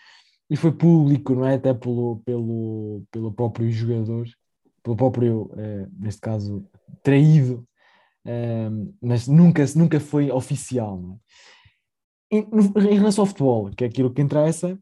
e 0.53 0.57
foi 0.57 0.71
público, 0.71 1.35
não 1.35 1.47
é? 1.47 1.55
Até 1.55 1.73
pelo, 1.73 2.21
pelo, 2.27 3.03
pelo 3.11 3.33
próprio 3.33 3.71
jogador, 3.71 4.29
pelo 4.83 4.95
próprio, 4.95 5.51
eh, 5.57 5.87
neste 5.99 6.21
caso, 6.21 6.69
traído, 7.03 7.67
eh, 8.27 8.69
mas 9.01 9.27
nunca, 9.27 9.65
nunca 9.75 9.99
foi 9.99 10.31
oficial, 10.31 11.01
não 11.01 11.15
é? 11.15 11.17
Em, 12.37 12.47
em, 12.91 12.99
relação 12.99 13.23
ao 13.23 13.27
futebol, 13.27 13.71
que 13.71 13.83
é 13.83 13.87
aquilo 13.87 14.13
que 14.13 14.21
interessa, 14.21 14.79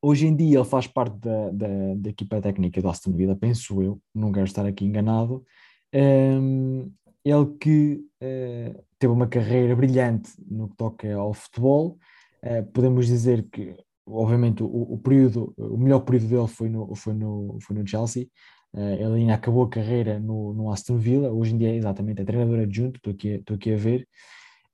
hoje 0.00 0.28
em 0.28 0.36
dia 0.36 0.58
ele 0.58 0.64
faz 0.64 0.86
parte 0.86 1.18
da, 1.18 1.50
da, 1.50 1.94
da 1.96 2.10
equipa 2.10 2.40
técnica 2.40 2.80
do 2.80 2.88
Aston 2.88 3.12
Villa, 3.12 3.34
penso 3.34 3.82
eu, 3.82 4.00
não 4.14 4.30
quero 4.30 4.46
estar 4.46 4.64
aqui 4.64 4.84
enganado. 4.84 5.44
Um, 5.92 6.92
ele 7.24 7.46
que 7.60 8.04
uh, 8.22 8.84
teve 8.96 9.12
uma 9.12 9.26
carreira 9.26 9.74
brilhante 9.74 10.30
no 10.48 10.68
que 10.68 10.76
toca 10.76 11.12
ao 11.16 11.34
futebol, 11.34 11.98
uh, 12.44 12.64
podemos 12.72 13.06
dizer 13.06 13.44
que 13.50 13.76
obviamente 14.10 14.62
o, 14.62 14.66
o, 14.66 14.98
período, 14.98 15.54
o 15.56 15.76
melhor 15.76 16.00
período 16.00 16.28
dele 16.28 16.48
foi 16.48 16.68
no, 16.68 16.94
foi 16.94 17.14
no, 17.14 17.58
foi 17.62 17.76
no 17.76 17.86
Chelsea, 17.86 18.26
uh, 18.74 18.80
ele 18.80 19.20
ainda 19.20 19.34
acabou 19.34 19.64
a 19.64 19.68
carreira 19.68 20.18
no, 20.18 20.52
no 20.54 20.70
Aston 20.70 20.96
Villa, 20.96 21.30
hoje 21.30 21.54
em 21.54 21.58
dia 21.58 21.70
é 21.70 21.76
exatamente 21.76 22.22
é 22.22 22.24
treinador 22.24 22.60
adjunto, 22.60 22.96
estou 22.96 23.12
aqui, 23.12 23.28
estou 23.28 23.56
aqui 23.56 23.72
a 23.72 23.76
ver, 23.76 24.08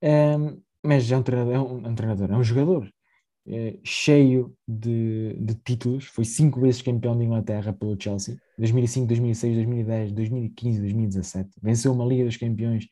um, 0.03 0.07
ehm, 0.07 0.59
mas 0.83 1.11
é 1.11 1.17
um 1.17 1.23
treinador, 1.23 1.55
é 1.55 1.61
um, 1.61 1.87
é 1.87 1.89
um, 1.89 1.95
treinador, 1.95 2.31
é 2.31 2.37
um 2.37 2.45
jogador 2.45 2.91
é, 3.47 3.79
cheio 3.85 4.55
de, 4.67 5.37
de 5.39 5.55
títulos, 5.55 6.07
foi 6.07 6.25
cinco 6.25 6.61
vezes 6.61 6.83
campeão 6.83 7.17
de 7.17 7.25
Inglaterra 7.25 7.73
pelo 7.73 7.97
Chelsea, 8.01 8.37
2005, 8.59 9.07
2006, 9.07 9.55
2010, 9.57 10.13
2015, 10.13 10.81
2017, 10.81 11.51
venceu 11.63 11.93
uma 11.93 12.05
Liga 12.05 12.25
dos 12.25 12.37
Campeões 12.37 12.87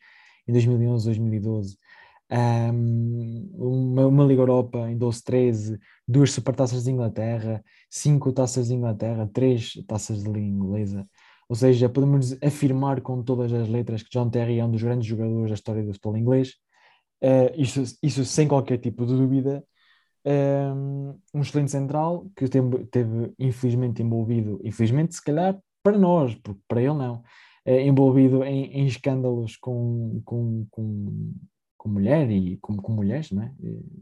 em 0.46 0.52
2011, 0.52 1.04
2012, 1.06 1.74
um, 1.74 1.76
uma, 2.34 4.06
uma, 4.06 4.24
Liga 4.24 4.40
Europa 4.40 4.90
em 4.90 4.96
12, 4.96 5.22
13, 5.22 5.78
duas 6.08 6.32
supertaças 6.32 6.84
de 6.84 6.90
Inglaterra, 6.90 7.62
cinco 7.90 8.32
taças 8.32 8.68
de 8.68 8.74
Inglaterra, 8.74 9.28
três 9.32 9.74
taças 9.86 10.22
de 10.22 10.30
Liga 10.30 10.46
Inglesa. 10.46 11.06
Ou 11.48 11.54
seja, 11.56 11.88
podemos 11.88 12.32
afirmar 12.42 13.02
com 13.02 13.22
todas 13.22 13.52
as 13.52 13.68
letras 13.68 14.02
que 14.02 14.10
John 14.10 14.30
Terry 14.30 14.58
é 14.58 14.64
um 14.64 14.70
dos 14.70 14.82
grandes 14.82 15.06
jogadores 15.06 15.50
da 15.50 15.54
história 15.54 15.82
do 15.82 15.92
futebol 15.92 16.16
inglês. 16.16 16.54
Uh, 17.22 17.52
isso, 17.56 17.82
isso 18.02 18.24
sem 18.24 18.48
qualquer 18.48 18.78
tipo 18.78 19.04
de 19.04 19.14
dúvida. 19.14 19.62
Um, 20.24 21.18
excelente 21.34 21.70
central 21.70 22.30
que 22.34 22.48
teve, 22.48 22.86
teve, 22.86 23.34
infelizmente 23.38 24.02
envolvido, 24.02 24.60
infelizmente 24.62 25.16
se 25.16 25.22
calhar 25.22 25.58
para 25.82 25.98
nós, 25.98 26.34
porque 26.36 26.60
para 26.68 26.80
ele 26.80 26.94
não, 26.94 27.16
uh, 27.66 27.70
envolvido 27.70 28.42
em, 28.44 28.72
em 28.72 28.86
escândalos 28.86 29.56
com, 29.56 30.22
com, 30.24 30.66
com 30.70 31.34
com 31.82 31.88
mulher 31.88 32.30
e 32.30 32.56
com, 32.58 32.76
com 32.76 32.92
mulheres, 32.92 33.32
não 33.32 33.42
é? 33.42 33.52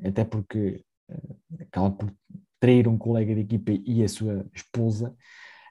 até 0.07 0.23
porque 0.23 0.85
uh, 1.09 1.63
acaba 1.63 1.91
por 1.91 2.13
trair 2.61 2.87
um 2.87 2.99
colega 2.99 3.35
de 3.35 3.41
equipa 3.41 3.73
e 3.73 4.05
a 4.05 4.09
sua 4.09 4.45
esposa, 4.55 5.17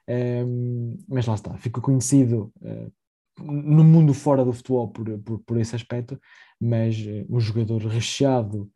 um, 0.08 0.12
ehm, 0.12 0.96
mas 1.08 1.24
lá 1.24 1.36
está, 1.36 1.56
ficou 1.56 1.80
conhecido 1.80 2.52
uh, 2.62 2.92
no 3.40 3.84
mundo 3.84 4.12
fora 4.12 4.44
do 4.44 4.52
futebol 4.52 4.88
por, 4.88 5.18
por, 5.20 5.38
por 5.38 5.56
esse 5.56 5.76
aspecto, 5.76 6.20
mas 6.60 6.96
uh, 6.96 7.26
um 7.30 7.38
jogador 7.38 7.80
recheado 7.86 8.68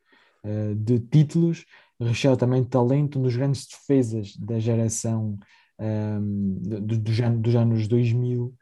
uh, 0.44 0.74
de 0.76 1.00
títulos, 1.00 1.66
recheado 2.00 2.36
também 2.36 2.62
de 2.62 2.68
talento, 2.68 3.18
um 3.18 3.22
dos 3.22 3.34
grandes 3.34 3.66
defesas 3.66 4.36
da 4.36 4.60
geração 4.60 5.36
um, 5.80 6.60
ehm, 6.64 6.82
dos, 6.86 6.98
dos 6.98 7.56
anos 7.56 7.88
2000, 7.88 8.54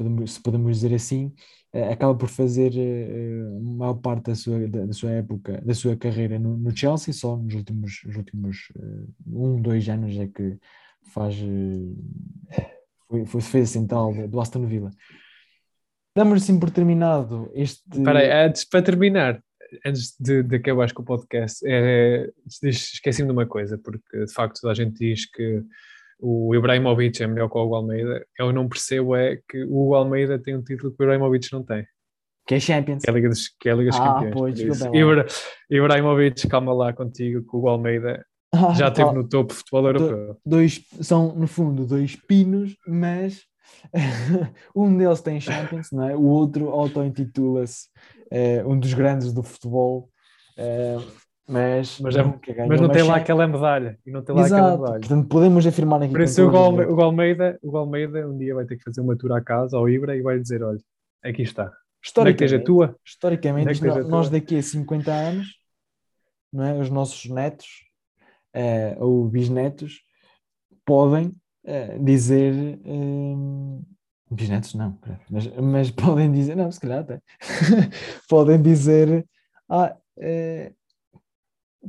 podemos, 0.00 0.32
se 0.32 0.42
podemos 0.42 0.76
dizer 0.76 0.94
assim, 0.94 1.32
uh, 1.74 1.92
acaba 1.92 2.14
por 2.14 2.28
fazer 2.28 2.72
uh, 2.72 3.60
maior 3.76 3.94
parte 3.94 4.24
da 4.24 4.34
sua, 4.34 4.66
da, 4.66 4.86
da, 4.86 4.92
sua 4.92 5.10
época, 5.10 5.60
da 5.60 5.74
sua 5.74 5.96
carreira 5.96 6.38
no, 6.38 6.56
no 6.56 6.74
Chelsea, 6.74 7.12
só 7.12 7.36
nos 7.36 7.54
últimos, 7.54 8.00
nos 8.06 8.16
últimos 8.16 8.56
uh, 8.76 9.08
um, 9.26 9.60
dois 9.60 9.86
anos 9.88 10.16
é 10.16 10.26
que 10.26 10.56
faz, 11.12 11.36
foi, 13.08 13.26
foi 13.26 13.40
defesa 13.40 13.72
central 13.72 14.14
do 14.28 14.40
Aston 14.40 14.66
Villa. 14.66 14.90
damos 16.16 16.42
assim 16.42 16.58
por 16.58 16.70
terminado 16.70 17.50
este. 17.54 17.82
Aí, 18.06 18.46
antes, 18.46 18.64
para 18.64 18.82
terminar, 18.82 19.42
antes 19.84 20.14
de, 20.18 20.42
de 20.42 20.56
acabares 20.56 20.92
com 20.92 21.02
o 21.02 21.04
podcast, 21.04 21.62
é, 21.66 22.30
esqueci-me 22.62 23.28
de 23.28 23.32
uma 23.32 23.46
coisa, 23.46 23.76
porque 23.76 24.24
de 24.24 24.32
facto 24.32 24.66
a 24.68 24.74
gente 24.74 24.98
diz 24.98 25.30
que 25.30 25.62
o 26.22 26.54
Ibrahimovic 26.54 27.22
é 27.22 27.26
melhor 27.26 27.48
que 27.48 27.56
o 27.58 27.62
Hugo 27.62 27.74
Almeida. 27.76 28.24
Eu 28.38 28.52
não 28.52 28.68
percebo 28.68 29.14
é 29.16 29.38
que 29.48 29.64
o 29.64 29.82
Hugo 29.84 29.94
Almeida 29.94 30.38
tem 30.38 30.56
um 30.56 30.62
título 30.62 30.92
que 30.94 31.02
o 31.02 31.04
Ibrahimovic 31.04 31.52
não 31.52 31.62
tem. 31.64 31.84
Que 32.46 32.54
é 32.56 32.60
Champions. 32.60 33.02
Que 33.02 33.08
é 33.08 33.12
a 33.12 33.14
Liga 33.14 33.28
dos, 33.28 33.48
que 33.60 33.68
é 33.68 33.74
Liga 33.74 33.90
dos 33.90 34.00
Ah, 34.00 34.14
Campeões. 34.14 34.34
pois, 34.34 34.54
desculpa. 34.54 34.96
Ibra, 34.96 35.26
Ibrahimovic, 35.70 36.48
calma 36.48 36.72
lá 36.72 36.92
contigo, 36.92 37.42
que 37.42 37.54
o 37.54 37.58
Hugo 37.58 37.68
Almeida 37.68 38.24
Ah, 38.52 38.72
já 38.74 38.88
esteve 38.88 39.12
no 39.12 39.28
topo 39.28 39.52
do 39.52 39.54
futebol 39.54 39.86
europeu. 39.86 40.36
dois, 40.44 40.84
são 41.00 41.34
no 41.34 41.46
fundo 41.46 41.86
dois 41.86 42.16
pinos, 42.16 42.76
mas 42.86 43.42
um 44.74 44.96
deles 44.96 45.20
tem 45.20 45.40
Champions, 45.40 45.88
não 45.92 46.08
é? 46.08 46.16
o 46.16 46.22
outro 46.24 46.68
auto-intitula-se 46.70 47.88
eh, 48.30 48.64
um 48.66 48.78
dos 48.78 48.92
grandes 48.94 49.32
do 49.32 49.42
futebol, 49.42 50.08
eh, 50.56 50.96
mas, 51.50 51.98
Mas, 52.00 52.16
é- 52.16 52.22
ganhou 52.22 52.68
mas 52.68 52.80
não 52.80 52.86
uma 52.86 52.94
tem 52.94 53.02
lá 53.02 53.16
aquela 53.16 53.46
medalha. 53.46 53.98
E 54.06 54.10
não 54.10 54.22
tem 54.22 54.34
lá 54.34 54.44
aquela 54.44 54.68
Exato, 54.68 54.82
medalha. 54.82 55.00
portanto 55.00 55.28
podemos 55.28 55.66
afirmar 55.66 56.02
aqui 56.02 56.12
Por 56.12 56.20
isso 56.20 56.42
o 56.46 56.50
o 56.52 57.00
Almeida, 57.02 57.58
o 57.62 57.76
Almeida 57.76 58.28
um 58.28 58.38
dia 58.38 58.54
vai 58.54 58.64
ter 58.64 58.76
que 58.76 58.84
fazer 58.84 59.00
uma 59.00 59.16
tour 59.16 59.32
à 59.32 59.40
casa, 59.40 59.76
ao 59.76 59.88
Ibra, 59.88 60.16
e 60.16 60.22
vai 60.22 60.38
dizer: 60.38 60.62
olha, 60.62 60.78
aqui 61.22 61.42
está. 61.42 61.64
Onde 61.64 61.70
é 62.30 62.34
que 62.34 62.44
historicamente, 62.44 62.64
tua? 62.64 62.96
historicamente 63.04 63.68
é 63.68 63.74
que 63.74 64.08
nós 64.08 64.30
daqui 64.30 64.56
a 64.56 64.62
50 64.62 65.12
anos, 65.12 65.48
não 66.52 66.64
é? 66.64 66.78
os 66.78 66.88
nossos 66.88 67.28
netos 67.28 67.66
eh, 68.54 68.96
ou 68.98 69.28
bisnetos 69.28 70.00
podem 70.84 71.32
eh, 71.64 71.98
dizer 71.98 72.54
hum, 72.86 73.82
bisnetos 74.30 74.74
não, 74.74 74.98
mas, 75.28 75.46
mas 75.56 75.90
podem 75.92 76.32
dizer, 76.32 76.56
não, 76.56 76.70
se 76.70 76.80
calhar 76.80 77.00
até 77.00 77.20
podem 78.30 78.60
dizer 78.62 79.26
ah, 79.68 79.94
eh, 80.18 80.72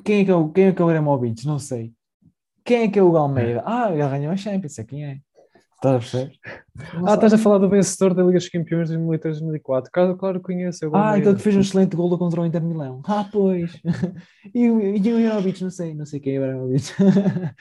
quem 0.03 0.21
é 0.21 0.25
que 0.25 0.31
é 0.31 0.35
o, 0.35 0.49
quem 0.49 0.65
é 0.65 0.71
que 0.71 0.81
é 0.81 0.85
o 0.85 0.87
Gramovic? 0.87 1.45
Não 1.45 1.59
sei. 1.59 1.93
Quem 2.63 2.83
é 2.83 2.87
que 2.87 2.99
é 2.99 3.03
o 3.03 3.15
Almeida? 3.17 3.63
Ah, 3.65 3.89
ele 3.91 3.97
ganhou 4.07 4.31
a 4.31 4.37
Champions, 4.37 4.73
sei 4.75 4.85
quem 4.85 5.05
é. 5.05 5.17
Estás 5.75 5.95
a 5.95 5.99
perceber? 5.99 6.39
Ah, 7.07 7.15
estás 7.15 7.33
a 7.33 7.37
falar 7.39 7.57
do 7.57 7.67
vencedor 7.67 8.13
da 8.13 8.21
Liga 8.21 8.37
dos 8.37 8.49
Campeões 8.49 8.89
de 8.89 8.97
2003-2004. 8.97 9.87
Claro, 9.91 10.15
claro 10.15 10.39
que 10.39 10.45
conheço. 10.45 10.85
é 10.85 10.87
Ah, 10.93 11.07
Almeida. 11.07 11.17
então 11.19 11.35
que 11.35 11.41
fez 11.41 11.55
um 11.55 11.61
excelente 11.61 11.95
gol 11.95 12.15
contra 12.19 12.39
o 12.39 12.45
Inter 12.45 12.61
Milão. 12.63 13.01
Ah, 13.05 13.27
pois. 13.31 13.71
E, 14.53 14.69
o- 14.69 14.79
e 14.79 14.91
o 14.93 15.19
Ibrahimovic, 15.19 15.63
não 15.63 15.71
sei, 15.71 15.95
não 15.95 16.05
sei 16.05 16.19
quem 16.19 16.35
é 16.35 16.39
o 16.39 16.43
Ibrahimovic. 16.43 16.85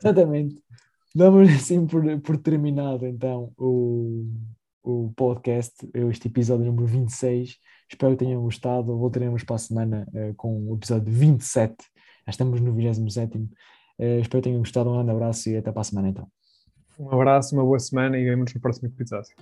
Exatamente. 0.00 0.62
Damos 1.14 1.48
assim 1.54 1.86
por, 1.86 2.02
por 2.20 2.36
terminado 2.38 3.06
então 3.06 3.52
o, 3.58 4.24
o 4.82 5.12
podcast, 5.14 5.74
este 6.10 6.28
episódio 6.28 6.64
número 6.66 6.86
26. 6.86 7.56
Espero 7.90 8.12
que 8.12 8.24
tenham 8.24 8.42
gostado. 8.42 8.96
Voltaremos 8.96 9.42
para 9.44 9.56
a 9.56 9.58
semana 9.58 10.06
eh, 10.14 10.32
com 10.36 10.70
o 10.70 10.74
episódio 10.74 11.12
27. 11.12 11.74
Já 12.26 12.30
estamos 12.30 12.60
no 12.60 12.72
27. 12.74 13.48
Eh, 13.98 14.20
espero 14.20 14.42
que 14.42 14.48
tenham 14.48 14.60
gostado. 14.60 14.90
Um 14.90 14.94
grande 14.94 15.10
abraço 15.10 15.48
e 15.48 15.56
até 15.56 15.72
para 15.72 15.80
a 15.80 15.84
semana 15.84 16.08
então. 16.08 16.28
Um 16.98 17.10
abraço, 17.12 17.54
uma 17.54 17.64
boa 17.64 17.78
semana 17.78 18.18
e 18.18 18.24
vemos 18.24 18.52
no 18.52 18.60
próximo 18.60 18.88
episódio. 18.88 19.34